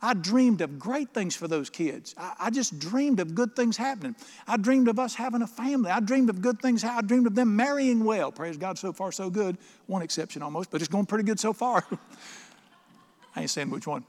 I 0.02 0.14
dreamed 0.14 0.62
of 0.62 0.80
great 0.80 1.14
things 1.14 1.36
for 1.36 1.48
those 1.48 1.70
kids. 1.70 2.16
I, 2.18 2.34
I, 2.40 2.50
just 2.52 2.80
dreamed 2.80 3.20
of 3.20 3.36
good 3.36 3.56
things 3.56 3.76
happening. 3.76 4.16
I 4.48 4.56
dreamed 4.56 4.88
of 4.88 4.98
us 4.98 5.14
having 5.14 5.42
a 5.42 5.48
family. 5.48 5.92
I 5.92 6.00
dreamed 6.00 6.30
of 6.30 6.42
good 6.42 6.62
things. 6.62 6.84
I 6.84 7.02
dreamed 7.02 7.28
of 7.28 7.36
them 7.36 7.56
marrying 7.56 8.06
well. 8.06 8.32
Praise 8.32 8.56
God, 8.56 8.78
so 8.78 8.94
far 8.94 9.12
so 9.12 9.30
good. 9.30 9.58
One 9.88 10.02
exception 10.02 10.42
almost, 10.42 10.72
but 10.72 10.82
it's 10.82 10.88
going 10.88 11.06
pretty 11.06 11.26
good 11.26 11.40
so 11.40 11.52
far. 11.52 11.86
I 13.36 13.42
ain't 13.42 13.50
saying 13.50 13.70
which 13.70 13.88
one. 13.88 14.06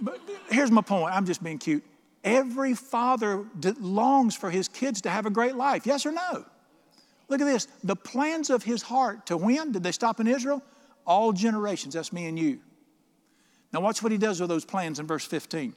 But 0.00 0.20
here's 0.50 0.70
my 0.70 0.82
point. 0.82 1.14
I'm 1.14 1.26
just 1.26 1.42
being 1.42 1.58
cute. 1.58 1.84
Every 2.24 2.74
father 2.74 3.44
longs 3.78 4.34
for 4.34 4.50
his 4.50 4.68
kids 4.68 5.02
to 5.02 5.10
have 5.10 5.26
a 5.26 5.30
great 5.30 5.54
life. 5.54 5.86
Yes 5.86 6.06
or 6.06 6.12
no? 6.12 6.44
Look 7.28 7.40
at 7.40 7.44
this. 7.44 7.68
The 7.84 7.96
plans 7.96 8.50
of 8.50 8.62
his 8.62 8.82
heart 8.82 9.26
to 9.26 9.36
when? 9.36 9.72
Did 9.72 9.82
they 9.82 9.92
stop 9.92 10.18
in 10.18 10.26
Israel? 10.26 10.62
All 11.06 11.32
generations. 11.32 11.94
That's 11.94 12.12
me 12.12 12.26
and 12.26 12.38
you. 12.38 12.60
Now, 13.72 13.80
watch 13.80 14.02
what 14.02 14.12
he 14.12 14.18
does 14.18 14.40
with 14.40 14.48
those 14.48 14.64
plans 14.64 14.98
in 14.98 15.06
verse 15.06 15.24
15. 15.24 15.74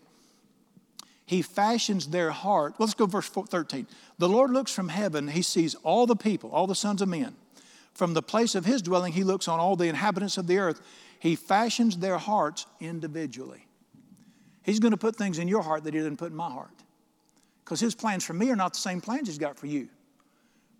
He 1.25 1.41
fashions 1.41 2.07
their 2.07 2.31
heart. 2.31 2.75
Let's 2.79 2.93
go 2.93 3.05
verse 3.05 3.29
13. 3.29 3.87
The 4.17 4.29
Lord 4.29 4.51
looks 4.51 4.73
from 4.73 4.89
heaven, 4.89 5.27
he 5.27 5.41
sees 5.41 5.75
all 5.75 6.07
the 6.07 6.15
people, 6.15 6.49
all 6.51 6.67
the 6.67 6.75
sons 6.75 7.01
of 7.01 7.09
men. 7.09 7.35
From 7.93 8.13
the 8.13 8.21
place 8.21 8.55
of 8.55 8.65
his 8.65 8.81
dwelling, 8.81 9.13
he 9.13 9.23
looks 9.23 9.47
on 9.47 9.59
all 9.59 9.75
the 9.75 9.87
inhabitants 9.87 10.37
of 10.37 10.47
the 10.47 10.57
earth. 10.57 10.81
He 11.19 11.35
fashions 11.35 11.97
their 11.97 12.17
hearts 12.17 12.65
individually. 12.79 13.67
He's 14.63 14.79
going 14.79 14.91
to 14.91 14.97
put 14.97 15.15
things 15.15 15.39
in 15.39 15.47
your 15.47 15.61
heart 15.61 15.83
that 15.83 15.93
he 15.93 15.99
didn't 15.99 16.17
put 16.17 16.31
in 16.31 16.37
my 16.37 16.49
heart. 16.49 16.71
Because 17.63 17.79
his 17.79 17.93
plans 17.93 18.23
for 18.23 18.33
me 18.33 18.49
are 18.49 18.55
not 18.55 18.73
the 18.73 18.79
same 18.79 19.01
plans 19.01 19.27
he's 19.27 19.37
got 19.37 19.59
for 19.59 19.67
you. 19.67 19.89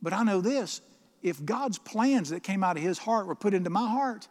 But 0.01 0.13
I 0.13 0.23
know 0.23 0.41
this 0.41 0.81
if 1.21 1.43
God's 1.43 1.77
plans 1.77 2.29
that 2.29 2.43
came 2.43 2.63
out 2.63 2.77
of 2.77 2.83
his 2.83 2.97
heart 2.97 3.27
were 3.27 3.35
put 3.35 3.53
into 3.53 3.69
my 3.69 3.87
heart, 3.87 4.27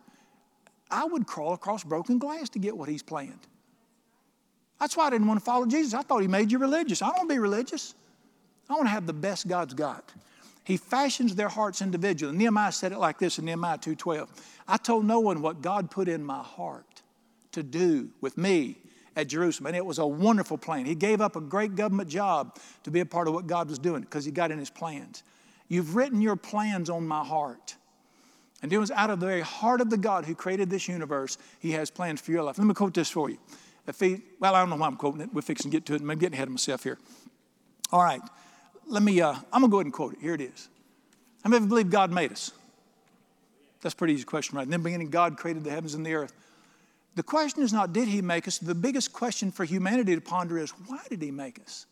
I 0.90 1.04
would 1.04 1.26
crawl 1.26 1.52
across 1.52 1.84
broken 1.84 2.18
glass 2.18 2.48
to 2.50 2.58
get 2.58 2.76
what 2.76 2.88
he's 2.88 3.02
planned. 3.02 3.46
That's 4.80 4.96
why 4.96 5.06
I 5.06 5.10
didn't 5.10 5.26
want 5.26 5.40
to 5.40 5.44
follow 5.44 5.66
Jesus. 5.66 5.94
I 5.94 6.02
thought 6.02 6.22
he 6.22 6.28
made 6.28 6.52
you 6.52 6.58
religious. 6.58 7.02
I 7.02 7.08
don't 7.08 7.18
want 7.18 7.28
to 7.30 7.34
be 7.34 7.38
religious. 7.40 7.94
I 8.70 8.74
want 8.74 8.86
to 8.86 8.90
have 8.90 9.06
the 9.06 9.12
best 9.12 9.48
God's 9.48 9.74
got. 9.74 10.12
He 10.64 10.76
fashions 10.76 11.34
their 11.34 11.48
hearts 11.48 11.80
individually. 11.80 12.36
Nehemiah 12.36 12.72
said 12.72 12.92
it 12.92 12.98
like 12.98 13.18
this 13.18 13.38
in 13.38 13.46
Nehemiah 13.46 13.78
2:12. 13.78 14.28
I 14.68 14.76
told 14.76 15.06
no 15.06 15.18
one 15.18 15.40
what 15.40 15.62
God 15.62 15.90
put 15.90 16.08
in 16.08 16.22
my 16.22 16.42
heart 16.42 17.02
to 17.52 17.62
do 17.62 18.10
with 18.20 18.36
me 18.36 18.76
at 19.16 19.26
Jerusalem. 19.26 19.68
And 19.68 19.76
it 19.76 19.84
was 19.84 19.98
a 19.98 20.06
wonderful 20.06 20.58
plan. 20.58 20.84
He 20.84 20.94
gave 20.94 21.20
up 21.20 21.36
a 21.36 21.40
great 21.40 21.74
government 21.74 22.08
job 22.10 22.58
to 22.84 22.90
be 22.90 23.00
a 23.00 23.06
part 23.06 23.28
of 23.28 23.34
what 23.34 23.46
God 23.46 23.68
was 23.68 23.78
doing 23.78 24.02
because 24.02 24.24
he 24.24 24.30
got 24.30 24.50
in 24.50 24.58
his 24.58 24.70
plans. 24.70 25.22
You've 25.68 25.96
written 25.96 26.20
your 26.20 26.36
plans 26.36 26.88
on 26.88 27.08
my 27.08 27.24
heart. 27.24 27.76
And 28.62 28.72
it 28.72 28.78
was 28.78 28.90
out 28.90 29.10
of 29.10 29.20
the 29.20 29.26
very 29.26 29.40
heart 29.40 29.80
of 29.80 29.88
the 29.90 29.96
God 29.96 30.24
who 30.24 30.34
created 30.34 30.68
this 30.68 30.88
universe, 30.88 31.38
He 31.60 31.72
has 31.72 31.90
plans 31.90 32.20
for 32.20 32.32
your 32.32 32.42
life. 32.42 32.58
Let 32.58 32.66
me 32.66 32.74
quote 32.74 32.94
this 32.94 33.10
for 33.10 33.30
you. 33.30 33.38
He, 33.98 34.20
well, 34.38 34.54
I 34.54 34.60
don't 34.60 34.68
know 34.68 34.76
why 34.76 34.86
I'm 34.86 34.96
quoting 34.96 35.22
it. 35.22 35.30
We're 35.32 35.42
fixing 35.42 35.70
to 35.70 35.76
get 35.76 35.86
to 35.86 35.94
it. 35.94 36.02
I'm 36.02 36.08
getting 36.18 36.34
ahead 36.34 36.48
of 36.48 36.52
myself 36.52 36.82
here. 36.82 36.98
All 37.90 38.02
right. 38.02 38.20
Let 38.86 39.02
me, 39.02 39.20
uh, 39.20 39.34
I'm 39.52 39.60
going 39.60 39.62
to 39.62 39.68
go 39.68 39.76
ahead 39.78 39.86
and 39.86 39.92
quote 39.92 40.14
it. 40.14 40.20
Here 40.20 40.34
it 40.34 40.40
is. 40.40 40.68
How 41.42 41.50
many 41.50 41.58
of 41.58 41.62
you 41.64 41.68
believe 41.68 41.90
God 41.90 42.10
made 42.10 42.32
us? 42.32 42.52
That's 43.80 43.94
a 43.94 43.96
pretty 43.96 44.14
easy 44.14 44.24
question, 44.24 44.56
right? 44.58 44.64
In 44.64 44.70
the 44.70 44.78
beginning, 44.78 45.08
God 45.08 45.36
created 45.36 45.64
the 45.64 45.70
heavens 45.70 45.94
and 45.94 46.04
the 46.04 46.14
earth. 46.14 46.32
The 47.14 47.22
question 47.22 47.62
is 47.62 47.72
not, 47.72 47.92
did 47.92 48.08
He 48.08 48.22
make 48.22 48.46
us? 48.46 48.58
The 48.58 48.74
biggest 48.74 49.12
question 49.12 49.50
for 49.50 49.64
humanity 49.64 50.14
to 50.14 50.20
ponder 50.20 50.58
is, 50.58 50.70
why 50.86 51.00
did 51.08 51.22
He 51.22 51.30
make 51.30 51.60
us? 51.60 51.86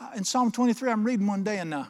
Uh, 0.00 0.10
in 0.16 0.24
Psalm 0.24 0.50
23, 0.50 0.90
I'm 0.90 1.04
reading 1.04 1.26
one 1.26 1.44
day, 1.44 1.58
and 1.58 1.72
uh, 1.72 1.84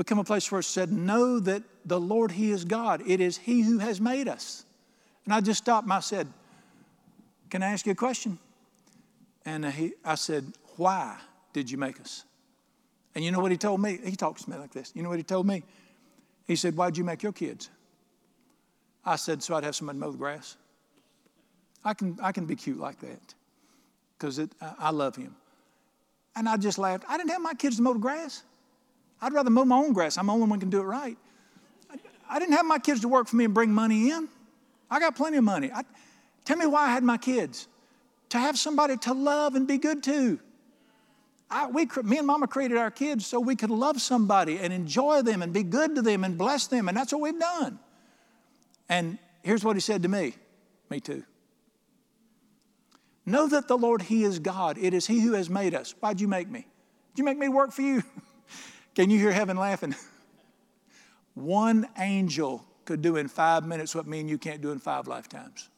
we 0.00 0.04
come 0.04 0.16
to 0.16 0.22
a 0.22 0.24
place 0.24 0.50
where 0.50 0.60
it 0.60 0.64
said, 0.64 0.90
Know 0.90 1.38
that 1.40 1.62
the 1.84 2.00
Lord, 2.00 2.32
He 2.32 2.52
is 2.52 2.64
God. 2.64 3.02
It 3.06 3.20
is 3.20 3.36
He 3.36 3.60
who 3.60 3.80
has 3.80 4.00
made 4.00 4.28
us. 4.28 4.64
And 5.26 5.34
I 5.34 5.42
just 5.42 5.58
stopped 5.58 5.84
and 5.84 5.92
I 5.92 6.00
said, 6.00 6.26
Can 7.50 7.62
I 7.62 7.66
ask 7.66 7.84
you 7.84 7.92
a 7.92 7.94
question? 7.94 8.38
And 9.44 9.66
he, 9.66 9.92
I 10.02 10.14
said, 10.14 10.54
Why 10.78 11.18
did 11.52 11.70
you 11.70 11.76
make 11.76 12.00
us? 12.00 12.24
And 13.14 13.22
you 13.22 13.30
know 13.30 13.40
what 13.40 13.50
he 13.50 13.58
told 13.58 13.82
me? 13.82 13.98
He 14.02 14.16
talks 14.16 14.44
to 14.44 14.50
me 14.50 14.56
like 14.56 14.72
this. 14.72 14.90
You 14.94 15.02
know 15.02 15.10
what 15.10 15.18
he 15.18 15.22
told 15.22 15.46
me? 15.46 15.64
He 16.46 16.56
said, 16.56 16.74
Why'd 16.78 16.96
you 16.96 17.04
make 17.04 17.22
your 17.22 17.32
kids? 17.32 17.68
I 19.04 19.16
said, 19.16 19.42
so 19.42 19.54
I'd 19.54 19.64
have 19.64 19.76
somebody 19.76 19.98
mow 19.98 20.12
the 20.12 20.16
grass. 20.16 20.56
I 21.84 21.92
can, 21.92 22.16
I 22.22 22.32
can 22.32 22.46
be 22.46 22.56
cute 22.56 22.80
like 22.80 23.00
that 23.00 23.34
because 24.16 24.40
I 24.78 24.92
love 24.92 25.14
him. 25.14 25.36
And 26.34 26.48
I 26.48 26.56
just 26.56 26.78
laughed. 26.78 27.04
I 27.06 27.18
didn't 27.18 27.32
have 27.32 27.42
my 27.42 27.52
kids 27.52 27.76
to 27.76 27.82
mow 27.82 27.92
the 27.92 27.98
grass. 27.98 28.44
I'd 29.22 29.32
rather 29.32 29.50
mow 29.50 29.64
my 29.64 29.76
own 29.76 29.92
grass. 29.92 30.18
I'm 30.18 30.26
the 30.26 30.32
only 30.32 30.46
one 30.46 30.58
who 30.58 30.60
can 30.60 30.70
do 30.70 30.80
it 30.80 30.84
right. 30.84 31.16
I, 31.90 31.96
I 32.28 32.38
didn't 32.38 32.54
have 32.54 32.66
my 32.66 32.78
kids 32.78 33.00
to 33.00 33.08
work 33.08 33.28
for 33.28 33.36
me 33.36 33.44
and 33.44 33.54
bring 33.54 33.72
money 33.72 34.10
in. 34.10 34.28
I 34.90 34.98
got 34.98 35.16
plenty 35.16 35.36
of 35.36 35.44
money. 35.44 35.70
I, 35.72 35.82
tell 36.44 36.56
me 36.56 36.66
why 36.66 36.86
I 36.86 36.90
had 36.90 37.04
my 37.04 37.18
kids. 37.18 37.68
To 38.30 38.38
have 38.38 38.58
somebody 38.58 38.96
to 38.98 39.12
love 39.12 39.54
and 39.54 39.66
be 39.66 39.78
good 39.78 40.02
to. 40.04 40.38
I, 41.50 41.66
we, 41.66 41.88
me 42.04 42.18
and 42.18 42.26
mama 42.26 42.46
created 42.46 42.76
our 42.76 42.90
kids 42.90 43.26
so 43.26 43.40
we 43.40 43.56
could 43.56 43.70
love 43.70 44.00
somebody 44.00 44.58
and 44.58 44.72
enjoy 44.72 45.22
them 45.22 45.42
and 45.42 45.52
be 45.52 45.64
good 45.64 45.96
to 45.96 46.02
them 46.02 46.22
and 46.22 46.38
bless 46.38 46.68
them. 46.68 46.88
And 46.88 46.96
that's 46.96 47.12
what 47.12 47.20
we've 47.20 47.38
done. 47.38 47.80
And 48.88 49.18
here's 49.42 49.64
what 49.64 49.76
he 49.76 49.80
said 49.80 50.02
to 50.04 50.08
me 50.08 50.34
me 50.90 51.00
too. 51.00 51.24
Know 53.26 53.46
that 53.48 53.68
the 53.68 53.78
Lord, 53.78 54.02
He 54.02 54.24
is 54.24 54.38
God. 54.38 54.78
It 54.78 54.94
is 54.94 55.06
He 55.06 55.20
who 55.20 55.34
has 55.34 55.48
made 55.48 55.74
us. 55.74 55.94
Why'd 56.00 56.20
you 56.20 56.28
make 56.28 56.48
me? 56.48 56.66
Did 57.14 57.18
you 57.18 57.24
make 57.24 57.38
me 57.38 57.48
work 57.48 57.72
for 57.72 57.82
you? 57.82 58.02
Can 59.00 59.08
you 59.08 59.18
hear 59.18 59.32
heaven 59.32 59.56
laughing? 59.56 59.94
One 61.34 61.88
angel 61.98 62.66
could 62.84 63.00
do 63.00 63.16
in 63.16 63.28
five 63.28 63.64
minutes 63.64 63.94
what 63.94 64.06
me 64.06 64.20
and 64.20 64.28
you 64.28 64.36
can't 64.36 64.60
do 64.60 64.72
in 64.72 64.78
five 64.78 65.08
lifetimes. 65.08 65.70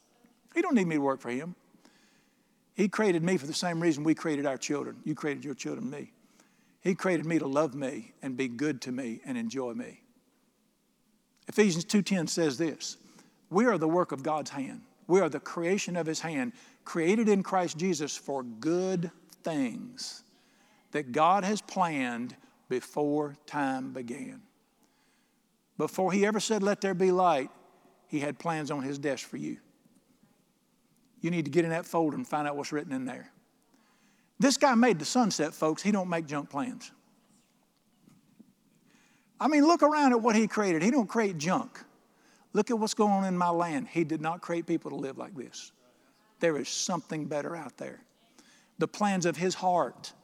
He 0.56 0.60
don't 0.60 0.74
need 0.74 0.88
me 0.88 0.96
to 0.96 1.00
work 1.00 1.20
for 1.20 1.30
him. 1.30 1.54
He 2.74 2.88
created 2.88 3.22
me 3.22 3.36
for 3.36 3.46
the 3.46 3.54
same 3.54 3.78
reason 3.78 4.02
we 4.02 4.16
created 4.16 4.44
our 4.44 4.56
children. 4.56 4.96
You 5.04 5.14
created 5.14 5.44
your 5.44 5.54
children, 5.54 5.88
me. 5.88 6.10
He 6.80 6.96
created 6.96 7.24
me 7.24 7.38
to 7.38 7.46
love 7.46 7.76
me 7.76 8.12
and 8.22 8.36
be 8.36 8.48
good 8.48 8.80
to 8.82 8.90
me 8.90 9.20
and 9.24 9.38
enjoy 9.38 9.74
me. 9.74 10.00
Ephesians 11.46 11.84
2:10 11.84 12.28
says 12.28 12.58
this: 12.58 12.96
We 13.50 13.66
are 13.66 13.78
the 13.78 13.86
work 13.86 14.10
of 14.10 14.24
God's 14.24 14.50
hand. 14.50 14.80
We 15.06 15.20
are 15.20 15.28
the 15.28 15.38
creation 15.38 15.96
of 15.96 16.08
his 16.08 16.18
hand, 16.18 16.54
created 16.84 17.28
in 17.28 17.44
Christ 17.44 17.78
Jesus 17.78 18.16
for 18.16 18.42
good 18.42 19.12
things 19.44 20.24
that 20.90 21.12
God 21.12 21.44
has 21.44 21.60
planned 21.62 22.34
before 22.72 23.36
time 23.44 23.92
began. 23.92 24.40
Before 25.76 26.10
he 26.10 26.24
ever 26.24 26.40
said, 26.40 26.62
Let 26.62 26.80
there 26.80 26.94
be 26.94 27.10
light, 27.10 27.50
he 28.08 28.18
had 28.18 28.38
plans 28.38 28.70
on 28.70 28.82
his 28.82 28.98
desk 28.98 29.28
for 29.28 29.36
you. 29.36 29.58
You 31.20 31.30
need 31.30 31.44
to 31.44 31.50
get 31.50 31.66
in 31.66 31.70
that 31.70 31.84
folder 31.84 32.16
and 32.16 32.26
find 32.26 32.48
out 32.48 32.56
what's 32.56 32.72
written 32.72 32.94
in 32.94 33.04
there. 33.04 33.30
This 34.38 34.56
guy 34.56 34.74
made 34.74 34.98
the 34.98 35.04
sunset, 35.04 35.52
folks. 35.52 35.82
He 35.82 35.92
don't 35.92 36.08
make 36.08 36.24
junk 36.24 36.48
plans. 36.48 36.90
I 39.38 39.48
mean, 39.48 39.66
look 39.66 39.82
around 39.82 40.12
at 40.12 40.22
what 40.22 40.34
he 40.34 40.48
created. 40.48 40.82
He 40.82 40.90
don't 40.90 41.08
create 41.08 41.36
junk. 41.36 41.78
Look 42.54 42.70
at 42.70 42.78
what's 42.78 42.94
going 42.94 43.12
on 43.12 43.24
in 43.26 43.36
my 43.36 43.50
land. 43.50 43.88
He 43.88 44.02
did 44.02 44.22
not 44.22 44.40
create 44.40 44.66
people 44.66 44.90
to 44.92 44.96
live 44.96 45.18
like 45.18 45.34
this. 45.36 45.72
There 46.40 46.56
is 46.56 46.70
something 46.70 47.26
better 47.26 47.54
out 47.54 47.76
there. 47.76 48.00
The 48.78 48.88
plans 48.88 49.26
of 49.26 49.36
his 49.36 49.54
heart 49.54 50.14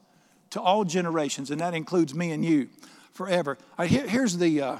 to 0.51 0.61
all 0.61 0.83
generations, 0.83 1.51
and 1.51 1.61
that 1.61 1.73
includes 1.73 2.13
me 2.13 2.31
and 2.31 2.43
you 2.43 2.69
forever. 3.13 3.57
Here, 3.85 4.07
here's, 4.07 4.37
the, 4.37 4.61
uh, 4.61 4.77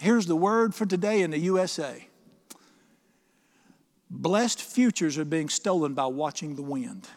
here's 0.00 0.26
the 0.26 0.36
word 0.36 0.74
for 0.74 0.86
today 0.86 1.22
in 1.22 1.30
the 1.30 1.38
USA 1.40 2.06
Blessed 4.08 4.62
futures 4.62 5.18
are 5.18 5.24
being 5.24 5.48
stolen 5.48 5.94
by 5.94 6.06
watching 6.06 6.54
the 6.54 6.62
wind. 6.62 7.08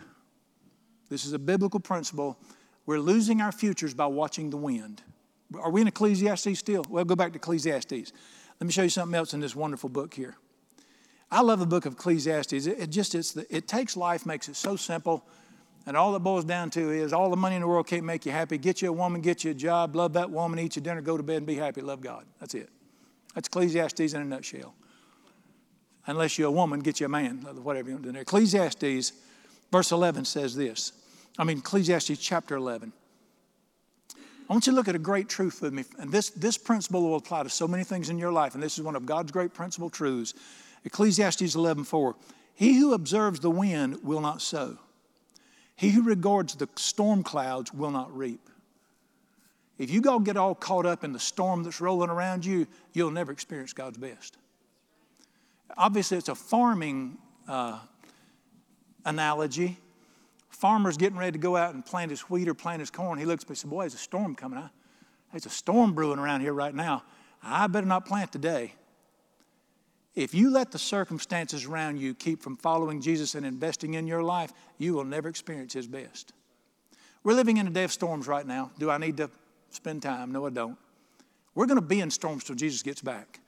This 1.10 1.26
is 1.26 1.34
a 1.34 1.40
biblical 1.40 1.80
principle. 1.80 2.38
We're 2.86 3.00
losing 3.00 3.42
our 3.42 3.52
futures 3.52 3.94
by 3.94 4.08
watching 4.08 4.50
the 4.50 4.58
wind. 4.58 5.04
Are 5.56 5.70
we 5.70 5.82
in 5.82 5.88
Ecclesiastes 5.88 6.58
still? 6.58 6.86
Well, 6.90 7.06
go 7.06 7.16
back 7.16 7.32
to 7.34 7.38
Ecclesiastes. 7.38 7.92
Let 8.60 8.66
me 8.66 8.72
show 8.72 8.84
you 8.84 8.90
something 8.90 9.16
else 9.16 9.34
in 9.34 9.40
this 9.40 9.56
wonderful 9.56 9.90
book 9.90 10.14
here. 10.14 10.36
I 11.32 11.42
love 11.42 11.60
the 11.60 11.68
book 11.68 11.86
of 11.86 11.94
Ecclesiastes. 11.94 12.66
It, 12.66 12.80
it 12.80 12.90
just 12.90 13.14
it's 13.14 13.34
the, 13.34 13.56
it 13.56 13.68
takes 13.68 13.96
life, 13.96 14.26
makes 14.26 14.50
it 14.50 14.56
so 14.56 14.76
simple, 14.76 15.26
and 15.90 15.98
all 15.98 16.16
it 16.16 16.20
boils 16.20 16.46
down 16.46 16.70
to 16.70 16.92
is 16.92 17.14
all 17.14 17.32
the 17.32 17.36
money 17.36 17.56
in 17.56 17.62
the 17.62 17.68
world 17.68 17.88
can't 17.88 18.04
make 18.04 18.24
you 18.24 18.32
happy. 18.32 18.60
Get 18.60 18.80
you 18.80 18.90
a 18.90 18.94
woman, 18.94 19.22
get 19.22 19.44
you 19.44 19.50
a 19.50 19.56
job, 19.56 19.96
love 19.96 20.14
that 20.14 20.30
woman, 20.30 20.60
eat 20.60 20.76
your 20.76 20.84
dinner, 20.84 21.02
go 21.02 21.18
to 21.18 21.24
bed, 21.24 21.38
and 21.38 21.48
be 21.48 21.56
happy. 21.56 21.82
Love 21.82 22.00
God. 22.00 22.26
That's 22.40 22.54
it. 22.54 22.70
That's 23.34 23.48
Ecclesiastes 23.48 24.14
in 24.14 24.22
a 24.22 24.24
nutshell 24.24 24.76
unless 26.06 26.38
you're 26.38 26.50
a 26.50 26.52
woman, 26.52 26.82
get 26.82 27.00
you 27.00 27.08
a 27.08 27.10
man, 27.10 27.38
whatever 27.64 27.90
you 27.90 27.96
want 27.96 28.04
to 28.04 28.10
do 28.10 28.14
there. 28.14 28.22
Ecclesiastes, 28.22 29.14
verse 29.72 29.92
11 29.92 30.26
says 30.26 30.56
this. 30.56 30.92
I 31.40 31.44
mean, 31.44 31.58
Ecclesiastes 31.58 32.20
chapter 32.20 32.56
11. 32.56 32.94
I 34.16 34.54
want 34.54 34.68
you 34.68 34.74
to 34.74 34.76
look 34.76 34.90
at 34.90 34.96
a 34.96 35.00
great 35.00 35.28
truth 35.28 35.60
with 35.60 35.74
me. 35.74 35.86
And 35.98 36.12
this, 36.12 36.30
this 36.30 36.56
principle 36.56 37.02
will 37.02 37.16
apply 37.16 37.42
to 37.42 37.50
so 37.50 37.68
many 37.68 37.84
things 37.84 38.12
in 38.12 38.20
your 38.20 38.32
life. 38.32 38.54
And 38.54 38.62
this 38.62 38.78
is 38.78 38.84
one 38.84 38.96
of 38.96 39.08
God's 39.08 39.32
great 39.32 39.56
principle 39.56 39.90
truths. 39.90 40.36
Ecclesiastes 40.86 41.56
11 41.56 41.84
4. 41.84 42.16
He 42.54 42.78
who 42.78 42.94
observes 42.94 43.40
the 43.40 43.50
wind 43.50 44.04
will 44.04 44.22
not 44.22 44.44
sow. 44.44 44.78
He 45.80 45.92
who 45.92 46.02
regards 46.02 46.56
the 46.56 46.68
storm 46.76 47.24
clouds 47.24 47.74
will 47.74 47.92
not 47.92 48.14
reap. 48.14 48.50
If 49.78 49.90
you 49.90 50.02
go 50.02 50.20
get 50.20 50.36
all 50.36 50.54
caught 50.54 50.86
up 50.86 51.06
in 51.06 51.14
the 51.14 51.22
storm 51.22 51.64
that's 51.64 51.80
rolling 51.80 52.10
around 52.10 52.44
you, 52.44 52.68
you'll 52.92 53.12
never 53.12 53.32
experience 53.32 53.72
God's 53.72 53.98
best. 53.98 54.36
Obviously, 55.78 56.18
it's 56.18 56.28
a 56.28 56.36
farming 56.36 57.18
uh, 57.48 57.80
analogy. 59.06 59.78
Farmer's 60.50 60.98
getting 60.98 61.18
ready 61.18 61.32
to 61.32 61.38
go 61.38 61.56
out 61.56 61.74
and 61.74 61.86
plant 61.86 62.12
his 62.12 62.24
wheat 62.24 62.50
or 62.50 62.54
plant 62.54 62.82
his 62.82 62.92
corn. 62.92 63.18
He 63.18 63.24
looks 63.24 63.46
up 63.46 63.48
and 63.48 63.58
says, 63.58 63.70
Boy, 63.70 63.84
there's 63.84 63.94
a 63.94 64.00
storm 64.00 64.36
coming. 64.36 64.62
There's 65.32 65.46
a 65.46 65.50
storm 65.50 65.94
brewing 65.94 66.20
around 66.20 66.42
here 66.42 66.52
right 66.52 66.76
now. 66.76 67.04
I 67.42 67.68
better 67.68 67.88
not 67.88 68.06
plant 68.06 68.34
today. 68.34 68.74
If 70.16 70.34
you 70.34 70.50
let 70.50 70.72
the 70.72 70.80
circumstances 70.80 71.66
around 71.66 72.00
you 72.00 72.14
keep 72.14 72.42
from 72.42 72.58
following 72.58 73.02
Jesus 73.02 73.36
and 73.36 73.46
investing 73.46 73.94
in 73.94 74.08
your 74.08 74.24
life, 74.24 74.52
you 74.78 74.94
will 74.94 75.04
never 75.04 75.30
experience 75.30 75.74
His 75.74 75.88
best. 75.88 76.34
We're 77.24 77.34
living 77.34 77.58
in 77.58 77.68
a 77.68 77.70
day 77.70 77.84
of 77.84 77.92
storms 77.92 78.28
right 78.28 78.46
now. 78.46 78.72
Do 78.80 78.90
I 78.90 78.98
need 78.98 79.18
to 79.18 79.30
spend 79.70 80.02
time? 80.02 80.32
No, 80.32 80.46
I 80.48 80.50
don't. 80.50 80.78
We're 81.54 81.68
going 81.68 81.80
to 81.80 81.86
be 81.86 82.00
in 82.00 82.10
storms 82.10 82.44
till 82.44 82.56
Jesus 82.56 82.82
gets 82.82 83.02
back. 83.02 83.40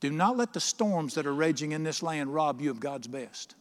Do 0.00 0.10
not 0.10 0.36
let 0.36 0.52
the 0.52 0.60
storms 0.60 1.14
that 1.14 1.26
are 1.26 1.34
raging 1.34 1.72
in 1.72 1.84
this 1.84 2.02
land 2.02 2.32
rob 2.32 2.60
you 2.60 2.70
of 2.70 2.80
God's 2.80 3.06
best. 3.06 3.54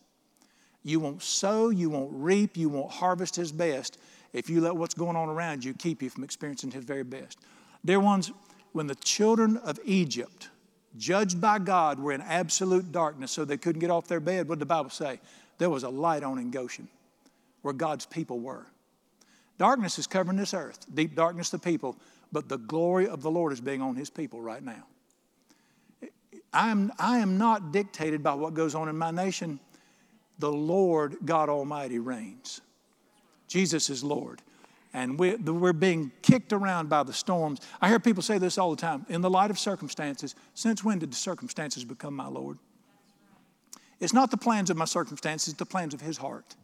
You 0.84 1.00
won't 1.02 1.22
sow, 1.22 1.70
you 1.70 1.90
won't 1.90 2.12
reap, 2.14 2.56
you 2.56 2.70
won't 2.70 2.92
harvest 2.92 3.36
His 3.36 3.52
best 3.52 3.98
if 4.32 4.50
you 4.50 4.62
let 4.62 4.76
what's 4.76 4.94
going 4.94 5.18
on 5.18 5.28
around 5.28 5.64
you 5.64 5.74
keep 5.74 6.02
you 6.02 6.10
from 6.10 6.24
experiencing 6.24 6.72
His 6.72 6.86
very 6.86 7.04
best. 7.04 7.40
Dear 7.84 8.00
ones, 8.00 8.32
when 8.72 8.88
the 8.88 8.96
children 8.96 9.58
of 9.58 9.80
Egypt, 9.84 10.50
judged 10.98 11.40
by 11.40 11.60
God, 11.60 12.00
were 12.00 12.12
in 12.12 12.22
absolute 12.22 12.92
darkness 12.92 13.32
so 13.32 13.46
they 13.46 13.58
couldn't 13.58 13.80
get 13.80 13.92
off 13.92 14.08
their 14.08 14.20
bed, 14.20 14.48
what 14.48 14.56
did 14.56 14.62
the 14.62 14.66
Bible 14.66 14.90
say? 14.90 15.20
There 15.58 15.70
was 15.70 15.84
a 15.84 15.90
light 15.90 16.24
on 16.24 16.40
in 16.40 16.52
Goshen 16.52 16.88
where 17.62 17.74
God's 17.74 18.06
people 18.06 18.40
were. 18.40 18.66
Darkness 19.58 20.00
is 20.00 20.08
covering 20.08 20.38
this 20.38 20.54
earth, 20.54 20.86
deep 20.94 21.16
darkness 21.16 21.50
the 21.50 21.60
people, 21.60 21.98
but 22.32 22.48
the 22.48 22.58
glory 22.58 23.08
of 23.08 23.22
the 23.22 23.30
Lord 23.30 23.52
is 23.52 23.60
being 23.60 23.82
on 23.82 23.96
His 23.96 24.10
people 24.10 24.42
right 24.42 24.64
now. 24.64 24.86
I 26.54 26.72
am, 26.72 26.92
I 26.98 27.20
am 27.20 27.38
not 27.38 27.72
dictated 27.72 28.24
by 28.24 28.34
what 28.34 28.54
goes 28.54 28.74
on 28.74 28.90
in 28.90 28.98
my 28.98 29.12
nation. 29.12 29.60
The 30.40 30.52
Lord 30.52 31.18
God 31.26 31.50
Almighty 31.50 32.00
reigns. 32.00 32.62
Jesus 33.48 33.90
is 33.90 34.04
Lord. 34.04 34.42
And 34.94 35.20
we, 35.20 35.36
we're 35.36 35.74
being 35.74 36.12
kicked 36.22 36.52
around 36.52 36.90
by 36.90 37.04
the 37.04 37.14
storms. 37.14 37.62
I 37.80 37.90
hear 37.90 38.00
people 38.00 38.24
say 38.24 38.40
this 38.40 38.58
all 38.58 38.72
the 38.72 38.82
time 38.82 39.06
in 39.08 39.22
the 39.22 39.30
light 39.30 39.52
of 39.52 39.60
circumstances. 39.60 40.34
Since 40.56 40.84
when 40.84 41.00
did 41.00 41.12
the 41.12 41.16
circumstances 41.16 41.84
become 41.84 42.16
my 42.16 42.28
Lord? 42.28 42.58
It's 44.00 44.14
not 44.14 44.32
the 44.32 44.38
plans 44.38 44.70
of 44.70 44.78
my 44.78 44.86
circumstances, 44.86 45.50
it's 45.50 45.60
the 45.60 45.66
plans 45.66 45.94
of 45.94 46.02
His 46.02 46.18
heart. 46.18 46.56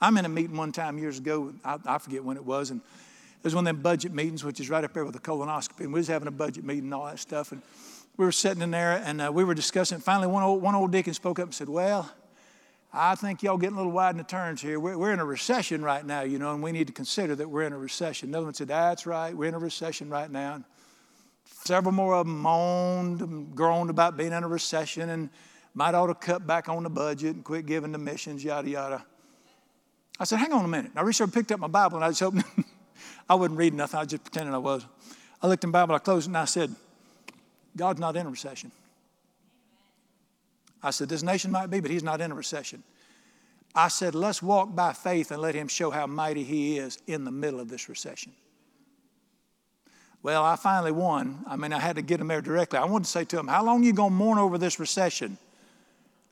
I'm 0.00 0.16
in 0.16 0.24
a 0.24 0.28
meeting 0.28 0.56
one 0.56 0.72
time 0.72 0.98
years 0.98 1.18
ago, 1.18 1.52
I, 1.64 1.78
I 1.86 1.98
forget 1.98 2.24
when 2.24 2.36
it 2.36 2.44
was, 2.44 2.70
and 2.70 2.80
it 2.80 3.44
was 3.44 3.54
one 3.54 3.66
of 3.66 3.74
them 3.74 3.82
budget 3.82 4.12
meetings, 4.12 4.44
which 4.44 4.60
is 4.60 4.68
right 4.68 4.82
up 4.82 4.92
there 4.92 5.04
with 5.04 5.14
the 5.14 5.20
colonoscopy. 5.20 5.80
And 5.80 5.92
we 5.92 6.00
was 6.00 6.08
having 6.08 6.28
a 6.28 6.32
budget 6.32 6.64
meeting 6.64 6.84
and 6.84 6.94
all 6.94 7.06
that 7.06 7.18
stuff. 7.18 7.52
And 7.52 7.62
we 8.16 8.24
were 8.24 8.32
sitting 8.32 8.62
in 8.62 8.70
there 8.70 9.02
and 9.02 9.22
uh, 9.22 9.30
we 9.32 9.44
were 9.44 9.54
discussing. 9.54 9.98
Finally, 9.98 10.26
one 10.26 10.42
old, 10.42 10.60
one 10.60 10.74
old 10.74 10.92
deacon 10.92 11.14
spoke 11.14 11.38
up 11.38 11.46
and 11.46 11.54
said, 11.54 11.68
Well, 11.68 12.10
I 12.92 13.14
think 13.14 13.42
y'all 13.42 13.56
getting 13.56 13.76
a 13.76 13.78
little 13.78 13.92
wide 13.92 14.10
in 14.10 14.16
the 14.16 14.24
turns 14.24 14.60
here. 14.60 14.80
We're, 14.80 14.98
we're 14.98 15.12
in 15.12 15.20
a 15.20 15.24
recession 15.24 15.82
right 15.82 16.04
now, 16.04 16.22
you 16.22 16.40
know, 16.40 16.52
and 16.52 16.62
we 16.62 16.72
need 16.72 16.88
to 16.88 16.92
consider 16.92 17.36
that 17.36 17.48
we're 17.48 17.62
in 17.62 17.72
a 17.72 17.78
recession. 17.78 18.30
Another 18.30 18.46
one 18.46 18.54
said, 18.54 18.68
That's 18.68 19.06
right, 19.06 19.34
we're 19.34 19.48
in 19.48 19.54
a 19.54 19.60
recession 19.60 20.10
right 20.10 20.30
now. 20.30 20.54
And 20.54 20.64
several 21.46 21.92
more 21.92 22.14
of 22.16 22.26
them 22.26 22.40
moaned 22.40 23.20
and 23.20 23.54
groaned 23.54 23.90
about 23.90 24.16
being 24.16 24.32
in 24.32 24.42
a 24.42 24.48
recession 24.48 25.08
and 25.08 25.30
might 25.72 25.94
ought 25.94 26.08
to 26.08 26.14
cut 26.14 26.46
back 26.48 26.68
on 26.68 26.82
the 26.82 26.90
budget 26.90 27.36
and 27.36 27.44
quit 27.44 27.64
giving 27.64 27.92
the 27.92 27.98
missions, 27.98 28.42
yada, 28.42 28.68
yada. 28.68 29.06
I 30.18 30.24
said, 30.24 30.38
Hang 30.38 30.52
on 30.52 30.64
a 30.64 30.68
minute. 30.68 30.90
I 30.96 31.02
reached 31.02 31.20
over, 31.20 31.30
picked 31.30 31.52
up 31.52 31.60
my 31.60 31.68
Bible, 31.68 31.96
and 31.96 32.04
I 32.04 32.08
was 32.08 32.18
hoping 32.18 32.42
I 33.28 33.36
wasn't 33.36 33.58
reading 33.58 33.76
nothing. 33.76 33.98
I 33.98 34.02
was 34.02 34.10
just 34.10 34.24
pretending 34.24 34.52
I 34.52 34.58
was. 34.58 34.84
I 35.40 35.46
looked 35.46 35.62
in 35.62 35.70
the 35.70 35.72
Bible, 35.72 35.94
I 35.94 36.00
closed 36.00 36.26
it, 36.26 36.30
and 36.30 36.38
I 36.38 36.44
said, 36.44 36.74
God's 37.76 38.00
not 38.00 38.16
in 38.16 38.26
a 38.26 38.30
recession. 38.30 38.72
I 40.82 40.90
said, 40.90 41.08
This 41.08 41.22
nation 41.22 41.50
might 41.50 41.68
be, 41.68 41.80
but 41.80 41.90
He's 41.90 42.02
not 42.02 42.20
in 42.20 42.30
a 42.30 42.34
recession. 42.34 42.82
I 43.74 43.88
said, 43.88 44.14
Let's 44.14 44.42
walk 44.42 44.74
by 44.74 44.92
faith 44.92 45.30
and 45.30 45.40
let 45.40 45.54
Him 45.54 45.68
show 45.68 45.90
how 45.90 46.06
mighty 46.06 46.42
He 46.42 46.78
is 46.78 46.98
in 47.06 47.24
the 47.24 47.30
middle 47.30 47.60
of 47.60 47.68
this 47.68 47.88
recession. 47.88 48.32
Well, 50.22 50.44
I 50.44 50.56
finally 50.56 50.92
won. 50.92 51.44
I 51.46 51.56
mean, 51.56 51.72
I 51.72 51.80
had 51.80 51.96
to 51.96 52.02
get 52.02 52.20
him 52.20 52.28
there 52.28 52.42
directly. 52.42 52.78
I 52.78 52.84
wanted 52.84 53.04
to 53.04 53.10
say 53.10 53.24
to 53.24 53.38
him, 53.38 53.48
How 53.48 53.64
long 53.64 53.82
are 53.82 53.86
you 53.86 53.92
going 53.92 54.10
to 54.10 54.16
mourn 54.16 54.38
over 54.38 54.58
this 54.58 54.78
recession? 54.78 55.38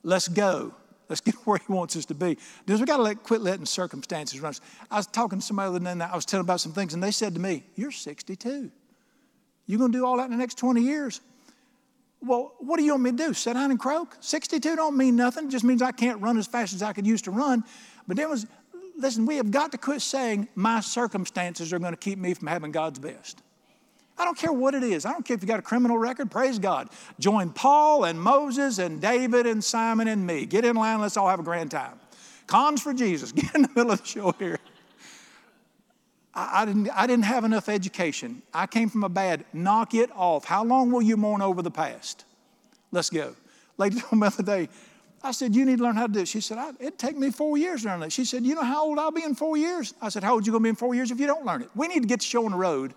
Let's 0.02 0.28
go. 0.28 0.74
Let's 1.08 1.20
get 1.22 1.34
where 1.46 1.58
He 1.58 1.72
wants 1.72 1.96
us 1.96 2.04
to 2.06 2.14
be. 2.14 2.38
Because 2.66 2.80
we 2.80 2.86
got 2.86 2.98
to 2.98 3.02
let, 3.02 3.22
quit 3.22 3.40
letting 3.40 3.66
circumstances 3.66 4.40
run 4.40 4.50
us. 4.50 4.60
I 4.90 4.96
was 4.96 5.06
talking 5.06 5.38
to 5.38 5.44
somebody 5.44 5.70
the 5.70 5.90
other 5.90 5.98
day, 5.98 6.04
I 6.04 6.14
was 6.14 6.26
telling 6.26 6.44
about 6.44 6.60
some 6.60 6.72
things, 6.72 6.94
and 6.94 7.02
they 7.02 7.10
said 7.10 7.34
to 7.34 7.40
me, 7.40 7.64
You're 7.76 7.90
62. 7.90 8.70
You're 9.66 9.78
going 9.78 9.92
to 9.92 9.98
do 9.98 10.06
all 10.06 10.16
that 10.16 10.24
in 10.24 10.30
the 10.30 10.36
next 10.36 10.56
20 10.58 10.80
years? 10.80 11.20
Well, 12.20 12.54
what 12.58 12.78
do 12.78 12.84
you 12.84 12.92
want 12.92 13.04
me 13.04 13.10
to 13.12 13.16
do? 13.16 13.32
Sit 13.32 13.54
down 13.54 13.70
and 13.70 13.78
croak? 13.78 14.16
62 14.20 14.76
don't 14.76 14.96
mean 14.96 15.14
nothing. 15.14 15.46
It 15.46 15.50
just 15.50 15.64
means 15.64 15.82
I 15.82 15.92
can't 15.92 16.20
run 16.20 16.36
as 16.36 16.46
fast 16.46 16.74
as 16.74 16.82
I 16.82 16.92
could 16.92 17.06
used 17.06 17.24
to 17.24 17.30
run. 17.30 17.64
But 18.08 18.16
then 18.16 18.28
was, 18.28 18.46
listen, 18.96 19.24
we 19.24 19.36
have 19.36 19.50
got 19.50 19.70
to 19.72 19.78
quit 19.78 20.02
saying 20.02 20.48
my 20.54 20.80
circumstances 20.80 21.72
are 21.72 21.78
going 21.78 21.92
to 21.92 21.98
keep 21.98 22.18
me 22.18 22.34
from 22.34 22.48
having 22.48 22.72
God's 22.72 22.98
best. 22.98 23.42
I 24.18 24.24
don't 24.24 24.36
care 24.36 24.52
what 24.52 24.74
it 24.74 24.82
is. 24.82 25.06
I 25.06 25.12
don't 25.12 25.24
care 25.24 25.36
if 25.36 25.42
you 25.42 25.46
got 25.46 25.60
a 25.60 25.62
criminal 25.62 25.96
record. 25.96 26.28
Praise 26.30 26.58
God. 26.58 26.88
Join 27.20 27.50
Paul 27.50 28.04
and 28.04 28.20
Moses 28.20 28.78
and 28.78 29.00
David 29.00 29.46
and 29.46 29.62
Simon 29.62 30.08
and 30.08 30.26
me. 30.26 30.44
Get 30.44 30.64
in 30.64 30.74
line. 30.74 31.00
Let's 31.00 31.16
all 31.16 31.28
have 31.28 31.38
a 31.38 31.44
grand 31.44 31.70
time. 31.70 32.00
Cons 32.48 32.82
for 32.82 32.92
Jesus. 32.92 33.30
Get 33.32 33.54
in 33.54 33.62
the 33.62 33.68
middle 33.68 33.92
of 33.92 34.00
the 34.00 34.06
show 34.06 34.34
here. 34.40 34.58
I, 36.34 36.62
I, 36.62 36.64
didn't, 36.64 36.90
I 36.90 37.06
didn't 37.06 37.24
have 37.24 37.44
enough 37.44 37.68
education. 37.68 38.42
I 38.52 38.66
came 38.66 38.88
from 38.88 39.04
a 39.04 39.08
bad. 39.08 39.44
Knock 39.52 39.94
it 39.94 40.10
off. 40.14 40.44
How 40.44 40.64
long 40.64 40.90
will 40.90 41.02
you 41.02 41.16
mourn 41.16 41.42
over 41.42 41.62
the 41.62 41.70
past? 41.70 42.24
Let's 42.92 43.10
go. 43.10 43.34
Lady 43.76 44.00
told 44.00 44.20
me 44.20 44.28
the 44.28 44.34
other 44.34 44.42
day, 44.42 44.68
I 45.22 45.32
said, 45.32 45.54
You 45.54 45.64
need 45.64 45.78
to 45.78 45.84
learn 45.84 45.96
how 45.96 46.06
to 46.06 46.12
do 46.12 46.20
it. 46.20 46.28
She 46.28 46.40
said, 46.40 46.58
It'd 46.78 46.98
take 46.98 47.16
me 47.16 47.30
four 47.30 47.58
years 47.58 47.82
to 47.82 47.88
learn 47.88 48.00
that. 48.00 48.12
She 48.12 48.24
said, 48.24 48.44
You 48.44 48.54
know 48.54 48.62
how 48.62 48.84
old 48.84 48.98
I'll 48.98 49.10
be 49.10 49.24
in 49.24 49.34
four 49.34 49.56
years? 49.56 49.94
I 50.00 50.10
said, 50.10 50.22
How 50.22 50.34
old 50.34 50.46
you 50.46 50.52
going 50.52 50.62
to 50.62 50.66
be 50.66 50.70
in 50.70 50.76
four 50.76 50.94
years 50.94 51.10
if 51.10 51.18
you 51.18 51.26
don't 51.26 51.44
learn 51.44 51.62
it? 51.62 51.70
We 51.74 51.88
need 51.88 52.02
to 52.02 52.08
get 52.08 52.20
the 52.20 52.26
show 52.26 52.44
on 52.44 52.52
the 52.52 52.56
road 52.56 52.94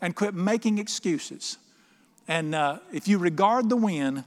and 0.00 0.14
quit 0.14 0.34
making 0.34 0.78
excuses. 0.78 1.56
And 2.28 2.54
uh, 2.54 2.78
if 2.92 3.08
you 3.08 3.18
regard 3.18 3.68
the 3.68 3.76
win, 3.76 4.24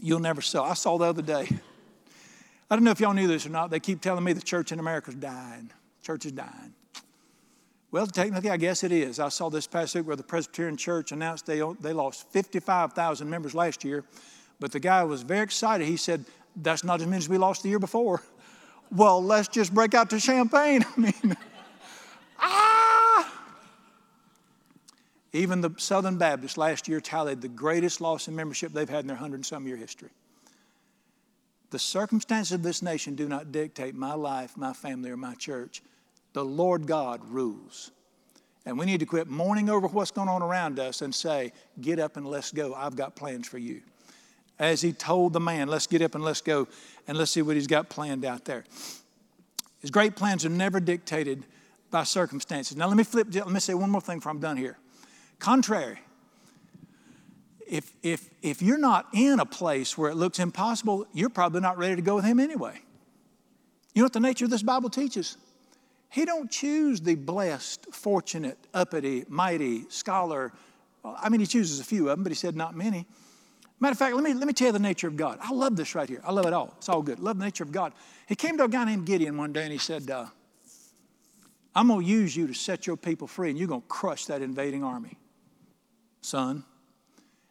you'll 0.00 0.20
never 0.20 0.40
sell. 0.40 0.64
I 0.64 0.74
saw 0.74 0.98
the 0.98 1.04
other 1.04 1.22
day. 1.22 1.48
I 2.70 2.76
don't 2.76 2.84
know 2.84 2.90
if 2.90 3.00
y'all 3.00 3.12
knew 3.12 3.28
this 3.28 3.46
or 3.46 3.50
not. 3.50 3.70
They 3.70 3.80
keep 3.80 4.00
telling 4.00 4.24
me 4.24 4.32
the 4.32 4.42
church 4.42 4.72
in 4.72 4.80
America 4.80 5.10
is 5.10 5.16
dying. 5.16 5.70
Church 6.02 6.26
is 6.26 6.32
dying. 6.32 6.74
Well, 7.94 8.08
technically, 8.08 8.50
I 8.50 8.56
guess 8.56 8.82
it 8.82 8.90
is. 8.90 9.20
I 9.20 9.28
saw 9.28 9.48
this 9.48 9.68
past 9.68 9.94
week 9.94 10.04
where 10.04 10.16
the 10.16 10.24
Presbyterian 10.24 10.76
Church 10.76 11.12
announced 11.12 11.46
they, 11.46 11.62
they 11.78 11.92
lost 11.92 12.28
55,000 12.32 13.30
members 13.30 13.54
last 13.54 13.84
year, 13.84 14.02
but 14.58 14.72
the 14.72 14.80
guy 14.80 15.04
was 15.04 15.22
very 15.22 15.44
excited. 15.44 15.86
He 15.86 15.96
said, 15.96 16.24
That's 16.56 16.82
not 16.82 17.00
as 17.00 17.06
many 17.06 17.18
as 17.18 17.28
we 17.28 17.38
lost 17.38 17.62
the 17.62 17.68
year 17.68 17.78
before. 17.78 18.20
Well, 18.90 19.22
let's 19.22 19.48
just 19.48 19.72
break 19.72 19.94
out 19.94 20.10
the 20.10 20.20
champagne. 20.20 20.84
I 20.96 21.00
mean, 21.00 21.36
ah! 22.38 23.32
Even 25.32 25.62
the 25.62 25.74
Southern 25.78 26.18
Baptists 26.18 26.58
last 26.58 26.86
year 26.86 27.00
tallied 27.00 27.40
the 27.40 27.48
greatest 27.48 28.00
loss 28.00 28.28
in 28.28 28.36
membership 28.36 28.72
they've 28.72 28.88
had 28.88 29.00
in 29.00 29.06
their 29.06 29.16
hundred 29.16 29.36
and 29.36 29.46
some 29.46 29.66
year 29.66 29.76
history. 29.76 30.10
The 31.70 31.78
circumstances 31.78 32.52
of 32.52 32.62
this 32.62 32.82
nation 32.82 33.14
do 33.14 33.26
not 33.26 33.52
dictate 33.52 33.94
my 33.94 34.14
life, 34.14 34.56
my 34.56 34.72
family, 34.72 35.10
or 35.10 35.16
my 35.16 35.34
church. 35.34 35.80
The 36.34 36.44
Lord 36.44 36.86
God 36.86 37.22
rules. 37.24 37.90
And 38.66 38.78
we 38.78 38.86
need 38.86 39.00
to 39.00 39.06
quit 39.06 39.28
mourning 39.28 39.68
over 39.68 39.86
what's 39.86 40.10
going 40.10 40.28
on 40.28 40.42
around 40.42 40.78
us 40.78 41.02
and 41.02 41.14
say, 41.14 41.52
Get 41.80 41.98
up 41.98 42.16
and 42.16 42.26
let's 42.26 42.52
go. 42.52 42.74
I've 42.74 42.96
got 42.96 43.16
plans 43.16 43.48
for 43.48 43.58
you. 43.58 43.82
As 44.58 44.82
he 44.82 44.92
told 44.92 45.32
the 45.32 45.40
man, 45.40 45.68
Let's 45.68 45.86
get 45.86 46.02
up 46.02 46.14
and 46.14 46.24
let's 46.24 46.40
go 46.40 46.68
and 47.06 47.16
let's 47.16 47.30
see 47.30 47.42
what 47.42 47.56
he's 47.56 47.66
got 47.66 47.88
planned 47.88 48.24
out 48.24 48.44
there. 48.44 48.64
His 49.80 49.90
great 49.90 50.16
plans 50.16 50.44
are 50.44 50.50
never 50.50 50.80
dictated 50.80 51.44
by 51.90 52.04
circumstances. 52.04 52.76
Now, 52.76 52.88
let 52.88 52.96
me 52.96 53.04
flip, 53.04 53.28
let 53.32 53.48
me 53.48 53.60
say 53.60 53.74
one 53.74 53.90
more 53.90 54.00
thing 54.00 54.18
before 54.18 54.32
I'm 54.32 54.40
done 54.40 54.56
here. 54.56 54.78
Contrary, 55.38 55.98
if, 57.68 57.92
if, 58.02 58.30
if 58.42 58.62
you're 58.62 58.78
not 58.78 59.06
in 59.12 59.40
a 59.40 59.46
place 59.46 59.96
where 59.96 60.10
it 60.10 60.14
looks 60.14 60.38
impossible, 60.38 61.06
you're 61.12 61.28
probably 61.28 61.60
not 61.60 61.76
ready 61.76 61.96
to 61.96 62.02
go 62.02 62.16
with 62.16 62.24
him 62.24 62.40
anyway. 62.40 62.80
You 63.94 64.02
know 64.02 64.06
what 64.06 64.12
the 64.12 64.20
nature 64.20 64.46
of 64.46 64.50
this 64.50 64.62
Bible 64.62 64.90
teaches? 64.90 65.36
He 66.14 66.24
don't 66.24 66.48
choose 66.48 67.00
the 67.00 67.16
blessed, 67.16 67.92
fortunate, 67.92 68.56
uppity, 68.72 69.24
mighty, 69.28 69.90
scholar. 69.90 70.52
I 71.04 71.28
mean, 71.28 71.40
he 71.40 71.46
chooses 71.46 71.80
a 71.80 71.84
few 71.84 72.08
of 72.08 72.16
them, 72.16 72.22
but 72.22 72.30
he 72.30 72.36
said 72.36 72.54
not 72.54 72.76
many. 72.76 73.04
Matter 73.80 73.94
of 73.94 73.98
fact, 73.98 74.14
let 74.14 74.22
me, 74.22 74.32
let 74.32 74.46
me 74.46 74.52
tell 74.52 74.68
you 74.68 74.72
the 74.72 74.78
nature 74.78 75.08
of 75.08 75.16
God. 75.16 75.40
I 75.42 75.52
love 75.52 75.74
this 75.74 75.96
right 75.96 76.08
here. 76.08 76.22
I 76.24 76.30
love 76.30 76.46
it 76.46 76.52
all. 76.52 76.72
It's 76.76 76.88
all 76.88 77.02
good. 77.02 77.18
Love 77.18 77.40
the 77.40 77.44
nature 77.44 77.64
of 77.64 77.72
God. 77.72 77.94
He 78.28 78.36
came 78.36 78.56
to 78.58 78.64
a 78.64 78.68
guy 78.68 78.84
named 78.84 79.06
Gideon 79.06 79.36
one 79.36 79.52
day 79.52 79.64
and 79.64 79.72
he 79.72 79.78
said, 79.78 80.08
uh, 80.08 80.26
I'm 81.74 81.88
going 81.88 82.06
to 82.06 82.06
use 82.06 82.36
you 82.36 82.46
to 82.46 82.54
set 82.54 82.86
your 82.86 82.96
people 82.96 83.26
free 83.26 83.50
and 83.50 83.58
you're 83.58 83.66
going 83.66 83.82
to 83.82 83.88
crush 83.88 84.26
that 84.26 84.40
invading 84.40 84.84
army, 84.84 85.18
son. 86.20 86.62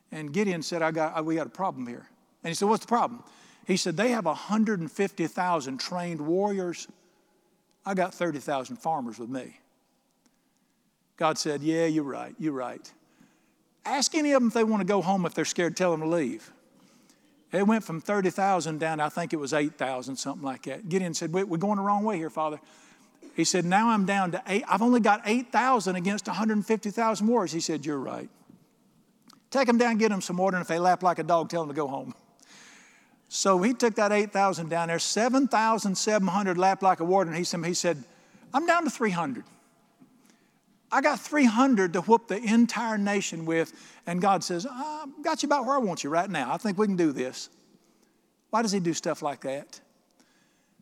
And 0.09 0.31
Gideon 0.31 0.61
said, 0.61 0.81
I 0.81 0.91
got, 0.91 1.25
we 1.25 1.35
got 1.35 1.47
a 1.47 1.49
problem 1.49 1.85
here. 1.85 2.07
And 2.45 2.49
he 2.49 2.53
said, 2.53 2.69
What's 2.69 2.85
the 2.85 2.87
problem? 2.87 3.25
He 3.67 3.75
said, 3.75 3.97
They 3.97 4.11
have 4.11 4.23
150,000 4.23 5.77
trained 5.81 6.21
warriors 6.21 6.87
I 7.85 7.93
got 7.93 8.13
30,000 8.13 8.77
farmers 8.77 9.19
with 9.19 9.29
me. 9.29 9.59
God 11.17 11.37
said, 11.37 11.61
Yeah, 11.61 11.85
you're 11.85 12.03
right, 12.03 12.33
you're 12.39 12.53
right. 12.53 12.91
Ask 13.85 14.15
any 14.15 14.31
of 14.31 14.41
them 14.41 14.47
if 14.47 14.53
they 14.53 14.63
want 14.63 14.81
to 14.81 14.87
go 14.87 15.01
home 15.01 15.25
if 15.25 15.33
they're 15.33 15.45
scared, 15.45 15.75
tell 15.75 15.91
them 15.91 16.01
to 16.01 16.07
leave. 16.07 16.51
It 17.51 17.67
went 17.67 17.83
from 17.83 18.01
30,000 18.01 18.79
down 18.79 18.99
I 18.99 19.09
think 19.09 19.31
it 19.31 19.37
was 19.37 19.53
8,000, 19.53 20.15
something 20.15 20.43
like 20.43 20.63
that. 20.63 20.89
Gideon 20.89 21.13
said, 21.13 21.31
We're 21.31 21.45
going 21.57 21.77
the 21.77 21.83
wrong 21.83 22.03
way 22.03 22.17
here, 22.17 22.29
Father. 22.29 22.59
He 23.35 23.43
said, 23.43 23.65
Now 23.65 23.89
I'm 23.89 24.05
down 24.05 24.31
to 24.31 24.41
eight. 24.47 24.63
I've 24.67 24.81
only 24.81 24.99
got 24.99 25.21
8,000 25.25 25.95
against 25.95 26.27
150,000 26.27 27.27
warriors. 27.27 27.51
He 27.51 27.59
said, 27.59 27.85
You're 27.85 27.99
right. 27.99 28.29
Take 29.51 29.67
them 29.67 29.77
down, 29.77 29.97
get 29.97 30.09
them 30.09 30.21
some 30.21 30.37
water, 30.37 30.57
and 30.57 30.63
if 30.63 30.67
they 30.67 30.79
lap 30.79 31.03
like 31.03 31.19
a 31.19 31.23
dog, 31.23 31.49
tell 31.49 31.61
them 31.61 31.69
to 31.69 31.75
go 31.75 31.87
home. 31.87 32.15
So 33.35 33.63
he 33.63 33.73
took 33.73 33.95
that 33.95 34.11
8,000 34.11 34.69
down 34.69 34.89
there, 34.89 34.99
7,700 34.99 36.55
lapped 36.55 36.83
like 36.83 36.99
and 36.99 37.35
he 37.35 37.43
said, 37.43 37.65
he 37.65 37.73
said, 37.73 38.03
I'm 38.53 38.67
down 38.67 38.83
to 38.83 38.91
300. 38.91 39.43
I 40.91 41.01
got 41.01 41.19
300 41.19 41.93
to 41.93 42.01
whoop 42.01 42.27
the 42.27 42.37
entire 42.37 42.99
nation 42.99 43.47
with, 43.47 43.73
and 44.05 44.21
God 44.21 44.43
says, 44.43 44.67
I 44.69 45.05
got 45.23 45.41
you 45.41 45.47
about 45.47 45.65
where 45.65 45.73
I 45.73 45.79
want 45.79 46.03
you 46.03 46.11
right 46.11 46.29
now. 46.29 46.53
I 46.53 46.57
think 46.57 46.77
we 46.77 46.85
can 46.85 46.95
do 46.95 47.11
this. 47.11 47.49
Why 48.51 48.61
does 48.61 48.71
he 48.71 48.79
do 48.79 48.93
stuff 48.93 49.23
like 49.23 49.41
that? 49.41 49.81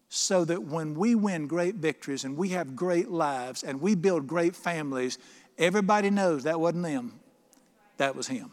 So 0.09 0.43
that 0.43 0.61
when 0.61 0.95
we 0.95 1.15
win 1.15 1.47
great 1.47 1.75
victories 1.75 2.25
and 2.25 2.35
we 2.35 2.49
have 2.49 2.75
great 2.75 3.07
lives 3.07 3.63
and 3.63 3.79
we 3.79 3.95
build 3.95 4.27
great 4.27 4.57
families, 4.57 5.19
everybody 5.57 6.09
knows 6.09 6.43
that 6.43 6.59
wasn't 6.59 6.83
them, 6.83 7.17
that 7.95 8.13
was 8.13 8.27
him. 8.27 8.51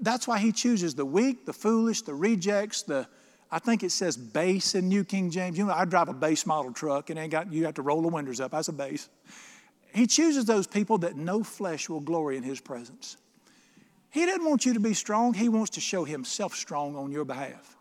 That's 0.00 0.26
why 0.26 0.38
he 0.38 0.52
chooses 0.52 0.94
the 0.94 1.04
weak, 1.04 1.46
the 1.46 1.52
foolish, 1.52 2.02
the 2.02 2.14
rejects, 2.14 2.82
the, 2.82 3.06
I 3.50 3.58
think 3.60 3.82
it 3.82 3.92
says 3.92 4.16
base 4.16 4.74
in 4.74 4.88
New 4.88 5.04
King 5.04 5.30
James. 5.30 5.56
You 5.56 5.66
know, 5.66 5.72
I 5.72 5.84
drive 5.84 6.08
a 6.08 6.14
base 6.14 6.44
model 6.46 6.72
truck 6.72 7.10
and 7.10 7.18
ain't 7.18 7.30
got, 7.30 7.52
you 7.52 7.64
have 7.64 7.74
to 7.74 7.82
roll 7.82 8.02
the 8.02 8.08
windows 8.08 8.40
up. 8.40 8.50
That's 8.50 8.68
a 8.68 8.72
base. 8.72 9.08
He 9.94 10.06
chooses 10.06 10.44
those 10.44 10.66
people 10.66 10.98
that 10.98 11.16
no 11.16 11.42
flesh 11.42 11.88
will 11.88 12.00
glory 12.00 12.36
in 12.36 12.42
his 12.42 12.60
presence. 12.60 13.16
He 14.10 14.26
doesn't 14.26 14.44
want 14.44 14.66
you 14.66 14.74
to 14.74 14.80
be 14.80 14.94
strong. 14.94 15.34
He 15.34 15.48
wants 15.48 15.70
to 15.70 15.80
show 15.80 16.04
himself 16.04 16.54
strong 16.54 16.96
on 16.96 17.12
your 17.12 17.24
behalf. 17.24 17.76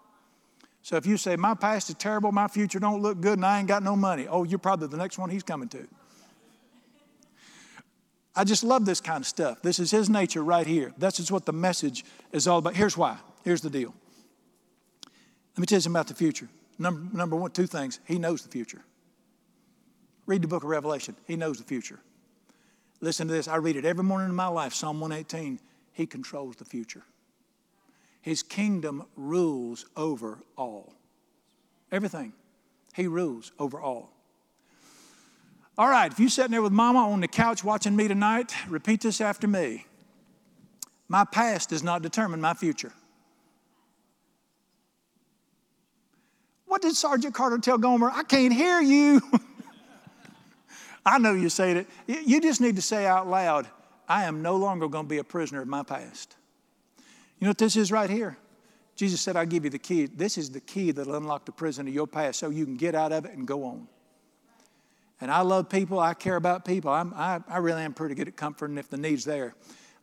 So 0.82 0.98
if 0.98 1.08
you 1.08 1.18
say, 1.18 1.36
my 1.36 1.56
past 1.56 1.90
is 1.90 1.96
terrible, 1.96 2.32
my 2.32 2.48
future 2.48 2.80
don't 2.80 3.02
look 3.02 3.20
good, 3.20 3.40
and 3.40 3.46
I 3.46 3.58
ain't 3.58 3.68
got 3.68 3.82
no 3.82 3.96
money, 3.96 4.28
oh, 4.28 4.44
you're 4.44 4.60
probably 4.60 4.88
the 4.88 4.98
next 4.98 5.18
one 5.18 5.32
he's 5.32 5.42
coming 5.42 5.68
to. 5.70 5.88
I 8.36 8.44
just 8.44 8.64
love 8.64 8.86
this 8.86 9.00
kind 9.00 9.22
of 9.22 9.28
stuff. 9.28 9.62
This 9.62 9.80
is 9.80 9.92
his 9.92 10.10
nature 10.10 10.44
right 10.44 10.68
here. 10.68 10.94
This 10.98 11.20
is 11.20 11.32
what 11.32 11.46
the 11.46 11.54
message 11.54 12.04
is 12.32 12.48
all 12.48 12.60
about. 12.60 12.76
Here's 12.76 12.98
why. 12.98 13.18
Here's 13.44 13.62
the 13.62 13.70
deal. 13.70 13.94
Let 15.54 15.60
me 15.60 15.66
tell 15.66 15.78
you 15.78 15.82
something 15.82 15.96
about 15.96 16.08
the 16.08 16.16
future. 16.16 16.50
Number, 16.78 17.16
number 17.16 17.36
one, 17.38 17.52
two 17.52 17.68
things. 17.68 18.00
He 18.06 18.20
knows 18.20 18.42
the 18.42 18.50
future. 18.50 18.84
Read 20.26 20.42
the 20.42 20.48
book 20.48 20.64
of 20.64 20.70
Revelation. 20.70 21.16
He 21.26 21.38
knows 21.38 21.60
the 21.60 21.64
future. 21.64 22.00
Listen 23.00 23.28
to 23.28 23.34
this. 23.34 23.48
I 23.48 23.58
read 23.58 23.78
it 23.78 23.86
every 23.86 24.04
morning 24.04 24.30
in 24.30 24.36
my 24.36 24.48
life. 24.48 24.74
Psalm 24.74 25.00
118. 25.00 25.60
He 25.94 26.06
controls 26.06 26.58
the 26.58 26.66
future. 26.66 27.04
His 28.22 28.44
kingdom 28.44 29.06
rules 29.16 29.86
over 29.96 30.40
all. 30.58 30.94
Everything. 31.92 32.34
He 32.96 33.08
rules 33.08 33.52
over 33.60 33.80
all. 33.80 34.15
All 35.78 35.90
right, 35.90 36.10
if 36.10 36.20
you're 36.20 36.30
sitting 36.30 36.52
there 36.52 36.62
with 36.62 36.72
mama 36.72 37.00
on 37.10 37.20
the 37.20 37.28
couch 37.28 37.64
watching 37.64 37.96
me 37.96 38.08
tonight, 38.08 38.56
repeat 38.70 39.02
this 39.02 39.20
after 39.20 39.46
me. 39.46 39.86
My 41.10 41.26
past 41.26 41.70
does 41.70 41.84
not 41.84 42.02
determine 42.02 42.40
my 42.40 42.54
future. 42.54 42.94
What 46.66 46.82
did 46.82 46.96
Sergeant 46.96 47.34
Carter 47.34 47.58
tell 47.58 47.78
Gomer? 47.78 48.10
I 48.10 48.24
can't 48.24 48.54
hear 48.54 48.80
you. 48.82 49.22
I 51.06 51.20
know 51.20 51.34
you 51.34 51.50
said 51.50 51.78
it. 51.78 51.88
You 52.08 52.40
just 52.42 52.62
need 52.62 52.78
to 52.78 52.82
say 52.82 53.06
out 53.06 53.28
loud, 53.28 53.68
I 54.08 54.24
am 54.24 54.42
no 54.42 54.56
longer 54.56 54.88
going 54.88 55.06
to 55.06 55.10
be 55.10 55.18
a 55.18 55.24
prisoner 55.24 55.62
of 55.62 55.68
my 55.68 55.84
past. 55.84 56.36
You 57.40 57.46
know 57.46 57.50
what 57.50 57.58
this 57.58 57.76
is 57.76 57.92
right 57.92 58.10
here? 58.10 58.38
Jesus 58.96 59.20
said, 59.20 59.36
I'll 59.36 59.46
give 59.46 59.66
you 59.66 59.70
the 59.70 59.80
key. 59.80 60.06
This 60.06 60.38
is 60.38 60.50
the 60.50 60.62
key 60.62 60.92
that'll 60.92 61.16
unlock 61.16 61.46
the 61.46 61.52
prison 61.52 61.88
of 61.88 61.94
your 61.94 62.08
past 62.08 62.40
so 62.40 62.50
you 62.50 62.64
can 62.66 62.78
get 62.78 62.96
out 62.96 63.12
of 63.12 63.26
it 63.26 63.34
and 63.34 63.46
go 63.46 63.66
on. 63.66 63.88
And 65.22 65.32
I 65.32 65.42
love 65.42 65.70
people. 65.70 66.00
I 66.00 66.14
care 66.14 66.36
about 66.36 66.66
people. 66.66 66.92
I'm, 66.92 67.14
I, 67.14 67.40
I 67.48 67.58
really 67.58 67.84
am 67.84 67.94
pretty 67.94 68.16
good 68.16 68.28
at 68.28 68.36
comforting 68.36 68.78
if 68.78 68.90
the 68.90 68.98
need's 68.98 69.26
there. 69.26 69.56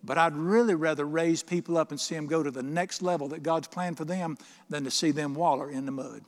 But 0.05 0.19
I'd 0.19 0.35
really 0.35 0.75
rather 0.75 1.05
raise 1.05 1.43
people 1.43 1.77
up 1.77 1.91
and 1.91 2.01
see 2.01 2.15
them 2.15 2.27
go 2.27 2.43
to 2.43 2.51
the 2.51 2.63
next 2.63 3.03
level 3.03 3.29
that 3.29 3.43
God's 3.43 3.69
planned 3.69 3.99
for 3.99 4.05
them 4.05 4.37
than 4.69 4.85
to 4.85 4.91
see 4.91 5.11
them 5.11 5.35
waller 5.35 5.71
in 5.71 5.87
the 5.87 5.93
mud. 5.93 6.23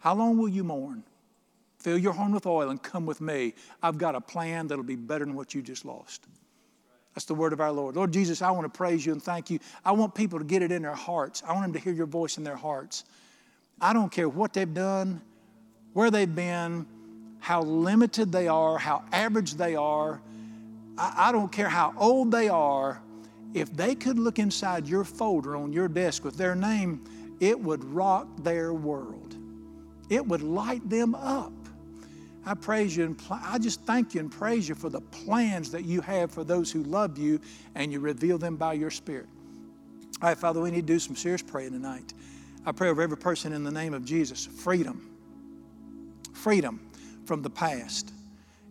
How 0.00 0.14
long 0.14 0.36
will 0.36 0.48
you 0.48 0.64
mourn? 0.64 1.04
Fill 1.78 1.98
your 1.98 2.12
horn 2.12 2.32
with 2.32 2.46
oil 2.46 2.70
and 2.70 2.82
come 2.82 3.06
with 3.06 3.20
me. 3.20 3.54
I've 3.82 3.98
got 3.98 4.14
a 4.14 4.20
plan 4.20 4.66
that'll 4.66 4.84
be 4.84 4.96
better 4.96 5.24
than 5.24 5.34
what 5.34 5.54
you 5.54 5.62
just 5.62 5.84
lost. 5.84 6.26
That's 7.14 7.24
the 7.24 7.34
word 7.34 7.52
of 7.52 7.60
our 7.60 7.72
Lord. 7.72 7.96
Lord 7.96 8.12
Jesus, 8.12 8.42
I 8.42 8.50
want 8.50 8.72
to 8.72 8.76
praise 8.76 9.04
you 9.04 9.12
and 9.12 9.22
thank 9.22 9.50
you. 9.50 9.58
I 9.84 9.92
want 9.92 10.14
people 10.14 10.38
to 10.38 10.44
get 10.44 10.62
it 10.62 10.72
in 10.72 10.82
their 10.82 10.94
hearts. 10.94 11.42
I 11.46 11.52
want 11.52 11.64
them 11.64 11.72
to 11.74 11.78
hear 11.78 11.92
your 11.92 12.06
voice 12.06 12.38
in 12.38 12.44
their 12.44 12.56
hearts. 12.56 13.04
I 13.80 13.92
don't 13.92 14.10
care 14.10 14.28
what 14.28 14.52
they've 14.52 14.72
done, 14.72 15.20
where 15.92 16.10
they've 16.10 16.34
been, 16.34 16.86
how 17.40 17.62
limited 17.62 18.32
they 18.32 18.48
are, 18.48 18.78
how 18.78 19.02
average 19.12 19.54
they 19.54 19.74
are. 19.74 20.20
I, 20.96 21.28
I 21.28 21.32
don't 21.32 21.50
care 21.50 21.68
how 21.68 21.94
old 21.96 22.30
they 22.30 22.48
are. 22.48 23.00
If 23.54 23.74
they 23.76 23.94
could 23.94 24.18
look 24.18 24.38
inside 24.38 24.86
your 24.86 25.04
folder 25.04 25.56
on 25.56 25.72
your 25.72 25.88
desk 25.88 26.24
with 26.24 26.36
their 26.36 26.54
name, 26.54 27.04
it 27.40 27.58
would 27.58 27.84
rock 27.84 28.28
their 28.38 28.72
world. 28.72 29.36
It 30.08 30.26
would 30.26 30.42
light 30.42 30.88
them 30.88 31.14
up. 31.14 31.52
I 32.44 32.54
praise 32.54 32.96
you 32.96 33.04
and 33.04 33.16
pl- 33.16 33.38
I 33.42 33.58
just 33.58 33.82
thank 33.82 34.14
you 34.14 34.20
and 34.20 34.30
praise 34.30 34.68
you 34.68 34.74
for 34.74 34.88
the 34.88 35.00
plans 35.00 35.70
that 35.72 35.84
you 35.84 36.00
have 36.00 36.30
for 36.30 36.44
those 36.44 36.72
who 36.72 36.82
love 36.82 37.18
you 37.18 37.40
and 37.74 37.92
you 37.92 38.00
reveal 38.00 38.38
them 38.38 38.56
by 38.56 38.72
your 38.72 38.90
Spirit. 38.90 39.26
All 40.20 40.28
right, 40.28 40.38
Father, 40.38 40.60
we 40.60 40.70
need 40.70 40.86
to 40.86 40.92
do 40.92 40.98
some 40.98 41.16
serious 41.16 41.42
praying 41.42 41.72
tonight. 41.72 42.14
I 42.64 42.72
pray 42.72 42.88
over 42.88 43.02
every 43.02 43.16
person 43.16 43.52
in 43.52 43.64
the 43.64 43.70
name 43.70 43.94
of 43.94 44.04
Jesus 44.04 44.46
freedom. 44.46 45.11
Freedom 46.32 46.90
from 47.24 47.42
the 47.42 47.50
past. 47.50 48.12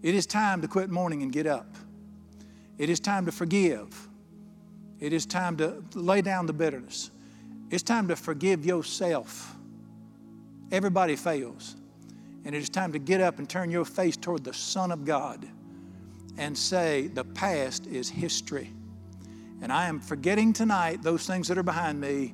It 0.02 0.16
is 0.16 0.26
time 0.26 0.62
to 0.62 0.68
quit 0.68 0.90
mourning 0.90 1.22
and 1.22 1.32
get 1.32 1.46
up. 1.46 1.76
It 2.78 2.90
is 2.90 3.00
time 3.00 3.26
to 3.26 3.32
forgive. 3.32 4.08
It 5.00 5.14
is 5.14 5.26
time 5.26 5.58
to 5.58 5.84
lay 5.94 6.22
down 6.22 6.46
the 6.46 6.54
bitterness. 6.54 7.12
It's 7.70 7.84
time 7.84 8.08
to 8.10 8.16
forgive 8.16 8.66
yourself. 8.66 9.56
Everybody 10.72 11.16
fails. 11.16 11.76
And 12.44 12.56
it 12.56 12.60
is 12.60 12.70
time 12.70 12.92
to 12.94 13.00
get 13.00 13.22
up 13.22 13.38
and 13.40 13.48
turn 13.48 13.70
your 13.70 13.86
face 13.86 14.18
toward 14.18 14.44
the 14.44 14.54
Son 14.54 14.92
of 14.92 15.06
God 15.06 15.48
and 16.38 16.58
say, 16.58 17.08
The 17.08 17.24
past 17.24 17.86
is 17.86 18.10
history. 18.10 18.74
And 19.62 19.72
I 19.72 19.88
am 19.88 20.00
forgetting 20.00 20.54
tonight 20.54 21.04
those 21.04 21.28
things 21.28 21.48
that 21.50 21.58
are 21.58 21.64
behind 21.64 22.02
me. 22.02 22.34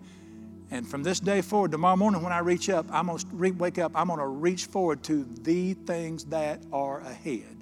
And 0.70 0.88
from 0.88 1.01
this 1.01 1.20
day 1.20 1.41
forward, 1.41 1.72
tomorrow 1.72 1.95
morning 1.95 2.22
when 2.22 2.34
I 2.34 2.39
reach 2.39 2.70
up, 2.70 2.86
I'm 2.91 3.07
going 3.07 3.20
to 3.20 3.51
wake 3.53 3.78
up, 3.78 3.93
I'm 3.95 4.07
going 4.07 4.20
to 4.20 4.28
reach 4.28 4.65
forward 4.65 5.01
to 5.03 5.26
the 5.41 5.74
things 5.74 6.26
that 6.26 6.61
are 6.74 6.99
ahead, 6.99 7.55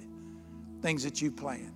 things 0.82 1.04
that 1.04 1.22
you 1.22 1.30
plan. 1.30 1.72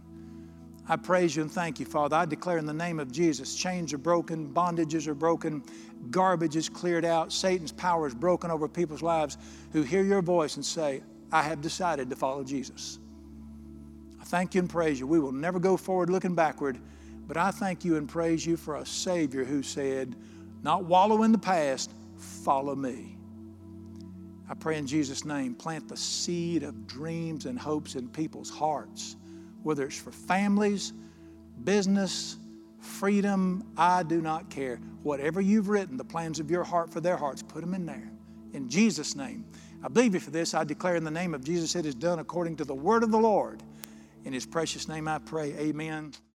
I 0.88 0.96
praise 0.96 1.36
you 1.36 1.42
and 1.42 1.52
thank 1.52 1.78
you, 1.78 1.86
Father. 1.86 2.16
I 2.16 2.24
declare 2.24 2.58
in 2.58 2.66
the 2.66 2.74
name 2.74 2.98
of 2.98 3.12
Jesus 3.12 3.54
chains 3.54 3.92
are 3.92 3.98
broken, 3.98 4.52
bondages 4.52 5.06
are 5.06 5.14
broken, 5.14 5.62
garbage 6.10 6.56
is 6.56 6.68
cleared 6.68 7.04
out, 7.04 7.32
Satan's 7.32 7.70
power 7.70 8.08
is 8.08 8.14
broken 8.14 8.50
over 8.50 8.66
people's 8.66 9.02
lives 9.02 9.38
who 9.72 9.82
hear 9.82 10.02
your 10.02 10.20
voice 10.20 10.56
and 10.56 10.64
say, 10.64 11.00
I 11.30 11.42
have 11.42 11.60
decided 11.60 12.10
to 12.10 12.16
follow 12.16 12.42
Jesus. 12.42 12.98
I 14.20 14.24
thank 14.24 14.56
you 14.56 14.62
and 14.62 14.68
praise 14.68 14.98
you. 14.98 15.06
We 15.06 15.20
will 15.20 15.30
never 15.30 15.60
go 15.60 15.76
forward 15.76 16.10
looking 16.10 16.34
backward, 16.34 16.76
but 17.28 17.36
I 17.36 17.52
thank 17.52 17.84
you 17.84 17.96
and 17.96 18.08
praise 18.08 18.44
you 18.44 18.56
for 18.56 18.76
a 18.76 18.84
Savior 18.84 19.44
who 19.44 19.62
said, 19.62 20.16
Not 20.62 20.84
wallow 20.84 21.22
in 21.22 21.32
the 21.32 21.38
past, 21.38 21.90
follow 22.16 22.74
me. 22.74 23.16
I 24.48 24.54
pray 24.54 24.78
in 24.78 24.86
Jesus' 24.86 25.24
name, 25.24 25.54
plant 25.54 25.88
the 25.88 25.96
seed 25.96 26.62
of 26.62 26.86
dreams 26.86 27.46
and 27.46 27.58
hopes 27.58 27.94
in 27.94 28.08
people's 28.08 28.50
hearts 28.50 29.16
whether 29.62 29.84
it's 29.84 29.98
for 29.98 30.12
families, 30.12 30.92
business, 31.64 32.36
freedom, 32.80 33.64
I 33.76 34.02
do 34.02 34.20
not 34.20 34.50
care. 34.50 34.76
Whatever 35.02 35.40
you've 35.40 35.68
written, 35.68 35.96
the 35.96 36.04
plans 36.04 36.40
of 36.40 36.50
your 36.50 36.64
heart 36.64 36.90
for 36.90 37.00
their 37.00 37.16
hearts, 37.16 37.42
put 37.42 37.60
them 37.60 37.74
in 37.74 37.86
there. 37.86 38.10
In 38.52 38.68
Jesus' 38.68 39.14
name. 39.14 39.44
I 39.82 39.88
believe 39.88 40.14
you 40.14 40.20
for 40.20 40.30
this. 40.30 40.52
I 40.54 40.64
declare 40.64 40.96
in 40.96 41.04
the 41.04 41.10
name 41.10 41.34
of 41.34 41.42
Jesus, 41.42 41.74
it 41.74 41.86
is 41.86 41.94
done 41.94 42.18
according 42.18 42.56
to 42.56 42.64
the 42.64 42.74
word 42.74 43.02
of 43.02 43.10
the 43.10 43.18
Lord. 43.18 43.62
In 44.24 44.32
his 44.32 44.44
precious 44.44 44.88
name 44.88 45.08
I 45.08 45.18
pray. 45.18 45.54
Amen. 45.54 46.12